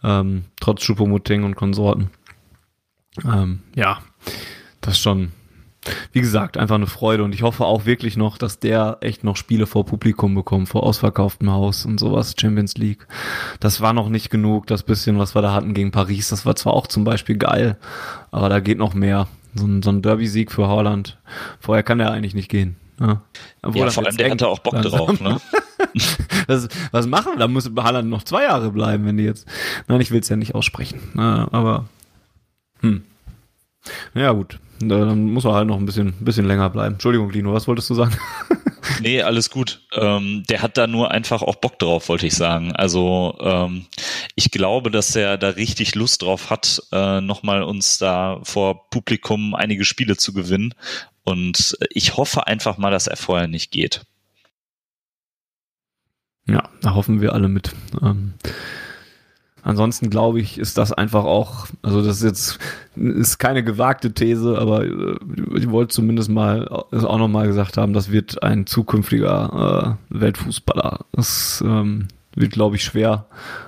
[0.04, 2.10] ähm, trotz Choupo-Moting und Konsorten.
[3.24, 3.98] Ähm, ja,
[4.82, 5.32] das ist schon,
[6.12, 9.36] wie gesagt, einfach eine Freude und ich hoffe auch wirklich noch, dass der echt noch
[9.36, 13.06] Spiele vor Publikum bekommt, vor ausverkauftem Haus und sowas, Champions League.
[13.60, 16.56] Das war noch nicht genug, das bisschen, was wir da hatten gegen Paris, das war
[16.56, 17.76] zwar auch zum Beispiel geil,
[18.30, 19.28] aber da geht noch mehr.
[19.54, 21.18] So ein, so ein Derby-Sieg für Holland.
[21.60, 22.76] Vorher kann der eigentlich nicht gehen.
[22.98, 23.20] Ja,
[23.74, 24.92] ja vor allem der hatte auch Bock langsam.
[24.92, 25.40] drauf, ne?
[26.46, 27.32] was, was machen?
[27.38, 29.46] Da muss Haaland noch zwei Jahre bleiben, wenn die jetzt.
[29.88, 31.18] Nein, ich will es ja nicht aussprechen.
[31.18, 31.86] Aber
[32.80, 33.04] hm.
[34.14, 34.58] Ja, gut.
[34.88, 36.94] Dann muss er halt noch ein bisschen, bisschen länger bleiben.
[36.94, 38.16] Entschuldigung, Lino, was wolltest du sagen?
[39.00, 39.80] Nee, alles gut.
[39.94, 42.72] Ähm, der hat da nur einfach auch Bock drauf, wollte ich sagen.
[42.72, 43.86] Also ähm,
[44.34, 49.54] ich glaube, dass er da richtig Lust drauf hat, äh, nochmal uns da vor Publikum
[49.54, 50.74] einige Spiele zu gewinnen.
[51.24, 54.02] Und ich hoffe einfach mal, dass er vorher nicht geht.
[56.48, 57.72] Ja, da hoffen wir alle mit.
[58.02, 58.34] Ähm,
[59.62, 62.58] ansonsten glaube ich, ist das einfach auch, also das ist jetzt
[62.96, 65.16] ist keine gewagte These, aber äh,
[65.56, 71.00] ich wollte zumindest mal ist auch nochmal gesagt haben, das wird ein zukünftiger äh, Weltfußballer.
[71.12, 73.26] Das ähm, wird, glaube ich, schwer,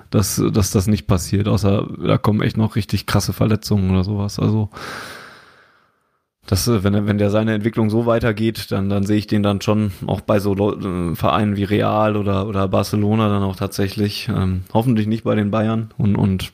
[0.09, 4.39] dass, dass das nicht passiert, außer da kommen echt noch richtig krasse Verletzungen oder sowas.
[4.39, 4.69] Also
[6.47, 9.61] das, äh, wenn, wenn der seine Entwicklung so weitergeht, dann, dann sehe ich den dann
[9.61, 14.29] schon auch bei so äh, Vereinen wie Real oder, oder Barcelona dann auch tatsächlich.
[14.29, 15.91] Ähm, hoffentlich nicht bei den Bayern.
[15.97, 16.51] Und, und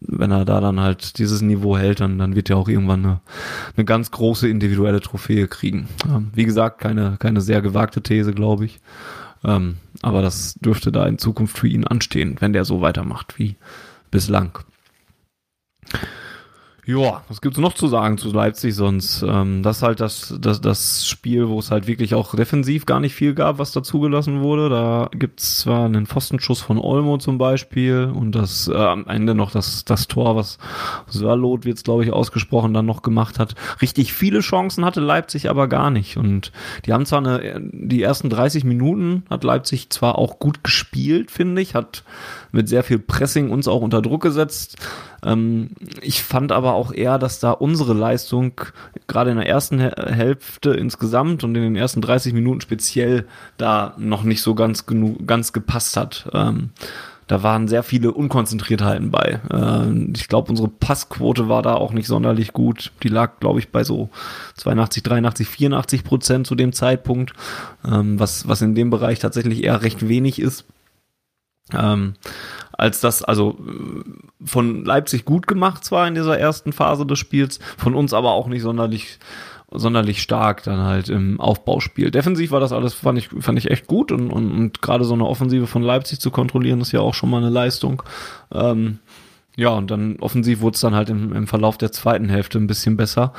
[0.00, 3.20] wenn er da dann halt dieses Niveau hält, dann, dann wird er auch irgendwann eine,
[3.76, 5.88] eine ganz große individuelle Trophäe kriegen.
[6.06, 8.80] Ähm, wie gesagt, keine, keine sehr gewagte These, glaube ich.
[9.42, 13.56] Ähm, aber das dürfte da in Zukunft für ihn anstehen, wenn der so weitermacht wie
[14.10, 14.58] bislang.
[16.86, 19.22] Ja, was gibt's noch zu sagen zu Leipzig sonst?
[19.22, 23.00] Ähm, das ist halt das, das, das Spiel, wo es halt wirklich auch defensiv gar
[23.00, 24.68] nicht viel gab, was dazugelassen wurde.
[24.68, 29.50] Da gibt's zwar einen Pfostenschuss von Olmo zum Beispiel und das äh, am Ende noch
[29.50, 30.58] das, das Tor, was
[31.08, 33.54] Sörlot wird's glaube ich ausgesprochen, dann noch gemacht hat.
[33.80, 36.18] Richtig viele Chancen hatte Leipzig aber gar nicht.
[36.18, 36.52] Und
[36.84, 41.62] die haben zwar eine, die ersten 30 Minuten hat Leipzig zwar auch gut gespielt, finde
[41.62, 42.04] ich, hat
[42.54, 44.76] mit sehr viel Pressing uns auch unter Druck gesetzt.
[45.24, 48.52] Ähm, ich fand aber auch eher, dass da unsere Leistung
[49.06, 53.26] gerade in der ersten Hälfte insgesamt und in den ersten 30 Minuten speziell
[53.58, 56.30] da noch nicht so ganz genug, ganz gepasst hat.
[56.32, 56.70] Ähm,
[57.26, 59.40] da waren sehr viele Unkonzentriertheiten bei.
[59.50, 62.92] Ähm, ich glaube, unsere Passquote war da auch nicht sonderlich gut.
[63.02, 64.10] Die lag, glaube ich, bei so
[64.56, 67.32] 82, 83, 84 Prozent zu dem Zeitpunkt,
[67.84, 70.66] ähm, was, was in dem Bereich tatsächlich eher recht wenig ist.
[71.72, 72.14] Ähm,
[72.72, 73.56] als das also
[74.44, 78.48] von Leipzig gut gemacht zwar in dieser ersten Phase des Spiels, von uns aber auch
[78.48, 79.18] nicht sonderlich
[79.76, 82.10] sonderlich stark dann halt im Aufbauspiel.
[82.10, 85.14] Defensiv war das alles, fand ich, fand ich echt gut und, und, und gerade so
[85.14, 88.02] eine Offensive von Leipzig zu kontrollieren, ist ja auch schon mal eine Leistung.
[88.52, 89.00] Ähm,
[89.56, 92.66] ja, und dann offensiv wurde es dann halt im, im Verlauf der zweiten Hälfte ein
[92.66, 93.32] bisschen besser,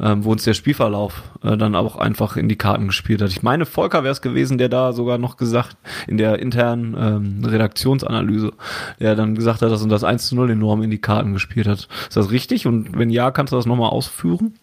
[0.00, 3.30] ähm, wo uns der Spielverlauf äh, dann auch einfach in die Karten gespielt hat.
[3.30, 7.44] Ich meine, Volker wäre es gewesen, der da sogar noch gesagt, in der internen ähm,
[7.44, 8.54] Redaktionsanalyse,
[8.98, 11.66] der dann gesagt hat, dass uns das 1 zu 0 enorm in die Karten gespielt
[11.66, 11.88] hat.
[12.08, 12.66] Ist das richtig?
[12.66, 14.54] Und wenn ja, kannst du das nochmal ausführen?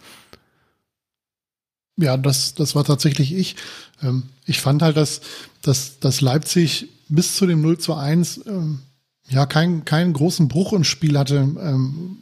[1.97, 3.55] Ja, das, das war tatsächlich ich.
[4.01, 5.21] Ähm, ich fand halt, dass,
[5.61, 8.79] dass, dass Leipzig bis zu dem 0 zu 1 ähm,
[9.29, 11.35] ja keinen keinen großen Bruch im Spiel hatte.
[11.35, 12.17] Ähm,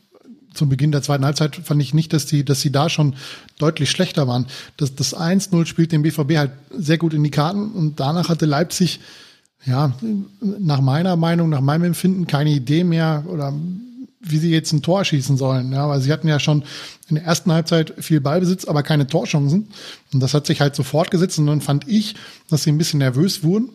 [0.54, 3.16] zum Beginn der zweiten Halbzeit fand ich nicht, dass die, dass sie da schon
[3.58, 4.45] deutlich schlechter waren.
[4.78, 8.45] Das, das 1-0 spielt den BVB halt sehr gut in die Karten und danach hatte
[8.45, 8.99] Leipzig,
[9.66, 9.93] ja,
[10.41, 13.54] nach meiner Meinung, nach meinem Empfinden keine Idee mehr oder
[14.26, 15.72] wie sie jetzt ein Tor schießen sollen.
[15.74, 16.64] Ja, weil sie hatten ja schon
[17.10, 19.68] in der ersten Halbzeit viel Ballbesitz, aber keine Torchancen.
[20.14, 21.39] Und das hat sich halt so fortgesetzt.
[21.39, 22.16] Und dann fand ich,
[22.49, 23.70] dass sie ein bisschen nervös wurden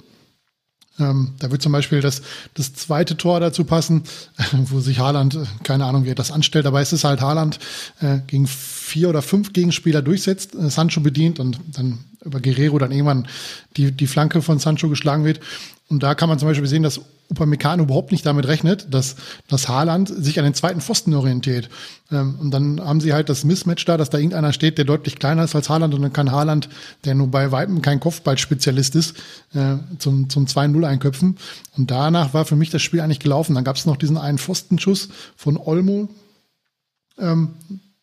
[0.98, 2.22] ähm, da wird zum Beispiel das,
[2.54, 4.02] das zweite Tor dazu passen,
[4.52, 7.58] wo sich Haaland, äh, keine Ahnung, wie er das anstellt, aber es ist halt Haaland
[8.00, 12.92] äh, gegen vier oder fünf Gegenspieler durchsetzt, äh, Sancho bedient und dann über Guerrero dann
[12.92, 13.28] irgendwann
[13.76, 15.40] die, die Flanke von Sancho geschlagen wird.
[15.88, 19.16] Und da kann man zum Beispiel sehen, dass Upamecano überhaupt nicht damit rechnet, dass,
[19.48, 21.68] dass Haaland sich an den zweiten Pfosten orientiert.
[22.10, 25.18] Ähm, und dann haben sie halt das Mismatch da, dass da irgendeiner steht, der deutlich
[25.18, 26.68] kleiner ist als Haaland und dann kann Haaland,
[27.04, 29.16] der nur bei Weitem kein Kopfballspezialist ist,
[29.54, 31.36] äh, zum, zum 2-0 einköpfen.
[31.76, 33.54] Und danach war für mich das Spiel eigentlich gelaufen.
[33.54, 36.08] Dann gab es noch diesen einen Pfostenschuss von Olmo,
[37.18, 37.54] ähm,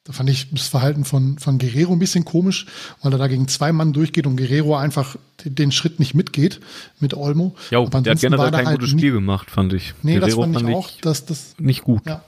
[0.06, 2.68] da fand ich das Verhalten von, von Guerrero ein bisschen komisch,
[3.02, 6.62] weil er da gegen zwei Mann durchgeht und Guerrero einfach den, Schritt nicht mitgeht
[7.00, 7.56] mit Olmo.
[7.72, 9.96] Ja, der hat generell kein halt gutes Spiel gemacht, fand ich.
[10.04, 12.06] Nee, Guerrero das fand, fand ich auch, dass das nicht gut.
[12.06, 12.24] Ja,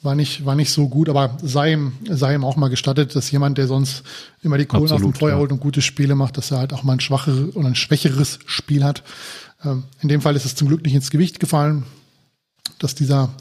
[0.00, 3.30] war nicht, war nicht so gut, aber sei ihm, sei ihm auch mal gestattet, dass
[3.30, 4.02] jemand, der sonst
[4.42, 5.38] immer die Kohlen Absolut, auf dem Feuer ja.
[5.38, 8.38] holt und gute Spiele macht, dass er halt auch mal ein schwacheres oder ein schwächeres
[8.46, 9.02] Spiel hat.
[9.62, 11.84] Ähm, in dem Fall ist es zum Glück nicht ins Gewicht gefallen,
[12.78, 13.34] dass dieser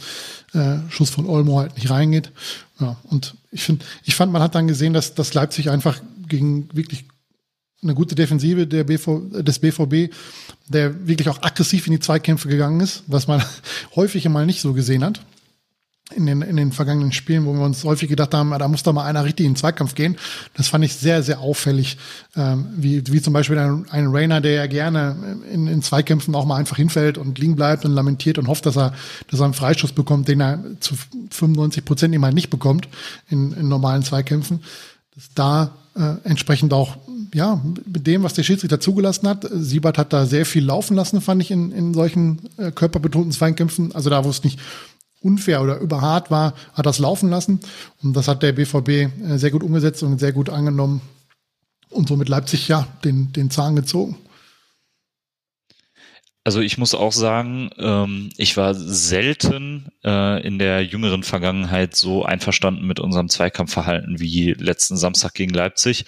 [0.53, 2.31] äh, Schuss von Olmo halt nicht reingeht.
[2.79, 6.69] Ja, und ich finde, ich fand, man hat dann gesehen, dass, dass Leipzig einfach gegen
[6.73, 7.05] wirklich
[7.81, 10.13] eine gute Defensive der BV, des BVB,
[10.67, 13.43] der wirklich auch aggressiv in die Zweikämpfe gegangen ist, was man
[13.95, 15.21] häufig mal nicht so gesehen hat.
[16.11, 18.93] In den, in den vergangenen Spielen, wo wir uns häufig gedacht haben, da muss doch
[18.93, 20.17] mal einer richtig in den Zweikampf gehen.
[20.53, 21.97] Das fand ich sehr, sehr auffällig.
[22.35, 26.45] Ähm, wie, wie zum Beispiel ein, ein Rainer, der ja gerne in, in Zweikämpfen auch
[26.45, 28.93] mal einfach hinfällt und liegen bleibt und lamentiert und hofft, dass er,
[29.29, 30.95] dass er einen Freischuss bekommt, den er zu
[31.31, 32.89] 95 Prozent immer nicht bekommt
[33.29, 34.61] in, in normalen Zweikämpfen.
[35.15, 36.97] Dass da äh, entsprechend auch,
[37.33, 39.47] ja, mit dem, was der Schiedsrichter zugelassen hat.
[39.51, 43.95] Siebert hat da sehr viel laufen lassen, fand ich, in, in solchen äh, körperbetonten Zweikämpfen.
[43.95, 44.59] Also da, wo es nicht
[45.23, 47.59] unfair oder überhart war, hat das laufen lassen.
[48.01, 51.01] Und das hat der BVB äh, sehr gut umgesetzt und sehr gut angenommen
[51.89, 54.17] und somit Leipzig ja den, den Zahn gezogen.
[56.45, 62.25] Also ich muss auch sagen, ähm, ich war selten äh, in der jüngeren Vergangenheit so
[62.25, 66.03] einverstanden mit unserem Zweikampfverhalten wie letzten Samstag gegen Leipzig.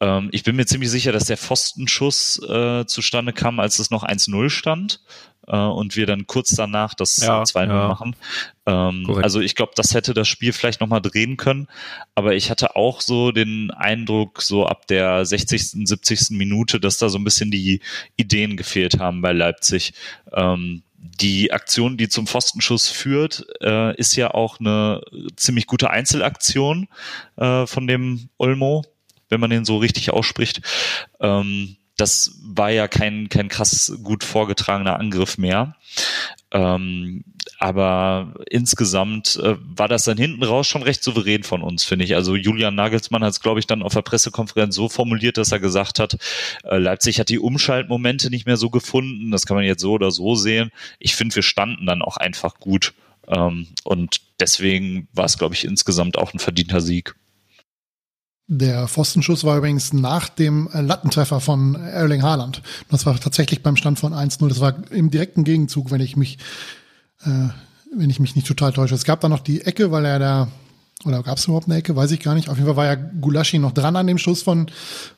[0.00, 4.02] Ähm, ich bin mir ziemlich sicher, dass der Pfostenschuss äh, zustande kam, als es noch
[4.02, 5.00] 1-0 stand
[5.48, 7.88] äh, und wir dann kurz danach das ja, 2-0 ja.
[7.88, 8.16] machen.
[8.66, 11.68] Ähm, also ich glaube, das hätte das Spiel vielleicht nochmal drehen können.
[12.14, 16.30] Aber ich hatte auch so den Eindruck, so ab der 60., 70.
[16.30, 17.80] Minute, dass da so ein bisschen die
[18.16, 19.94] Ideen gefehlt haben bei Leipzig.
[20.32, 25.00] Ähm, die Aktion, die zum Pfostenschuss führt, äh, ist ja auch eine
[25.36, 26.88] ziemlich gute Einzelaktion
[27.36, 28.84] äh, von dem Olmo,
[29.28, 30.60] wenn man den so richtig ausspricht.
[31.20, 35.74] Ähm, das war ja kein, kein krass gut vorgetragener Angriff mehr.
[36.52, 37.24] Ähm,
[37.58, 42.14] aber insgesamt äh, war das dann hinten raus schon recht souverän von uns, finde ich.
[42.14, 45.58] Also Julian Nagelsmann hat es, glaube ich, dann auf der Pressekonferenz so formuliert, dass er
[45.58, 46.16] gesagt hat,
[46.62, 49.32] äh, Leipzig hat die Umschaltmomente nicht mehr so gefunden.
[49.32, 50.70] Das kann man jetzt so oder so sehen.
[51.00, 52.94] Ich finde, wir standen dann auch einfach gut.
[53.26, 57.16] Ähm, und deswegen war es, glaube ich, insgesamt auch ein verdienter Sieg.
[58.50, 62.62] Der Pfostenschuss war übrigens nach dem äh, Lattentreffer von Erling Haaland.
[62.90, 64.48] Das war tatsächlich beim Stand von 1-0.
[64.48, 66.38] Das war im direkten Gegenzug, wenn ich mich,
[67.24, 67.48] äh,
[67.94, 68.94] wenn ich mich nicht total täusche.
[68.94, 70.48] Es gab da noch die Ecke, weil er da,
[71.04, 71.94] oder gab es überhaupt eine Ecke?
[71.94, 72.48] Weiß ich gar nicht.
[72.48, 74.68] Auf jeden Fall war ja Gulaschi noch dran an dem Schuss von,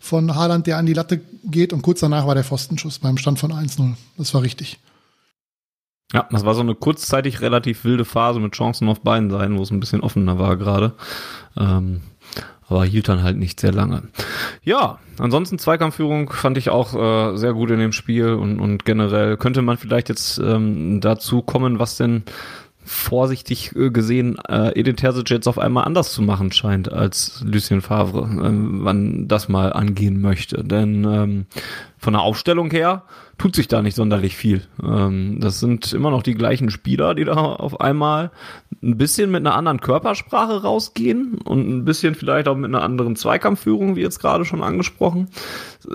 [0.01, 1.73] von Haaland, der an die Latte geht.
[1.73, 3.95] Und kurz danach war der Pfostenschuss beim Stand von 1-0.
[4.19, 4.81] Das war richtig.
[6.13, 9.63] Ja, das war so eine kurzzeitig relativ wilde Phase mit Chancen auf beiden Seiten, wo
[9.63, 10.95] es ein bisschen offener war gerade.
[11.57, 12.01] Ähm,
[12.71, 14.03] aber hielt dann halt nicht sehr lange.
[14.63, 19.37] Ja, ansonsten Zweikampfführung fand ich auch äh, sehr gut in dem Spiel und, und generell
[19.37, 22.23] könnte man vielleicht jetzt ähm, dazu kommen, was denn
[22.83, 27.83] vorsichtig äh, gesehen äh, Edin Terzic jetzt auf einmal anders zu machen scheint als Lucien
[27.83, 30.65] Favre, ähm, wann das mal angehen möchte.
[30.65, 31.47] Denn ähm,
[31.99, 33.03] von der Aufstellung her
[33.41, 34.65] tut sich da nicht sonderlich viel.
[34.85, 38.33] Ähm, das sind immer noch die gleichen Spieler, die da auf einmal
[38.83, 43.17] ein bisschen mit einer anderen Körpersprache rausgehen und ein bisschen vielleicht auch mit einer anderen
[43.17, 45.29] Zweikampfführung, wie jetzt gerade schon angesprochen.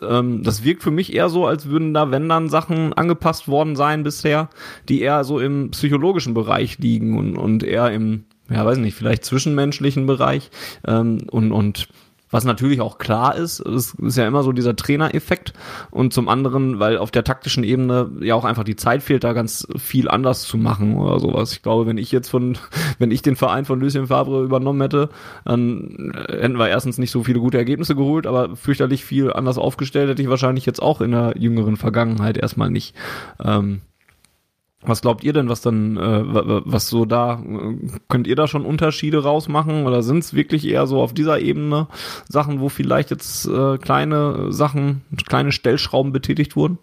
[0.02, 3.76] Ähm, das wirkt für mich eher so, als würden da, wenn dann Sachen angepasst worden
[3.76, 4.50] sein bisher,
[4.90, 9.26] die eher so im psychologischen Bereich liegen und, und eher im ja, weiß nicht, vielleicht
[9.26, 10.50] zwischenmenschlichen Bereich
[10.88, 11.88] ähm, und, und
[12.32, 15.54] was natürlich auch klar ist, es ist ja immer so dieser Trainereffekt
[15.92, 19.34] und zum anderen, weil auf der taktischen Ebene ja auch einfach die Zeit fehlt, da
[19.34, 21.54] ganz viel anders zu machen oder sowas.
[21.54, 22.58] Ich glaube, wenn ich jetzt von,
[23.00, 25.10] wenn ich den Verein von Lucien Favre übernommen hätte,
[25.46, 30.10] dann hätten wir erstens nicht so viele gute Ergebnisse geholt, aber fürchterlich viel anders aufgestellt
[30.10, 32.96] hätte ich wahrscheinlich jetzt auch in der jüngeren Vergangenheit erstmal nicht.
[33.44, 33.82] Ähm,
[34.88, 36.24] was glaubt ihr denn, was dann, äh,
[36.66, 37.44] was so da,
[38.08, 41.88] könnt ihr da schon Unterschiede rausmachen oder sind es wirklich eher so auf dieser Ebene
[42.28, 46.78] Sachen, wo vielleicht jetzt äh, kleine Sachen, kleine Stellschrauben betätigt wurden?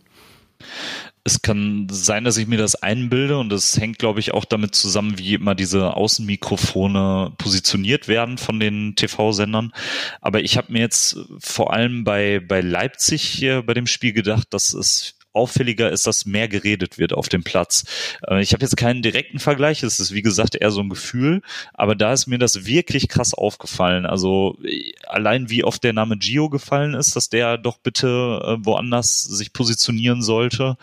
[1.25, 4.75] Es kann sein, dass ich mir das einbilde und das hängt, glaube ich, auch damit
[4.75, 9.73] zusammen, wie immer diese Außenmikrofone positioniert werden von den TV-Sendern.
[10.21, 14.49] Aber ich habe mir jetzt vor allem bei, bei Leipzig hier bei dem Spiel gedacht,
[14.51, 17.85] dass es auffälliger ist, dass mehr geredet wird auf dem Platz.
[18.27, 21.43] Äh, ich habe jetzt keinen direkten Vergleich, es ist wie gesagt eher so ein Gefühl,
[21.75, 24.07] aber da ist mir das wirklich krass aufgefallen.
[24.07, 28.65] Also äh, allein wie oft der Name Gio gefallen ist, dass der doch bitte äh,
[28.65, 30.77] woanders sich positionieren sollte,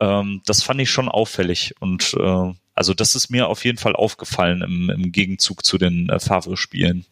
[0.00, 2.16] ähm, das fand ich schon auffällig und
[2.74, 7.04] also das ist mir auf jeden Fall aufgefallen im, im Gegenzug zu den Favre-Spielen.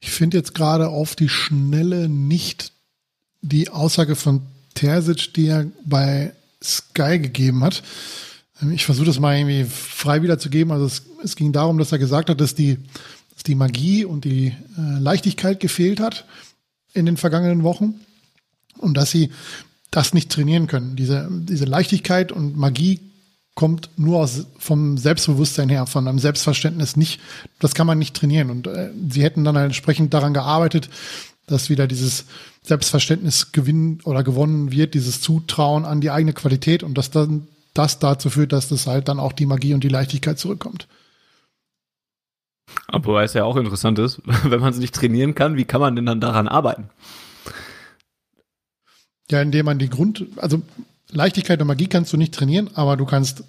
[0.00, 2.74] Ich finde jetzt gerade auf die Schnelle nicht
[3.44, 4.42] die Aussage von
[4.74, 6.32] Terzic, die er bei
[6.62, 7.82] Sky gegeben hat.
[8.62, 10.72] Ähm, ich versuche das mal irgendwie frei wiederzugeben.
[10.72, 12.78] Also es, es, ging darum, dass er gesagt hat, dass die,
[13.34, 16.24] dass die Magie und die äh, Leichtigkeit gefehlt hat
[16.92, 18.00] in den vergangenen Wochen
[18.78, 19.30] und dass sie
[19.90, 20.96] das nicht trainieren können.
[20.96, 23.00] Diese, diese Leichtigkeit und Magie
[23.54, 27.20] kommt nur aus, vom Selbstbewusstsein her, von einem Selbstverständnis nicht.
[27.60, 28.50] Das kann man nicht trainieren.
[28.50, 30.88] Und äh, sie hätten dann halt entsprechend daran gearbeitet,
[31.46, 32.26] dass wieder dieses
[32.62, 37.98] Selbstverständnis gewinnen oder gewonnen wird, dieses Zutrauen an die eigene Qualität und dass dann das
[37.98, 40.86] dazu führt, dass das halt dann auch die Magie und die Leichtigkeit zurückkommt.
[42.86, 45.96] Aber es ja auch interessant ist, wenn man es nicht trainieren kann, wie kann man
[45.96, 46.88] denn dann daran arbeiten?
[49.30, 50.62] Ja, indem man die Grund, also
[51.10, 53.44] Leichtigkeit und Magie kannst du nicht trainieren, aber du kannst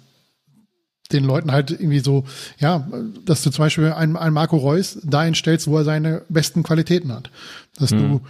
[1.12, 2.24] den Leuten halt irgendwie so,
[2.58, 2.88] ja,
[3.24, 7.12] dass du zum Beispiel einen, einen Marco Reus dahin stellst, wo er seine besten Qualitäten
[7.12, 7.30] hat.
[7.78, 7.98] Dass mhm.
[7.98, 8.20] du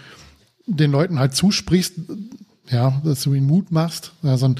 [0.66, 1.94] den Leuten halt zusprichst,
[2.70, 4.12] ja, dass du ihnen Mut machst.
[4.22, 4.57] Ja, so ein,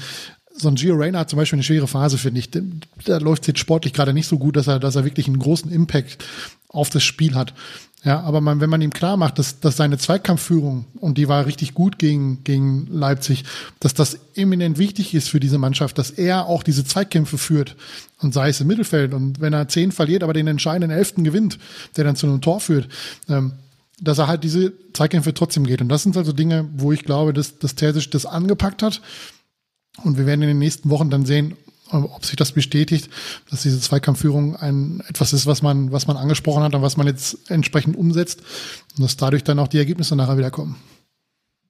[0.55, 2.49] so ein Gio Reyna hat zum Beispiel eine schwere Phase, finde ich.
[2.51, 5.39] Da läuft es jetzt sportlich gerade nicht so gut, dass er, dass er wirklich einen
[5.39, 6.23] großen Impact
[6.69, 7.53] auf das Spiel hat.
[8.03, 11.45] Ja, aber man, wenn man ihm klar macht, dass, dass seine Zweikampfführung, und die war
[11.45, 13.43] richtig gut gegen, gegen Leipzig,
[13.79, 17.75] dass das eminent wichtig ist für diese Mannschaft, dass er auch diese Zweikämpfe führt
[18.21, 21.57] und sei es im Mittelfeld und wenn er zehn verliert, aber den entscheidenden Elften gewinnt,
[21.97, 22.87] der dann zu einem Tor führt,
[23.29, 23.53] ähm,
[23.99, 25.81] dass er halt diese Zweikämpfe trotzdem geht.
[25.81, 29.01] Und das sind also Dinge, wo ich glaube, dass, dass Terzic das angepackt hat.
[30.03, 31.57] Und wir werden in den nächsten Wochen dann sehen,
[31.89, 33.09] ob sich das bestätigt,
[33.49, 37.07] dass diese Zweikampfführung ein etwas ist, was man, was man angesprochen hat und was man
[37.07, 38.41] jetzt entsprechend umsetzt
[38.97, 40.75] und dass dadurch dann auch die Ergebnisse nachher wieder kommen.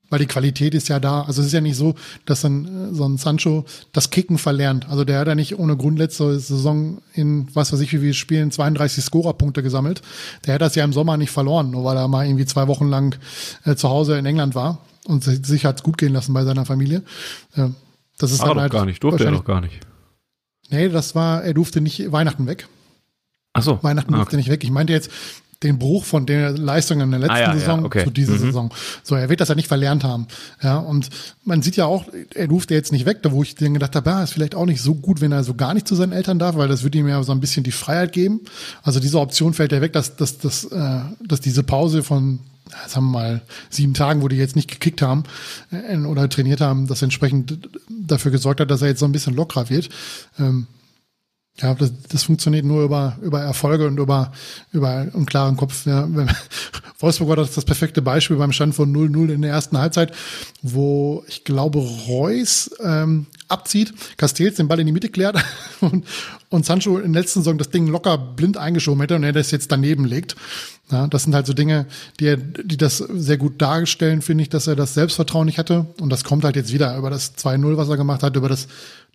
[0.10, 1.24] Weil die Qualität ist ja da.
[1.24, 1.96] Also es ist ja nicht so,
[2.26, 4.88] dass dann so ein Sancho das Kicken verlernt.
[4.90, 8.14] Also der hat ja nicht ohne Grund letzte Saison in was weiß ich wie wir
[8.14, 10.02] spielen 32 Scorerpunkte gesammelt.
[10.46, 12.88] Der hat das ja im Sommer nicht verloren, nur weil er mal irgendwie zwei Wochen
[12.88, 13.18] lang
[13.66, 17.04] äh, zu Hause in England war und sich hat gut gehen lassen bei seiner Familie.
[17.56, 17.70] Äh,
[18.18, 19.80] das ist ah, halt gar nicht, durfte er doch gar nicht.
[20.70, 22.68] Nee, das war, er durfte nicht Weihnachten weg.
[23.54, 23.80] Ach so.
[23.82, 24.38] Weihnachten ah, durfte okay.
[24.38, 24.64] nicht weg.
[24.64, 25.10] Ich meinte jetzt
[25.64, 28.04] den Bruch von der Leistung in der letzten ah, ja, Saison ja, okay.
[28.04, 28.40] zu dieser mhm.
[28.40, 28.74] Saison.
[29.04, 30.28] So, er wird das ja nicht verlernt haben.
[30.62, 31.10] Ja, und
[31.44, 32.06] man sieht ja auch,
[32.36, 34.66] er durfte jetzt nicht weg, da wo ich dann gedacht habe, ja, ist vielleicht auch
[34.66, 36.98] nicht so gut, wenn er so gar nicht zu seinen Eltern darf, weil das würde
[37.00, 38.42] ihm ja so ein bisschen die Freiheit geben.
[38.84, 42.40] Also diese Option fällt ja weg, dass, dass, dass, äh, dass diese Pause von
[42.88, 45.24] sagen wir mal, sieben Tagen, wo die jetzt nicht gekickt haben
[45.72, 49.34] äh, oder trainiert haben, das entsprechend dafür gesorgt hat, dass er jetzt so ein bisschen
[49.34, 49.90] lockerer wird.
[50.38, 50.68] Ähm,
[51.60, 54.32] ja, das, das funktioniert nur über, über Erfolge und über,
[54.72, 55.86] über einen klaren Kopf.
[55.86, 56.08] Ja.
[57.00, 60.12] Wolfsburg war das, das perfekte Beispiel beim Stand von 0-0 in der ersten Halbzeit,
[60.62, 65.44] wo ich glaube Reus ähm, abzieht, Castells den Ball in die Mitte klärt
[65.82, 66.06] und,
[66.50, 69.52] und Sancho in der letzten Saison das Ding locker blind eingeschoben hätte und er das
[69.52, 70.36] jetzt daneben legt.
[70.92, 71.86] Ja, das sind halt so Dinge,
[72.20, 75.86] die, er, die das sehr gut darstellen, finde ich, dass er das Selbstvertrauen nicht hatte.
[76.00, 78.68] Und das kommt halt jetzt wieder über das 2-0, was er gemacht hat, über das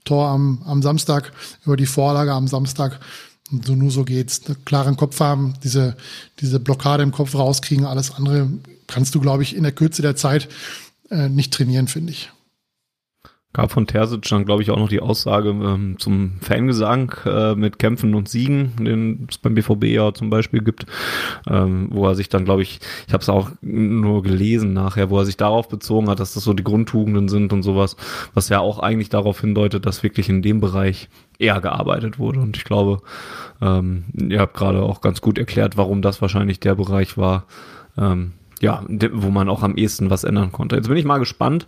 [0.05, 1.32] Tor am, am Samstag,
[1.64, 3.00] über die Vorlage am Samstag.
[3.50, 4.40] Und so nur so geht's.
[4.64, 5.96] Klaren Kopf haben, diese,
[6.40, 8.48] diese Blockade im Kopf rauskriegen, alles andere
[8.86, 10.48] kannst du, glaube ich, in der Kürze der Zeit
[11.11, 12.30] äh, nicht trainieren, finde ich
[13.53, 17.78] gab von Terzic dann, glaube ich, auch noch die Aussage ähm, zum Fangesang äh, mit
[17.78, 20.86] Kämpfen und Siegen, den es beim BVB ja zum Beispiel gibt,
[21.48, 25.18] ähm, wo er sich dann, glaube ich, ich habe es auch nur gelesen nachher, wo
[25.18, 27.96] er sich darauf bezogen hat, dass das so die Grundtugenden sind und sowas,
[28.32, 32.40] was ja auch eigentlich darauf hindeutet, dass wirklich in dem Bereich eher gearbeitet wurde.
[32.40, 33.03] Und ich glaube,
[33.61, 37.46] ähm, ihr habt gerade auch ganz gut erklärt, warum das wahrscheinlich der Bereich war,
[37.98, 38.32] ähm,
[38.63, 40.77] ja, wo man auch am ehesten was ändern konnte.
[40.77, 41.67] Jetzt bin ich mal gespannt.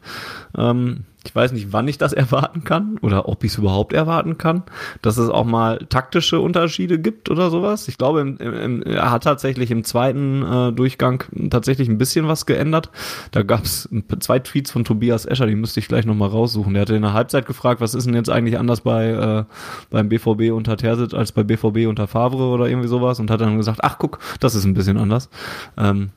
[0.56, 4.38] Ähm, ich weiß nicht, wann ich das erwarten kann oder ob ich es überhaupt erwarten
[4.38, 4.62] kann,
[5.02, 7.88] dass es auch mal taktische Unterschiede gibt oder sowas.
[7.88, 12.46] Ich glaube, im, im, er hat tatsächlich im zweiten äh, Durchgang tatsächlich ein bisschen was
[12.46, 12.90] geändert.
[13.32, 13.88] Da gab es
[14.20, 16.74] zwei Tweets von Tobias Escher, die müsste ich gleich nochmal raussuchen.
[16.74, 19.44] Der hatte in der Halbzeit gefragt, was ist denn jetzt eigentlich anders bei äh,
[19.90, 23.56] beim BVB unter Terzic als bei BVB unter Favre oder irgendwie sowas und hat dann
[23.56, 25.28] gesagt, ach guck, das ist ein bisschen anders.
[25.76, 26.10] Ähm,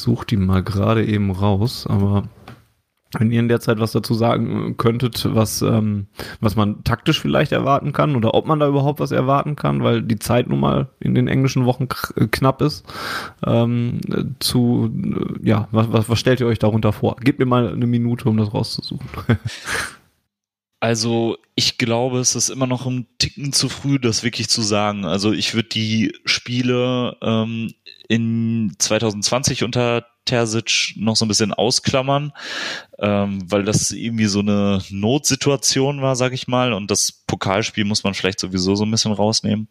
[0.00, 2.24] suche die mal gerade eben raus, aber
[3.16, 6.08] wenn ihr in der Zeit was dazu sagen könntet, was, ähm,
[6.40, 10.02] was man taktisch vielleicht erwarten kann oder ob man da überhaupt was erwarten kann, weil
[10.02, 12.84] die Zeit nun mal in den englischen Wochen knapp ist,
[13.46, 14.00] ähm,
[14.40, 14.90] zu,
[15.42, 17.16] ja, was, was, was stellt ihr euch darunter vor?
[17.16, 19.08] Gebt mir mal eine Minute, um das rauszusuchen.
[20.80, 25.04] Also ich glaube, es ist immer noch ein Ticken zu früh, das wirklich zu sagen.
[25.04, 27.74] Also ich würde die Spiele ähm,
[28.08, 32.32] in 2020 unter Terzic noch so ein bisschen ausklammern,
[32.98, 36.72] ähm, weil das irgendwie so eine Notsituation war, sag ich mal.
[36.72, 39.68] Und das Pokalspiel muss man vielleicht sowieso so ein bisschen rausnehmen.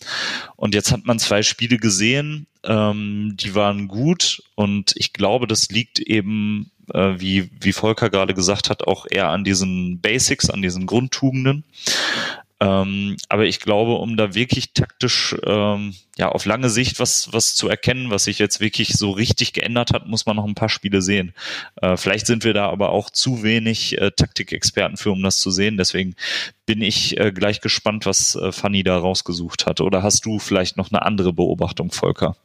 [0.56, 4.44] Und jetzt hat man zwei Spiele gesehen, ähm, die waren gut.
[4.56, 9.30] Und ich glaube, das liegt eben äh, wie, wie Volker gerade gesagt hat, auch eher
[9.30, 11.64] an diesen Basics, an diesen Grundtugenden.
[12.60, 17.54] Ähm, aber ich glaube, um da wirklich taktisch ähm, ja auf lange Sicht was was
[17.54, 20.70] zu erkennen, was sich jetzt wirklich so richtig geändert hat, muss man noch ein paar
[20.70, 21.34] Spiele sehen.
[21.82, 25.52] Äh, vielleicht sind wir da aber auch zu wenig äh, Taktikexperten für, um das zu
[25.52, 25.78] sehen.
[25.78, 26.16] Deswegen
[26.66, 29.80] bin ich äh, gleich gespannt, was äh, Fanny da rausgesucht hat.
[29.80, 32.36] Oder hast du vielleicht noch eine andere Beobachtung, Volker?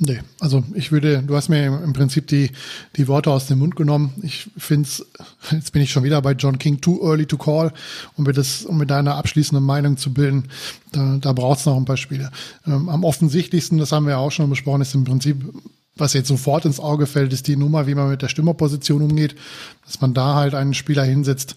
[0.00, 2.52] Nee, also ich würde, du hast mir im Prinzip die,
[2.94, 4.14] die Worte aus dem Mund genommen.
[4.22, 5.04] Ich finde es,
[5.50, 7.72] jetzt bin ich schon wieder bei John King, too early to call,
[8.16, 10.44] um mir das, um mir deine abschließende Meinung zu bilden.
[10.92, 12.30] Da, da braucht es noch ein paar Spiele.
[12.64, 15.44] Ähm, am offensichtlichsten, das haben wir ja auch schon besprochen, ist im Prinzip,
[15.96, 19.34] was jetzt sofort ins Auge fällt, ist die Nummer, wie man mit der Stürmerposition umgeht,
[19.84, 21.56] dass man da halt einen Spieler hinsetzt,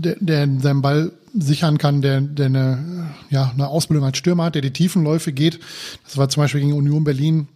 [0.00, 4.54] der, der seinen Ball sichern kann, der, der eine, ja, eine Ausbildung als Stürmer hat,
[4.54, 5.60] der die Tiefenläufe geht.
[6.04, 7.48] Das war zum Beispiel gegen Union Berlin,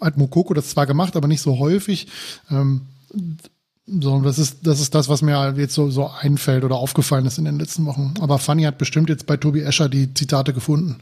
[0.00, 2.08] hat Mokoko das zwar gemacht, aber nicht so häufig.
[2.50, 2.82] Ähm,
[3.86, 7.38] so, das ist, das ist das, was mir jetzt so, so einfällt oder aufgefallen ist
[7.38, 8.14] in den letzten Wochen.
[8.20, 10.98] Aber Fanny hat bestimmt jetzt bei Tobi Escher die Zitate gefunden.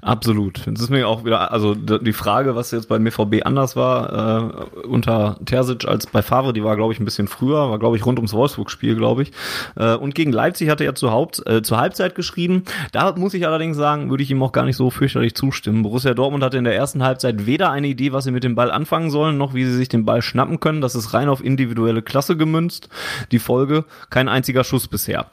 [0.00, 0.66] Absolut.
[0.66, 4.86] Es ist mir auch wieder, also die Frage, was jetzt beim BVB anders war, äh,
[4.86, 8.06] unter Terzic als bei Favre, die war, glaube ich, ein bisschen früher, war, glaube ich,
[8.06, 9.32] rund ums Wolfsburg-Spiel, glaube ich.
[9.76, 12.62] Äh, und gegen Leipzig hat er zur, Haupt, äh, zur Halbzeit geschrieben.
[12.92, 15.82] Da muss ich allerdings sagen, würde ich ihm auch gar nicht so fürchterlich zustimmen.
[15.82, 18.70] Borussia Dortmund hatte in der ersten Halbzeit weder eine Idee, was sie mit dem Ball
[18.70, 20.80] anfangen sollen, noch wie sie sich den Ball schnappen können.
[20.80, 22.88] Das ist rein auf individuelle Klasse gemünzt.
[23.32, 25.26] Die Folge, kein einziger Schuss bisher.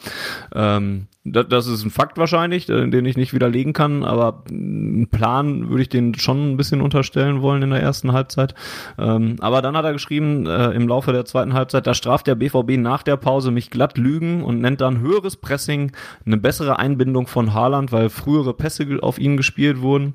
[0.53, 5.69] Ähm, das ist ein Fakt wahrscheinlich, äh, den ich nicht widerlegen kann, aber einen Plan
[5.69, 8.53] würde ich den schon ein bisschen unterstellen wollen in der ersten Halbzeit.
[8.99, 12.35] Ähm, aber dann hat er geschrieben, äh, im Laufe der zweiten Halbzeit, da straft der
[12.35, 15.93] BVB nach der Pause mich glatt Lügen und nennt dann höheres Pressing,
[16.27, 20.13] eine bessere Einbindung von Haaland, weil frühere Pässe auf ihn gespielt wurden.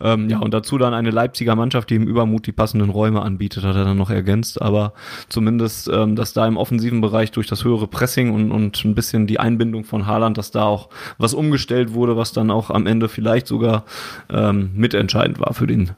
[0.00, 3.64] Ähm, ja, und dazu dann eine Leipziger Mannschaft, die im Übermut die passenden Räume anbietet,
[3.64, 4.62] hat er dann noch ergänzt.
[4.62, 4.92] Aber
[5.28, 9.26] zumindest, ähm, dass da im offensiven Bereich durch das höhere Pressing und, und ein bisschen
[9.26, 10.88] die Einbindung von Haaland, dass da auch
[11.18, 13.84] was umgestellt wurde, was dann auch am Ende vielleicht sogar
[14.30, 15.90] ähm, mitentscheidend war für den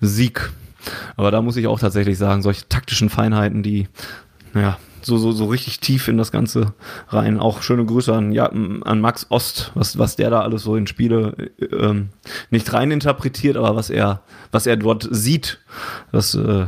[0.00, 0.50] Sieg.
[1.16, 3.88] Aber da muss ich auch tatsächlich sagen, solche taktischen Feinheiten, die,
[4.54, 6.74] naja, so, so, so richtig tief in das Ganze
[7.08, 7.40] rein.
[7.40, 10.86] Auch schöne Grüße an, ja, an Max Ost, was, was der da alles so in
[10.86, 12.10] Spiele ähm,
[12.50, 14.22] nicht rein interpretiert, aber was er,
[14.52, 15.60] was er dort sieht,
[16.12, 16.66] das äh,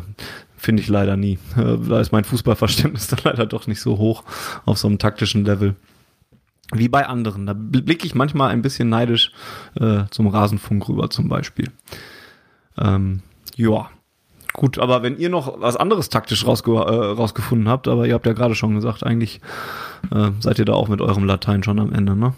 [0.57, 1.39] finde ich leider nie.
[1.57, 4.25] Äh, da ist mein Fußballverständnis dann leider doch nicht so hoch
[4.65, 5.75] auf so einem taktischen Level
[6.73, 7.47] wie bei anderen.
[7.47, 9.33] Da blicke ich manchmal ein bisschen neidisch
[9.79, 11.71] äh, zum Rasenfunk rüber zum Beispiel.
[12.79, 13.21] Ähm,
[13.57, 13.91] ja,
[14.53, 18.27] gut, aber wenn ihr noch was anderes taktisch rausge äh, rausgefunden habt, aber ihr habt
[18.27, 19.41] ja gerade schon gesagt, eigentlich
[20.11, 22.35] äh, seid ihr da auch mit eurem Latein schon am Ende, ne?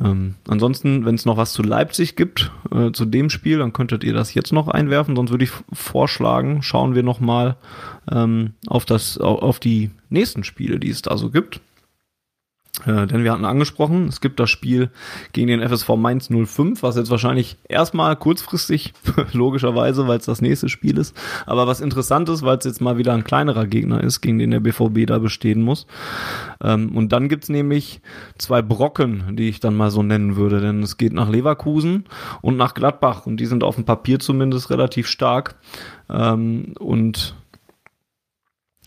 [0.00, 4.02] Ähm, ansonsten, wenn es noch was zu Leipzig gibt, äh, zu dem Spiel, dann könntet
[4.02, 5.14] ihr das jetzt noch einwerfen.
[5.14, 7.56] Sonst würde ich vorschlagen, schauen wir noch mal
[8.10, 11.60] ähm, auf das, auf die nächsten Spiele, die es da so gibt.
[12.86, 14.90] Äh, denn wir hatten angesprochen, es gibt das Spiel
[15.32, 18.92] gegen den FSV Mainz 05, was jetzt wahrscheinlich erstmal kurzfristig,
[19.32, 21.16] logischerweise, weil es das nächste Spiel ist,
[21.46, 24.50] aber was interessant ist, weil es jetzt mal wieder ein kleinerer Gegner ist, gegen den
[24.50, 25.86] der BVB da bestehen muss.
[26.62, 28.00] Ähm, und dann gibt's nämlich
[28.38, 32.06] zwei Brocken, die ich dann mal so nennen würde, denn es geht nach Leverkusen
[32.42, 35.54] und nach Gladbach und die sind auf dem Papier zumindest relativ stark.
[36.10, 37.36] Ähm, und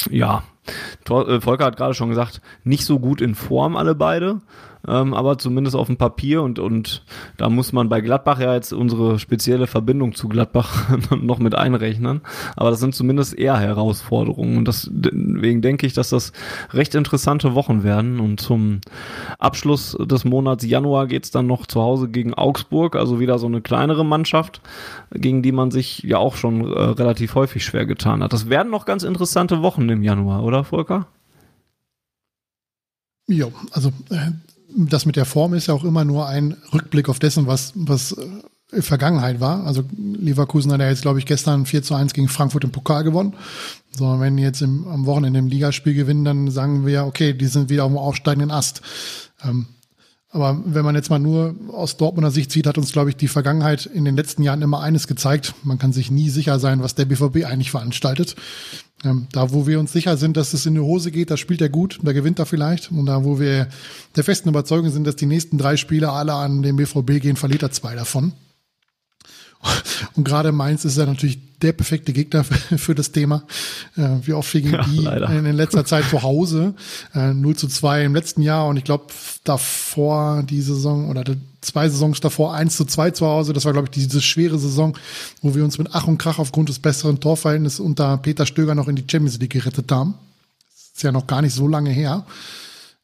[0.10, 0.44] ja,
[1.06, 4.42] Volker hat gerade schon gesagt, nicht so gut in Form alle beide
[4.88, 7.04] ähm, aber zumindest auf dem Papier und, und
[7.38, 12.22] da muss man bei Gladbach ja jetzt unsere spezielle Verbindung zu Gladbach noch mit einrechnen.
[12.56, 16.32] Aber das sind zumindest eher Herausforderungen und deswegen denke ich, dass das
[16.72, 18.82] recht interessante Wochen werden und zum
[19.40, 23.62] Abschluss des Monats Januar geht's dann noch zu Hause gegen Augsburg, also wieder so eine
[23.62, 24.62] kleinere Mannschaft,
[25.12, 28.34] gegen die man sich ja auch schon äh, relativ häufig schwer getan hat.
[28.34, 31.08] Das werden noch ganz interessante Wochen im Januar, oder Volker?
[33.28, 34.32] Ja, also äh,
[34.76, 38.18] das mit der Form ist ja auch immer nur ein Rückblick auf dessen, was, was
[38.72, 39.66] äh, Vergangenheit war.
[39.66, 43.04] Also Leverkusen hat ja jetzt, glaube ich, gestern 4 zu 1 gegen Frankfurt im Pokal
[43.04, 43.34] gewonnen.
[43.92, 47.48] So, wenn die jetzt im, am Wochenende im Ligaspiel gewinnen, dann sagen wir, okay, die
[47.48, 48.82] sind wieder auf dem aufsteigenden Ast.
[49.44, 49.68] Ähm,
[50.30, 53.30] aber wenn man jetzt mal nur aus Dortmunder Sicht sieht, hat uns, glaube ich, die
[53.30, 55.56] Vergangenheit in den letzten Jahren immer eines gezeigt.
[55.64, 58.36] Man kann sich nie sicher sein, was der BVB eigentlich veranstaltet.
[59.04, 61.62] Ähm, da, wo wir uns sicher sind, dass es in die Hose geht, da spielt
[61.62, 62.92] er gut, da gewinnt er vielleicht.
[62.92, 63.68] Und da, wo wir
[64.16, 67.64] der festen Überzeugung sind, dass die nächsten drei Spiele alle an den BVB gehen, verliert
[67.64, 68.34] er zwei davon.
[70.16, 72.44] Und gerade Mainz ist ja natürlich der perfekte Gegner
[72.78, 73.44] für, das Thema.
[73.96, 76.76] Äh, wie oft wir gegen die ja, in, letzter Zeit zu Hause.
[77.14, 79.08] Äh, 0 zu 2 im letzten Jahr und ich glaube
[79.44, 81.24] davor die Saison oder
[81.68, 83.54] zwei Saisons davor 1 zu 2 zu Hause.
[83.54, 84.98] Das war, glaube ich, diese schwere Saison,
[85.42, 88.88] wo wir uns mit Ach und Krach aufgrund des besseren Torverhältnisses unter Peter Stöger noch
[88.88, 90.16] in die Champions League gerettet haben.
[90.72, 92.26] Das ist ja noch gar nicht so lange her.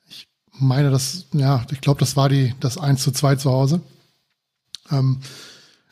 [0.09, 0.27] Ich
[0.59, 3.81] meine, das, ja, ich glaube, das war die, das 1 zu 2 zu Hause.
[4.91, 5.19] Ähm,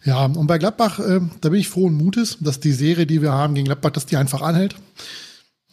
[0.04, 3.32] ja, und bei Gladbach, äh, da bin ich frohen Mutes, dass die Serie, die wir
[3.32, 4.76] haben gegen Gladbach, dass die einfach anhält.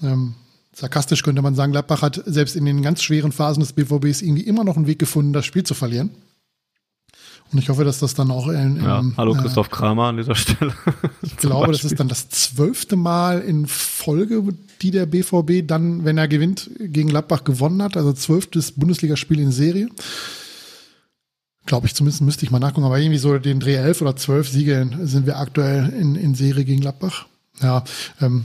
[0.03, 0.35] Ähm,
[0.75, 4.43] sarkastisch könnte man sagen, Gladbach hat selbst in den ganz schweren Phasen des BVBs irgendwie
[4.43, 6.11] immer noch einen Weg gefunden, das Spiel zu verlieren.
[7.51, 10.19] Und ich hoffe, dass das dann auch in, in ja, hallo äh, Christoph Kramer an
[10.19, 10.75] dieser Stelle.
[11.23, 14.43] ich glaube, das ist dann das zwölfte Mal in Folge,
[14.83, 17.97] die der BVB dann, wenn er gewinnt, gegen Gladbach gewonnen hat.
[17.97, 19.89] Also zwölftes Bundesligaspiel in Serie.
[21.65, 22.87] Glaube ich zumindest, müsste ich mal nachgucken.
[22.87, 26.65] Aber irgendwie so den Dreh elf oder zwölf Siege sind wir aktuell in, in Serie
[26.65, 27.27] gegen Gladbach.
[27.63, 27.83] Ja,
[28.21, 28.45] ähm,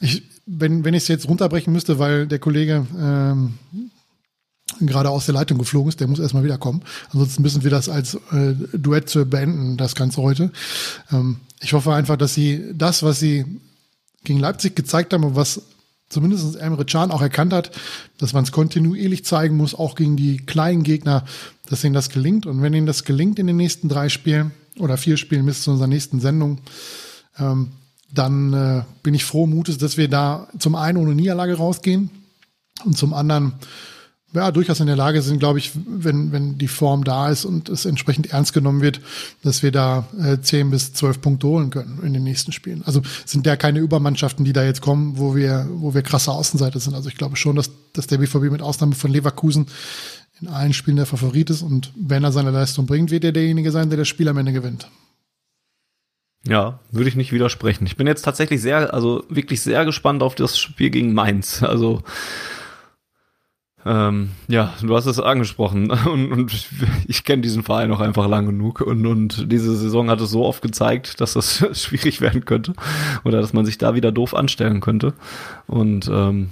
[0.00, 3.54] ich, wenn, wenn ich es jetzt runterbrechen müsste, weil der Kollege ähm,
[4.80, 6.82] gerade aus der Leitung geflogen ist, der muss erstmal wiederkommen.
[7.12, 10.50] Ansonsten müssen wir das als äh, Duett beenden, das Ganze heute.
[11.10, 13.44] Ähm, ich hoffe einfach, dass sie das, was sie
[14.24, 15.62] gegen Leipzig gezeigt haben und was
[16.08, 17.70] zumindest Emre Can auch erkannt hat,
[18.18, 21.24] dass man es kontinuierlich zeigen muss, auch gegen die kleinen Gegner,
[21.68, 22.46] dass ihnen das gelingt.
[22.46, 25.70] Und wenn ihnen das gelingt in den nächsten drei Spielen oder vier Spielen bis zu
[25.70, 26.58] unserer nächsten Sendung,
[27.38, 27.72] ähm,
[28.12, 32.10] dann äh, bin ich froh Mutes, dass wir da zum einen ohne Niederlage rausgehen
[32.84, 33.54] und zum anderen
[34.34, 37.68] ja, durchaus in der Lage sind, glaube ich, wenn, wenn die Form da ist und
[37.68, 39.00] es entsprechend ernst genommen wird,
[39.42, 42.82] dass wir da äh, 10 bis 12 Punkte holen können in den nächsten Spielen.
[42.84, 46.80] Also sind ja keine Übermannschaften, die da jetzt kommen, wo wir, wo wir krasse Außenseiter
[46.80, 46.94] sind.
[46.94, 49.66] Also ich glaube schon, dass, dass der BVB mit Ausnahme von Leverkusen
[50.40, 53.70] in allen Spielen der Favorit ist und wenn er seine Leistung bringt, wird er derjenige
[53.70, 54.88] sein, der das Spiel am Ende gewinnt.
[56.44, 57.86] Ja, würde ich nicht widersprechen.
[57.86, 61.62] Ich bin jetzt tatsächlich sehr, also wirklich sehr gespannt auf das Spiel gegen Mainz.
[61.62, 62.02] Also
[63.84, 65.90] ähm, ja, du hast es angesprochen.
[66.12, 66.52] Und, und
[67.06, 68.80] ich, kenne diesen Verein auch einfach lang genug.
[68.80, 72.74] Und, und diese Saison hat es so oft gezeigt, dass das schwierig werden könnte.
[73.24, 75.14] Oder dass man sich da wieder doof anstellen könnte.
[75.66, 76.50] Und ähm,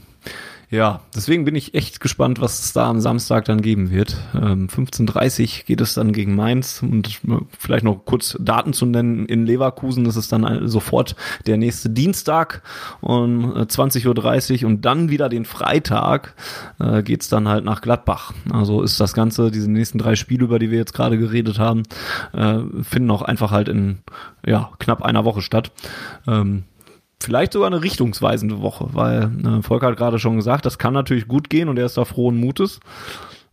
[0.70, 4.16] ja, deswegen bin ich echt gespannt, was es da am Samstag dann geben wird.
[4.34, 7.20] Ähm, 15.30 geht es dann gegen Mainz und
[7.58, 9.26] vielleicht noch kurz Daten zu nennen.
[9.26, 11.16] In Leverkusen ist es dann sofort
[11.48, 12.62] der nächste Dienstag
[13.00, 16.36] um 20.30 Uhr und dann wieder den Freitag
[16.78, 18.32] äh, geht's dann halt nach Gladbach.
[18.52, 21.82] Also ist das Ganze, diese nächsten drei Spiele, über die wir jetzt gerade geredet haben,
[22.32, 23.98] äh, finden auch einfach halt in
[24.46, 25.72] ja, knapp einer Woche statt.
[26.28, 26.62] Ähm,
[27.20, 31.28] vielleicht sogar eine richtungsweisende Woche, weil äh, Volker hat gerade schon gesagt, das kann natürlich
[31.28, 32.80] gut gehen und er ist da frohen Mutes.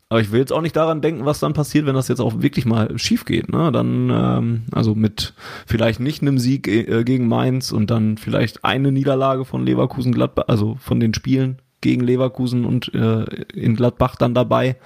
[0.09, 2.41] Aber ich will jetzt auch nicht daran denken, was dann passiert, wenn das jetzt auch
[2.41, 3.51] wirklich mal schief geht.
[3.51, 3.73] Ne?
[3.73, 5.33] Dann, ähm, also mit
[5.65, 10.45] vielleicht nicht einem Sieg äh, gegen Mainz und dann vielleicht eine Niederlage von Leverkusen Gladbach,
[10.47, 14.77] also von den Spielen gegen Leverkusen und äh, in Gladbach dann dabei,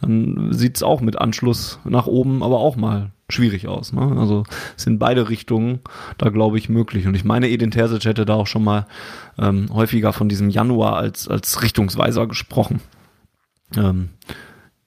[0.00, 3.92] dann sieht's auch mit Anschluss nach oben aber auch mal schwierig aus.
[3.92, 4.16] Ne?
[4.18, 4.44] Also
[4.76, 5.80] es sind beide Richtungen
[6.16, 7.06] da, glaube ich, möglich.
[7.06, 8.86] Und ich meine, Edin Terzic hätte da auch schon mal
[9.38, 12.80] ähm, häufiger von diesem Januar als, als Richtungsweiser gesprochen.
[13.76, 14.10] Ähm,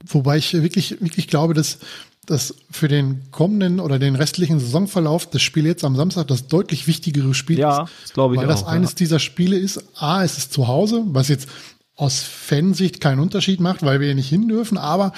[0.06, 1.80] Wobei ich wirklich, wirklich glaube, dass
[2.28, 6.88] dass für den kommenden oder den restlichen Saisonverlauf das Spiel jetzt am Samstag das deutlich
[6.88, 8.14] wichtigere Spiel ja, ist.
[8.14, 8.98] Glaube ich weil auch, das eines ja.
[8.98, 11.50] dieser Spiele ist, A, es ist zu Hause, was jetzt
[11.96, 15.14] aus Fansicht keinen Unterschied macht, weil wir ja nicht hin dürfen, aber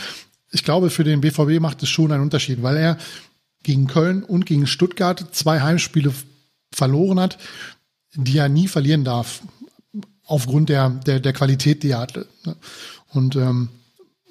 [0.53, 2.97] ich glaube, für den BVB macht es schon einen Unterschied, weil er
[3.63, 6.13] gegen Köln und gegen Stuttgart zwei Heimspiele
[6.71, 7.37] verloren hat,
[8.15, 9.41] die er nie verlieren darf,
[10.25, 12.27] aufgrund der, der, der Qualität, die er hatte.
[13.09, 13.69] Und ähm,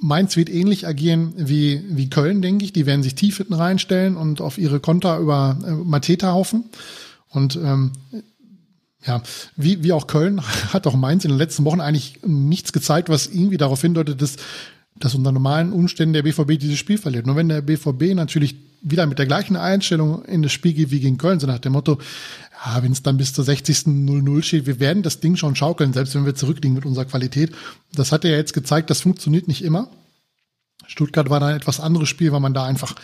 [0.00, 2.72] Mainz wird ähnlich agieren wie, wie Köln, denke ich.
[2.72, 6.64] Die werden sich tief hinten reinstellen und auf ihre Konter über äh, Mateta haufen.
[7.28, 7.92] Und ähm,
[9.04, 9.22] ja,
[9.56, 10.40] wie, wie auch Köln
[10.72, 14.36] hat auch Mainz in den letzten Wochen eigentlich nichts gezeigt, was irgendwie darauf hindeutet, dass
[15.02, 17.26] dass unter normalen Umständen der BVB dieses Spiel verliert.
[17.26, 21.00] Nur wenn der BVB natürlich wieder mit der gleichen Einstellung in das Spiel geht wie
[21.00, 21.98] gegen Köln, so nach dem Motto,
[22.64, 23.78] ja, wenn es dann bis zur 60.
[23.78, 27.50] 0-0 steht, wir werden das Ding schon schaukeln, selbst wenn wir zurückliegen mit unserer Qualität.
[27.92, 29.88] Das hat er ja jetzt gezeigt, das funktioniert nicht immer.
[30.86, 32.94] Stuttgart war dann ein etwas anderes Spiel, weil man da einfach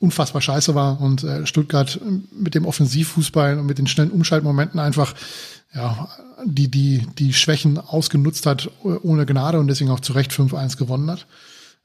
[0.00, 2.00] unfassbar scheiße war und äh, Stuttgart
[2.32, 5.14] mit dem Offensivfußball und mit den schnellen Umschaltmomenten einfach
[5.74, 6.08] ja,
[6.44, 11.10] die, die, die Schwächen ausgenutzt hat ohne Gnade und deswegen auch zu Recht 5-1 gewonnen
[11.10, 11.26] hat.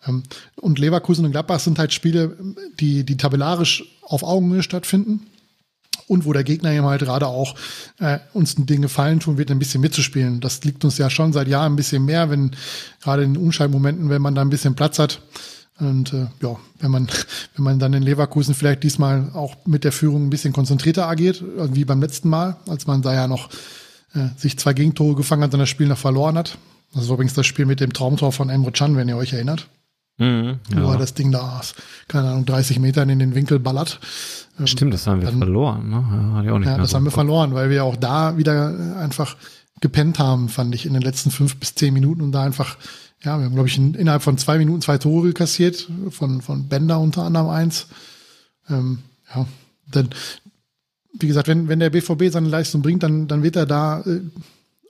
[0.07, 0.23] Ähm,
[0.55, 2.37] und Leverkusen und Gladbach sind halt Spiele,
[2.79, 5.27] die, die tabellarisch auf Augenhöhe stattfinden
[6.07, 7.55] und wo der Gegner eben halt gerade auch
[7.99, 10.39] äh, uns Ding gefallen tun wird, ein bisschen mitzuspielen.
[10.39, 12.51] Das liegt uns ja schon seit Jahren ein bisschen mehr, wenn
[13.01, 15.21] gerade in Umschaltmomenten, wenn man da ein bisschen Platz hat.
[15.79, 17.07] Und äh, ja, wenn man,
[17.55, 21.43] wenn man dann in Leverkusen vielleicht diesmal auch mit der Führung ein bisschen konzentrierter agiert,
[21.73, 23.49] wie beim letzten Mal, als man da ja noch
[24.13, 26.57] äh, sich zwei Gegentore gefangen hat und das Spiel noch verloren hat.
[26.93, 29.67] Das ist übrigens das Spiel mit dem Traumtor von Emre Can, wenn ihr euch erinnert.
[30.17, 30.83] Mhm, ja.
[30.83, 31.75] Wo er das Ding da aus,
[32.07, 33.99] keine Ahnung, 30 Metern in den Winkel ballert.
[34.57, 35.89] Ähm, Stimmt, das haben wir dann, verloren.
[35.89, 36.43] Ne?
[36.45, 39.35] Ja, ja das so haben wir verloren, weil wir auch da wieder einfach
[39.81, 42.77] gepennt haben, fand ich, in den letzten fünf bis zehn Minuten und da einfach
[43.25, 46.67] ja, wir haben, glaube ich, in, innerhalb von zwei Minuten zwei Tore kassiert, von, von
[46.67, 47.87] Bender unter anderem eins.
[48.69, 48.99] Ähm,
[49.33, 49.47] ja,
[49.91, 50.09] dann,
[51.13, 54.21] wie gesagt, wenn, wenn der BVB seine Leistung bringt, dann, dann wird er da äh,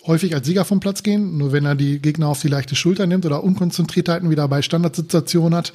[0.06, 1.38] häufig als Sieger vom Platz gehen.
[1.38, 5.56] Nur wenn er die Gegner auf die leichte Schulter nimmt oder Unkonzentriertheiten wieder bei Standardsituationen
[5.56, 5.74] hat,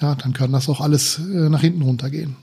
[0.00, 2.36] ja, dann kann das auch alles äh, nach hinten runtergehen.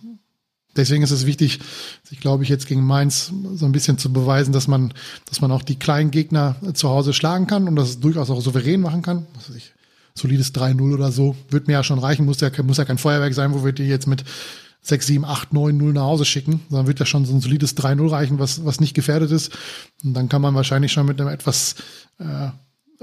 [0.75, 1.59] Deswegen ist es wichtig,
[2.03, 4.93] sich, glaube ich, jetzt gegen Mainz so ein bisschen zu beweisen, dass man,
[5.25, 8.81] dass man auch die kleinen Gegner zu Hause schlagen kann und das durchaus auch souverän
[8.81, 9.27] machen kann.
[9.37, 9.73] Also ich,
[10.13, 13.33] solides 3-0 oder so, wird mir ja schon reichen, muss ja, muss ja kein Feuerwerk
[13.33, 14.23] sein, wo wir die jetzt mit
[14.83, 16.61] 6, 7, 8, 9, 0 nach Hause schicken.
[16.69, 19.51] Dann wird ja schon so ein solides 3-0 reichen, was, was nicht gefährdet ist.
[20.03, 21.75] Und dann kann man wahrscheinlich schon mit einem etwas
[22.19, 22.49] äh,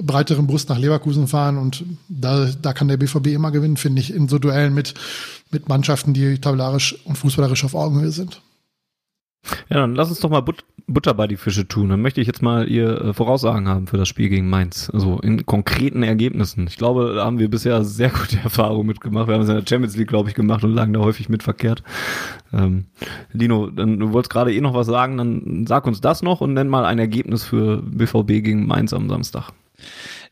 [0.01, 4.13] breiteren Brust nach Leverkusen fahren und da, da kann der BVB immer gewinnen, finde ich,
[4.13, 4.95] in so Duellen mit,
[5.51, 8.41] mit Mannschaften, die tabellarisch und fußballerisch auf Augenhöhe sind.
[9.71, 11.91] Ja, dann lass uns doch mal But Butter bei die Fische tun.
[11.91, 14.91] Dann möchte ich jetzt mal ihr äh, Voraussagen haben für das Spiel gegen Mainz.
[14.91, 16.67] Also in konkreten Ergebnissen.
[16.67, 19.29] Ich glaube, da haben wir bisher sehr gute Erfahrungen mitgemacht.
[19.29, 21.43] Wir haben es in der Champions League, glaube ich, gemacht und lagen da häufig mit
[21.43, 21.83] verkehrt.
[22.55, 22.87] Ähm,
[23.33, 26.55] Lino, dann, du wolltest gerade eh noch was sagen, dann sag uns das noch und
[26.55, 29.53] nenn mal ein Ergebnis für BVB gegen Mainz am Samstag.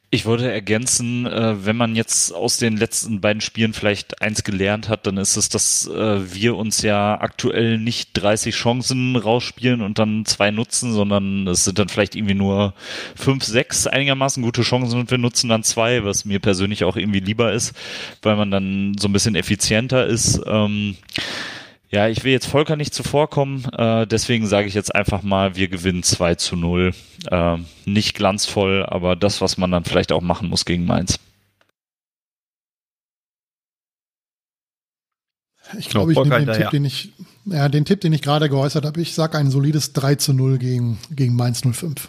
[0.08, 4.88] Ich wollte ergänzen, äh, wenn man jetzt aus den letzten beiden Spielen vielleicht eins gelernt
[4.88, 9.98] hat, dann ist es, dass äh, wir uns ja aktuell nicht 30 Chancen rausspielen und
[9.98, 12.72] dann zwei nutzen, sondern es sind dann vielleicht irgendwie nur
[13.16, 17.20] fünf, sechs einigermaßen gute Chancen und wir nutzen dann zwei, was mir persönlich auch irgendwie
[17.20, 17.74] lieber ist,
[18.22, 20.40] weil man dann so ein bisschen effizienter ist.
[20.46, 20.96] Ähm,
[21.88, 25.68] ja, ich will jetzt Volker nicht zuvorkommen, äh, deswegen sage ich jetzt einfach mal, wir
[25.68, 26.92] gewinnen 2 zu 0.
[27.30, 31.18] Äh, nicht glanzvoll, aber das, was man dann vielleicht auch machen muss gegen Mainz.
[35.78, 37.12] Ich glaube, ich nehme den Tipp, den ich,
[37.44, 39.00] ja, den Tipp, den ich gerade geäußert habe.
[39.00, 42.08] Ich sage ein solides 3 zu 0 gegen, gegen Mainz 05.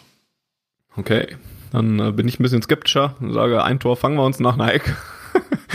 [0.96, 1.36] Okay,
[1.70, 4.54] dann äh, bin ich ein bisschen skeptischer und sage, ein Tor fangen wir uns nach
[4.54, 4.96] einer Ecke.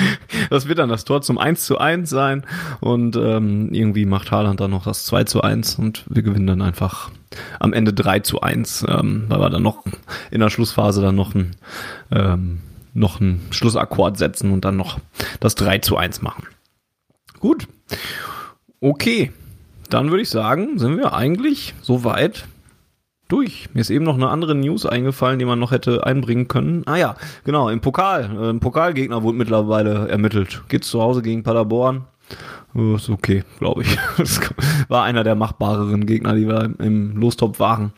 [0.49, 2.45] das wird dann das Tor zum 1 zu 1 sein
[2.79, 6.61] und ähm, irgendwie macht Haaland dann noch das 2 zu 1 und wir gewinnen dann
[6.61, 7.11] einfach
[7.59, 9.83] am Ende 3 zu 1, ähm, weil wir dann noch
[10.31, 11.51] in der Schlussphase dann noch ein
[12.11, 12.59] ähm,
[12.93, 14.99] noch einen Schlussakkord setzen und dann noch
[15.39, 16.45] das 3 zu 1 machen.
[17.39, 17.67] Gut.
[18.79, 19.31] Okay.
[19.89, 22.45] Dann würde ich sagen, sind wir eigentlich soweit
[23.27, 23.69] durch.
[23.73, 26.83] Mir ist eben noch eine andere News eingefallen, die man noch hätte einbringen können.
[26.85, 28.29] Ah ja, genau, im Pokal.
[28.35, 30.61] Äh, Ein Pokalgegner wurde mittlerweile ermittelt.
[30.67, 32.05] Geht's zu Hause gegen Paderborn.
[32.75, 33.97] Oh, ist okay, glaube ich.
[34.17, 34.39] Das
[34.87, 37.93] war einer der machbareren Gegner, die wir im Lostop waren.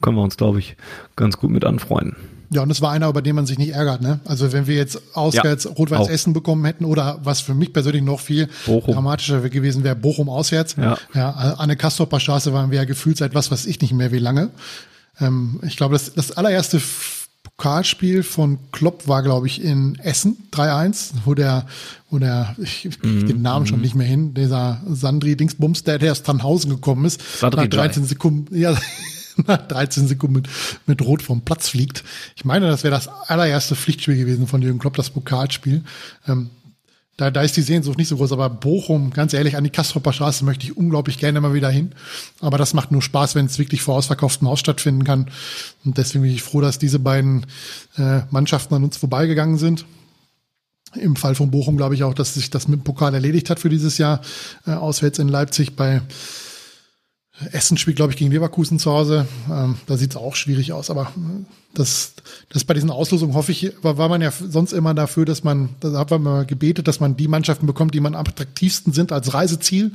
[0.00, 0.76] Können wir uns, glaube ich,
[1.16, 2.16] ganz gut mit anfreunden.
[2.50, 4.20] Ja, und es war einer, über den man sich nicht ärgert, ne?
[4.24, 8.02] Also wenn wir jetzt auswärts ja, Rot-Weiß Essen bekommen hätten oder was für mich persönlich
[8.02, 8.94] noch viel Bochum.
[8.94, 10.76] dramatischer gewesen wäre, Bochum auswärts.
[10.76, 10.96] Ja.
[11.14, 14.12] ja an der Kastropper Straße waren wir ja gefühlt seit was weiß ich nicht mehr
[14.12, 14.50] wie lange.
[15.20, 16.80] Ähm, ich glaube, das, das allererste
[17.42, 21.66] Pokalspiel von Klopp war, glaube ich, in Essen 3-1, wo der,
[22.08, 23.82] wo der, ich kriege den Namen schon mhm.
[23.82, 28.04] nicht mehr hin, dieser Sandri Dingsbums, der, der aus Tannhausen gekommen ist, Sandri nach 13
[28.04, 28.76] Sekunden, ja,
[29.46, 30.48] nach 13 Sekunden mit,
[30.86, 32.04] mit Rot vom Platz fliegt.
[32.36, 35.82] Ich meine, das wäre das allererste Pflichtspiel gewesen von Jürgen Klopp, das Pokalspiel.
[36.26, 36.50] Ähm,
[37.18, 40.12] da, da ist die Sehnsucht nicht so groß, aber Bochum, ganz ehrlich, an die Kastropper
[40.12, 41.90] Straße möchte ich unglaublich gerne mal wieder hin.
[42.40, 45.28] Aber das macht nur Spaß, wenn es wirklich vor ausverkauftem Haus stattfinden kann.
[45.84, 47.44] Und deswegen bin ich froh, dass diese beiden
[47.96, 49.84] äh, Mannschaften an uns vorbeigegangen sind.
[50.94, 53.58] Im Fall von Bochum glaube ich auch, dass sich das mit dem Pokal erledigt hat
[53.58, 54.20] für dieses Jahr.
[54.64, 56.02] Äh, auswärts in Leipzig bei
[57.52, 59.26] Essen spielt, glaube ich, gegen Leverkusen zu Hause.
[59.50, 60.90] Ähm, da sieht es auch schwierig aus.
[60.90, 61.44] Aber äh,
[61.74, 62.14] das,
[62.48, 65.68] das bei diesen Auslosungen hoffe ich, war, war man ja sonst immer dafür, dass man,
[65.80, 69.12] da hat man mal gebetet, dass man die Mannschaften bekommt, die man am attraktivsten sind
[69.12, 69.92] als Reiseziel.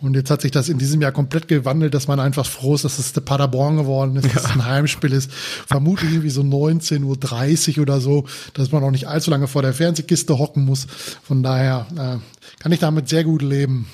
[0.00, 2.84] Und jetzt hat sich das in diesem Jahr komplett gewandelt, dass man einfach froh ist,
[2.84, 4.32] dass es der Paderborn geworden ist, ja.
[4.34, 5.30] dass es ein Heimspiel ist.
[5.32, 9.72] Vermutlich irgendwie so 19.30 Uhr oder so, dass man auch nicht allzu lange vor der
[9.72, 10.88] Fernsehkiste hocken muss.
[11.22, 13.86] Von daher äh, kann ich damit sehr gut leben.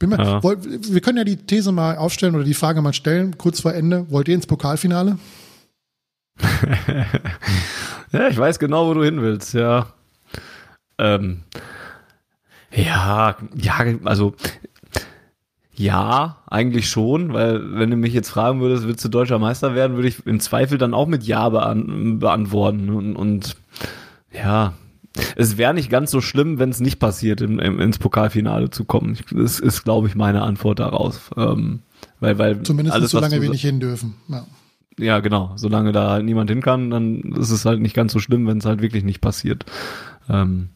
[0.00, 0.42] Bin mal, ja.
[0.42, 3.74] wollt, wir können ja die These mal aufstellen oder die Frage mal stellen, kurz vor
[3.74, 4.10] Ende.
[4.10, 5.18] Wollt ihr ins Pokalfinale?
[8.12, 9.92] ja, ich weiß genau, wo du hin willst, ja.
[10.98, 11.42] Ähm,
[12.72, 14.34] ja, ja, also
[15.74, 19.96] ja, eigentlich schon, weil wenn du mich jetzt fragen würdest, willst du deutscher Meister werden,
[19.96, 22.88] würde ich im Zweifel dann auch mit Ja beant beantworten.
[22.88, 23.56] Und, und
[24.32, 24.72] ja,
[25.36, 28.84] es wäre nicht ganz so schlimm, wenn es nicht passiert, im, im, ins Pokalfinale zu
[28.84, 29.18] kommen.
[29.32, 31.30] Das ist, glaube ich, meine Antwort daraus.
[31.36, 31.80] Ähm,
[32.20, 34.14] weil, weil Zumindest alles, solange wir nicht hin dürfen.
[34.28, 34.46] Ja.
[34.98, 35.52] ja, genau.
[35.56, 38.58] Solange da halt niemand hin kann, dann ist es halt nicht ganz so schlimm, wenn
[38.58, 39.64] es halt wirklich nicht passiert.
[40.28, 40.68] Ähm,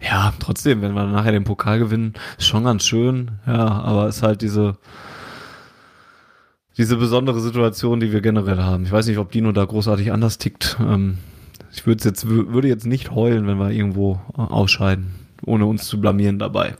[0.00, 3.32] ja, trotzdem, wenn wir nachher den Pokal gewinnen, ist schon ganz schön.
[3.46, 4.76] Ja, aber es ist halt diese
[6.78, 8.84] diese besondere Situation, die wir generell haben.
[8.84, 10.76] Ich weiß nicht, ob Dino da großartig anders tickt.
[10.80, 11.18] Ähm,
[11.72, 15.14] ich würde jetzt, würde jetzt nicht heulen, wenn wir irgendwo äh, ausscheiden,
[15.44, 16.76] ohne uns zu blamieren dabei.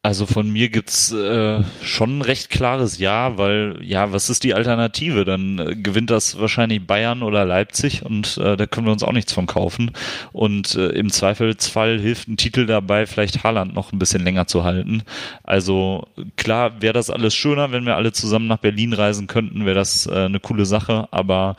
[0.00, 4.54] Also von mir gibt's äh, schon ein recht klares Ja, weil ja, was ist die
[4.54, 5.24] Alternative?
[5.24, 9.12] Dann äh, gewinnt das wahrscheinlich Bayern oder Leipzig und äh, da können wir uns auch
[9.12, 9.90] nichts von kaufen.
[10.32, 14.62] Und äh, im Zweifelsfall hilft ein Titel dabei, vielleicht Haaland noch ein bisschen länger zu
[14.62, 15.02] halten.
[15.42, 16.06] Also
[16.36, 20.06] klar wäre das alles schöner, wenn wir alle zusammen nach Berlin reisen könnten, wäre das
[20.06, 21.08] äh, eine coole Sache.
[21.10, 21.56] Aber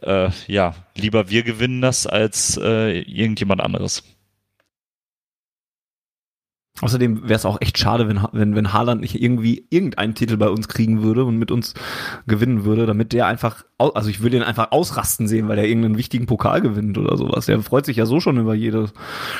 [0.00, 4.02] äh, ja, lieber wir gewinnen das als äh, irgendjemand anderes.
[6.80, 10.48] Außerdem wäre es auch echt schade, wenn, wenn, wenn Haaland nicht irgendwie irgendeinen Titel bei
[10.48, 11.74] uns kriegen würde und mit uns
[12.26, 15.98] gewinnen würde, damit der einfach, also ich würde ihn einfach ausrasten sehen, weil er irgendeinen
[15.98, 17.46] wichtigen Pokal gewinnt oder sowas.
[17.46, 18.90] Der freut sich ja so schon über jede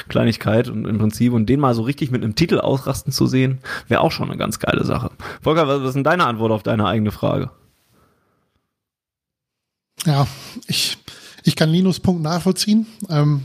[0.08, 3.58] Kleinigkeit und im Prinzip und den mal so richtig mit einem Titel ausrasten zu sehen,
[3.88, 5.10] wäre auch schon eine ganz geile Sache.
[5.40, 7.50] Volker, was ist denn deine Antwort auf deine eigene Frage?
[10.04, 10.26] Ja,
[10.66, 10.98] ich,
[11.44, 12.86] ich kann Linus Punkt nachvollziehen.
[13.08, 13.42] Ähm,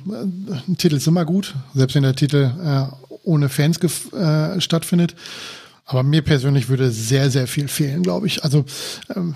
[0.68, 3.80] ein Titel ist immer gut, selbst wenn der Titel äh, ohne Fans
[4.14, 5.16] äh, stattfindet.
[5.86, 8.44] Aber mir persönlich würde sehr, sehr viel fehlen, glaube ich.
[8.44, 8.66] Also
[9.16, 9.36] ähm,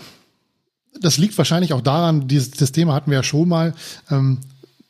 [0.99, 3.73] das liegt wahrscheinlich auch daran, dieses das Thema hatten wir ja schon mal.
[4.09, 4.39] Ähm,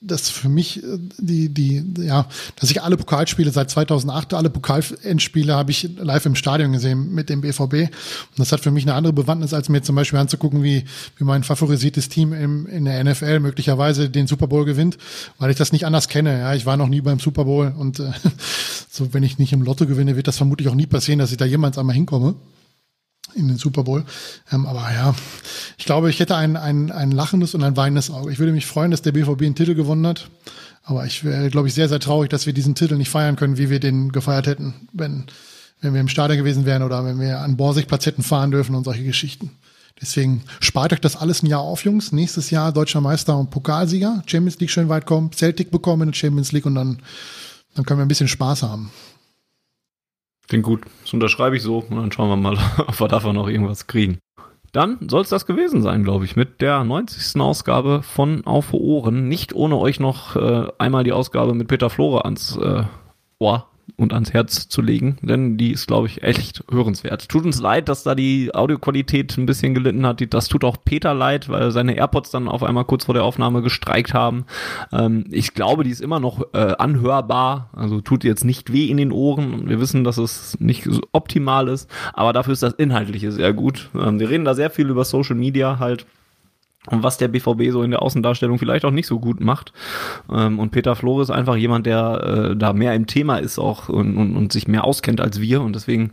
[0.02, 2.28] dass für mich äh, die, die, ja,
[2.60, 7.30] dass ich alle Pokalspiele seit 2008, alle Pokalendspiele habe ich live im Stadion gesehen mit
[7.30, 7.74] dem BVB.
[7.74, 10.86] Und das hat für mich eine andere Bewandtnis, als mir zum Beispiel anzugucken, wie,
[11.18, 14.98] wie mein favorisiertes Team im, in der NFL möglicherweise den Super Bowl gewinnt,
[15.38, 16.40] weil ich das nicht anders kenne.
[16.40, 18.12] Ja, ich war noch nie beim Super Bowl und äh,
[18.90, 21.38] so, wenn ich nicht im Lotto gewinne, wird das vermutlich auch nie passieren, dass ich
[21.38, 22.36] da jemals einmal hinkomme
[23.36, 24.04] in den Super Bowl.
[24.52, 25.16] Ähm, aber ja,
[25.78, 28.32] ich glaube, ich hätte ein, ein, ein lachendes und ein weinendes Auge.
[28.32, 30.30] Ich würde mich freuen, dass der BVB einen Titel gewonnen hat.
[30.84, 33.58] Aber ich wäre, glaube ich, sehr, sehr traurig, dass wir diesen Titel nicht feiern können,
[33.58, 35.26] wie wir den gefeiert hätten, wenn,
[35.80, 38.84] wenn wir im Stadion gewesen wären oder wenn wir an Borsigplatz hätten fahren dürfen und
[38.84, 39.52] solche Geschichten.
[40.02, 42.12] Deswegen spart euch das alles ein Jahr auf, Jungs.
[42.12, 46.18] Nächstes Jahr deutscher Meister und Pokalsieger, Champions League schön weit kommen, Celtic bekommen in der
[46.18, 47.04] Champions League und dann,
[47.76, 48.92] dann können wir ein bisschen Spaß haben.
[50.52, 50.82] Klingt gut.
[51.04, 54.20] Das unterschreibe ich so und dann schauen wir mal, ob wir davon noch irgendwas kriegen.
[54.74, 57.40] Dann soll es das gewesen sein, glaube ich, mit der 90.
[57.40, 59.30] Ausgabe von Auf Ohren.
[59.30, 62.84] Nicht ohne euch noch äh, einmal die Ausgabe mit Peter Flore ans äh,
[63.40, 63.71] Ohr
[64.02, 67.30] und ans Herz zu legen, denn die ist, glaube ich, echt hörenswert.
[67.30, 70.22] Tut uns leid, dass da die Audioqualität ein bisschen gelitten hat.
[70.34, 73.62] Das tut auch Peter leid, weil seine AirPods dann auf einmal kurz vor der Aufnahme
[73.62, 74.46] gestreikt haben.
[74.92, 78.98] Ähm, ich glaube, die ist immer noch äh, anhörbar, also tut jetzt nicht weh in
[78.98, 79.70] den Ohren.
[79.70, 83.90] Wir wissen, dass es nicht so optimal ist, aber dafür ist das Inhaltliche sehr gut.
[83.96, 86.06] Ähm, wir reden da sehr viel über Social Media halt
[86.88, 89.72] und was der BVB so in der Außendarstellung vielleicht auch nicht so gut macht.
[90.32, 93.88] Ähm, und Peter Flore ist einfach jemand, der äh, da mehr im Thema ist auch
[93.88, 95.62] und, und, und sich mehr auskennt als wir.
[95.62, 96.10] Und deswegen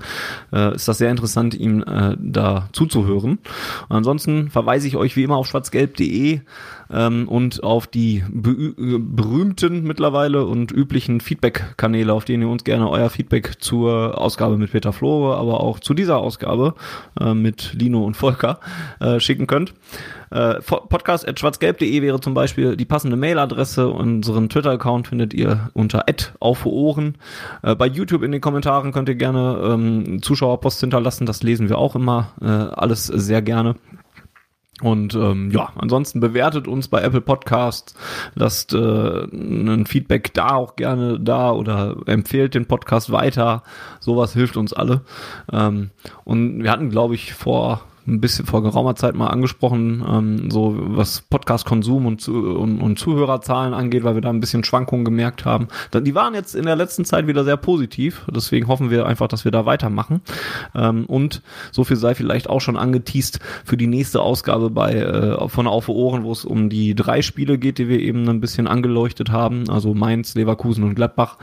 [0.52, 3.38] äh, ist das sehr interessant, ihm äh, da zuzuhören.
[3.88, 6.40] Und ansonsten verweise ich euch wie immer auf schwarzgelb.de
[6.90, 13.10] ähm, und auf die berühmten mittlerweile und üblichen Feedback-Kanäle, auf denen ihr uns gerne euer
[13.10, 16.74] Feedback zur Ausgabe mit Peter Flore, aber auch zu dieser Ausgabe
[17.20, 18.60] äh, mit Lino und Volker
[19.00, 19.74] äh, schicken könnt.
[20.30, 23.88] Äh, Podcast.schwarzgelb.de wäre zum Beispiel die passende Mailadresse.
[23.88, 26.04] Unseren Twitter-Account findet ihr unter
[26.40, 27.16] auf Ohren.
[27.62, 31.26] Äh, bei YouTube in den Kommentaren könnt ihr gerne ähm, Zuschauerpost hinterlassen.
[31.26, 33.76] Das lesen wir auch immer äh, alles sehr gerne.
[34.82, 37.94] Und ähm, ja, ansonsten bewertet uns bei Apple Podcasts,
[38.34, 43.64] lasst äh, ein Feedback da auch gerne da oder empfehlt den Podcast weiter.
[43.98, 45.02] Sowas hilft uns alle.
[45.52, 45.90] Ähm,
[46.24, 50.74] und wir hatten, glaube ich, vor ein bisschen vor geraumer Zeit mal angesprochen, ähm, so
[50.78, 55.68] was Podcast-Konsum und, und, und Zuhörerzahlen angeht, weil wir da ein bisschen Schwankungen gemerkt haben.
[55.92, 59.44] Die waren jetzt in der letzten Zeit wieder sehr positiv, deswegen hoffen wir einfach, dass
[59.44, 60.22] wir da weitermachen.
[60.74, 65.48] Ähm, und so viel sei vielleicht auch schon angeteased für die nächste Ausgabe bei äh,
[65.48, 68.66] von Auf Ohren, wo es um die drei Spiele geht, die wir eben ein bisschen
[68.66, 71.36] angeleuchtet haben, also Mainz, Leverkusen und Gladbach.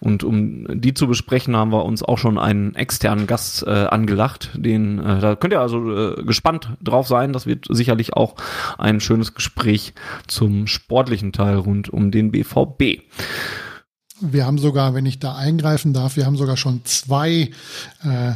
[0.00, 4.50] Und um die zu besprechen, haben wir uns auch schon einen externen Gast äh, angelacht,
[4.54, 7.32] den äh, da könnt ihr also äh, gespannt drauf sein.
[7.32, 8.36] Das wird sicherlich auch
[8.78, 9.94] ein schönes Gespräch
[10.26, 13.02] zum sportlichen Teil rund um den BVB.
[14.20, 17.50] Wir haben sogar, wenn ich da eingreifen darf, wir haben sogar schon zwei
[18.02, 18.32] äh,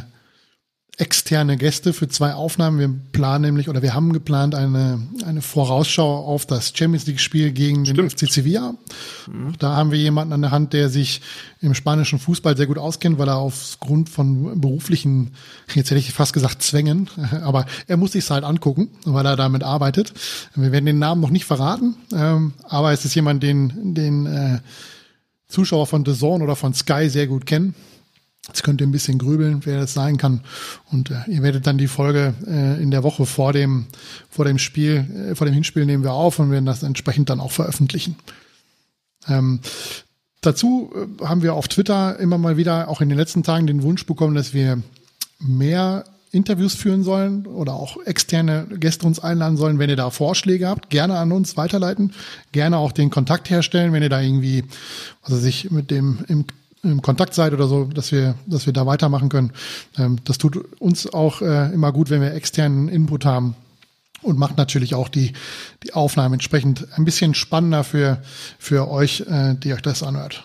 [0.97, 2.79] externe Gäste für zwei Aufnahmen.
[2.79, 7.51] Wir planen nämlich oder wir haben geplant eine, eine Vorausschau auf das Champions League Spiel
[7.51, 7.99] gegen Stimmt.
[7.99, 8.75] den FC Sevilla.
[9.27, 9.53] Mhm.
[9.59, 11.21] Da haben wir jemanden an der Hand, der sich
[11.61, 15.31] im spanischen Fußball sehr gut auskennt, weil er aufgrund von beruflichen,
[15.73, 17.09] jetzt hätte ich fast gesagt Zwängen,
[17.43, 20.13] aber er muss sich halt angucken, weil er damit arbeitet.
[20.55, 24.59] Wir werden den Namen noch nicht verraten, ähm, aber es ist jemand, den, den äh,
[25.47, 27.75] Zuschauer von The Zone oder von Sky sehr gut kennen.
[28.47, 30.41] Jetzt könnt ihr ein bisschen grübeln, wer das sein kann.
[30.91, 33.87] Und äh, ihr werdet dann die Folge äh, in der Woche vor dem,
[34.29, 37.39] vor dem Spiel, äh, vor dem Hinspiel nehmen wir auf und werden das entsprechend dann
[37.39, 38.15] auch veröffentlichen.
[39.27, 39.61] Ähm,
[40.41, 43.81] dazu äh, haben wir auf Twitter immer mal wieder auch in den letzten Tagen den
[43.81, 44.81] Wunsch bekommen, dass wir
[45.39, 49.79] mehr Interviews führen sollen oder auch externe Gäste uns einladen sollen.
[49.79, 52.13] Wenn ihr da Vorschläge habt, gerne an uns weiterleiten,
[52.51, 54.65] gerne auch den Kontakt herstellen, wenn ihr da irgendwie,
[55.23, 56.45] also sich mit dem im,
[56.91, 59.51] im Kontakt seid oder so, dass wir, dass wir da weitermachen können.
[59.97, 63.55] Ähm, das tut uns auch äh, immer gut, wenn wir externen Input haben
[64.21, 65.33] und macht natürlich auch die,
[65.83, 68.21] die Aufnahme entsprechend ein bisschen spannender für,
[68.57, 70.43] für euch, äh, die euch das anhört.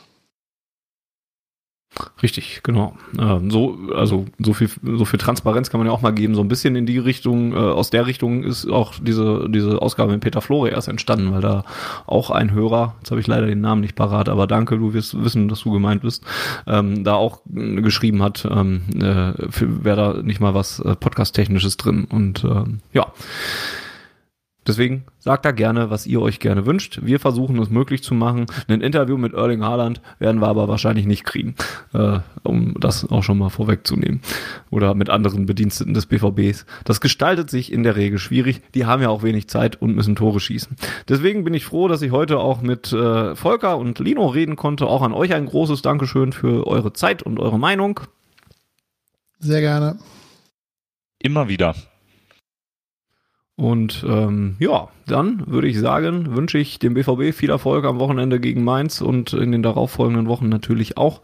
[2.22, 2.96] Richtig, genau.
[3.18, 6.34] Ähm, so, also so viel, so viel Transparenz kann man ja auch mal geben.
[6.34, 10.12] So ein bisschen in die Richtung, äh, aus der Richtung ist auch diese, diese Ausgabe
[10.12, 11.64] mit Peter Flore erst entstanden, weil da
[12.06, 15.22] auch ein Hörer, jetzt habe ich leider den Namen nicht parat, aber danke, du wirst
[15.22, 16.24] wissen, dass du gemeint bist,
[16.66, 21.76] ähm, da auch äh, geschrieben hat, ähm, äh, wäre da nicht mal was äh, Podcast-Technisches
[21.76, 22.04] drin.
[22.04, 23.12] Und ähm, ja.
[24.66, 27.00] Deswegen sagt da gerne, was ihr euch gerne wünscht.
[27.02, 28.46] Wir versuchen es möglich zu machen.
[28.68, 31.54] Ein Interview mit Erling Haaland werden wir aber wahrscheinlich nicht kriegen,
[31.94, 34.20] äh, um das auch schon mal vorwegzunehmen.
[34.70, 36.66] Oder mit anderen Bediensteten des BVBs.
[36.84, 38.60] Das gestaltet sich in der Regel schwierig.
[38.74, 40.76] Die haben ja auch wenig Zeit und müssen Tore schießen.
[41.08, 44.86] Deswegen bin ich froh, dass ich heute auch mit äh, Volker und Lino reden konnte.
[44.86, 48.00] Auch an euch ein großes Dankeschön für eure Zeit und eure Meinung.
[49.38, 49.98] Sehr gerne.
[51.18, 51.74] Immer wieder.
[53.60, 58.40] Und ähm, ja, dann würde ich sagen, wünsche ich dem BVB viel Erfolg am Wochenende
[58.40, 61.20] gegen Mainz und in den darauffolgenden Wochen natürlich auch.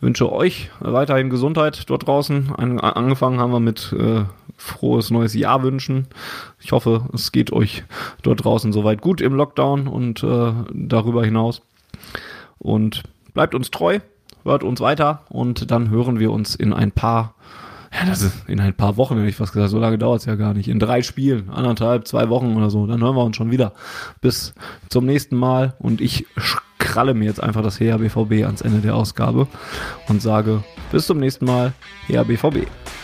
[0.00, 2.52] Wünsche euch weiterhin Gesundheit dort draußen.
[2.56, 4.22] An, angefangen haben wir mit äh,
[4.56, 6.06] frohes neues Jahr wünschen.
[6.60, 7.82] Ich hoffe, es geht euch
[8.22, 11.60] dort draußen soweit gut im Lockdown und äh, darüber hinaus.
[12.58, 13.02] Und
[13.32, 13.98] bleibt uns treu,
[14.44, 17.34] hört uns weiter und dann hören wir uns in ein paar
[17.94, 19.70] ja, das ist in ein paar Wochen, hätte ich fast gesagt.
[19.70, 20.68] So lange dauert es ja gar nicht.
[20.68, 22.86] In drei Spielen, anderthalb, zwei Wochen oder so.
[22.86, 23.72] Dann hören wir uns schon wieder.
[24.20, 24.52] Bis
[24.88, 25.74] zum nächsten Mal.
[25.78, 26.26] Und ich
[26.78, 29.46] kralle mir jetzt einfach das HRBVB ans Ende der Ausgabe
[30.08, 31.72] und sage bis zum nächsten Mal.
[32.08, 32.66] HRBVB.
[32.66, 33.03] Die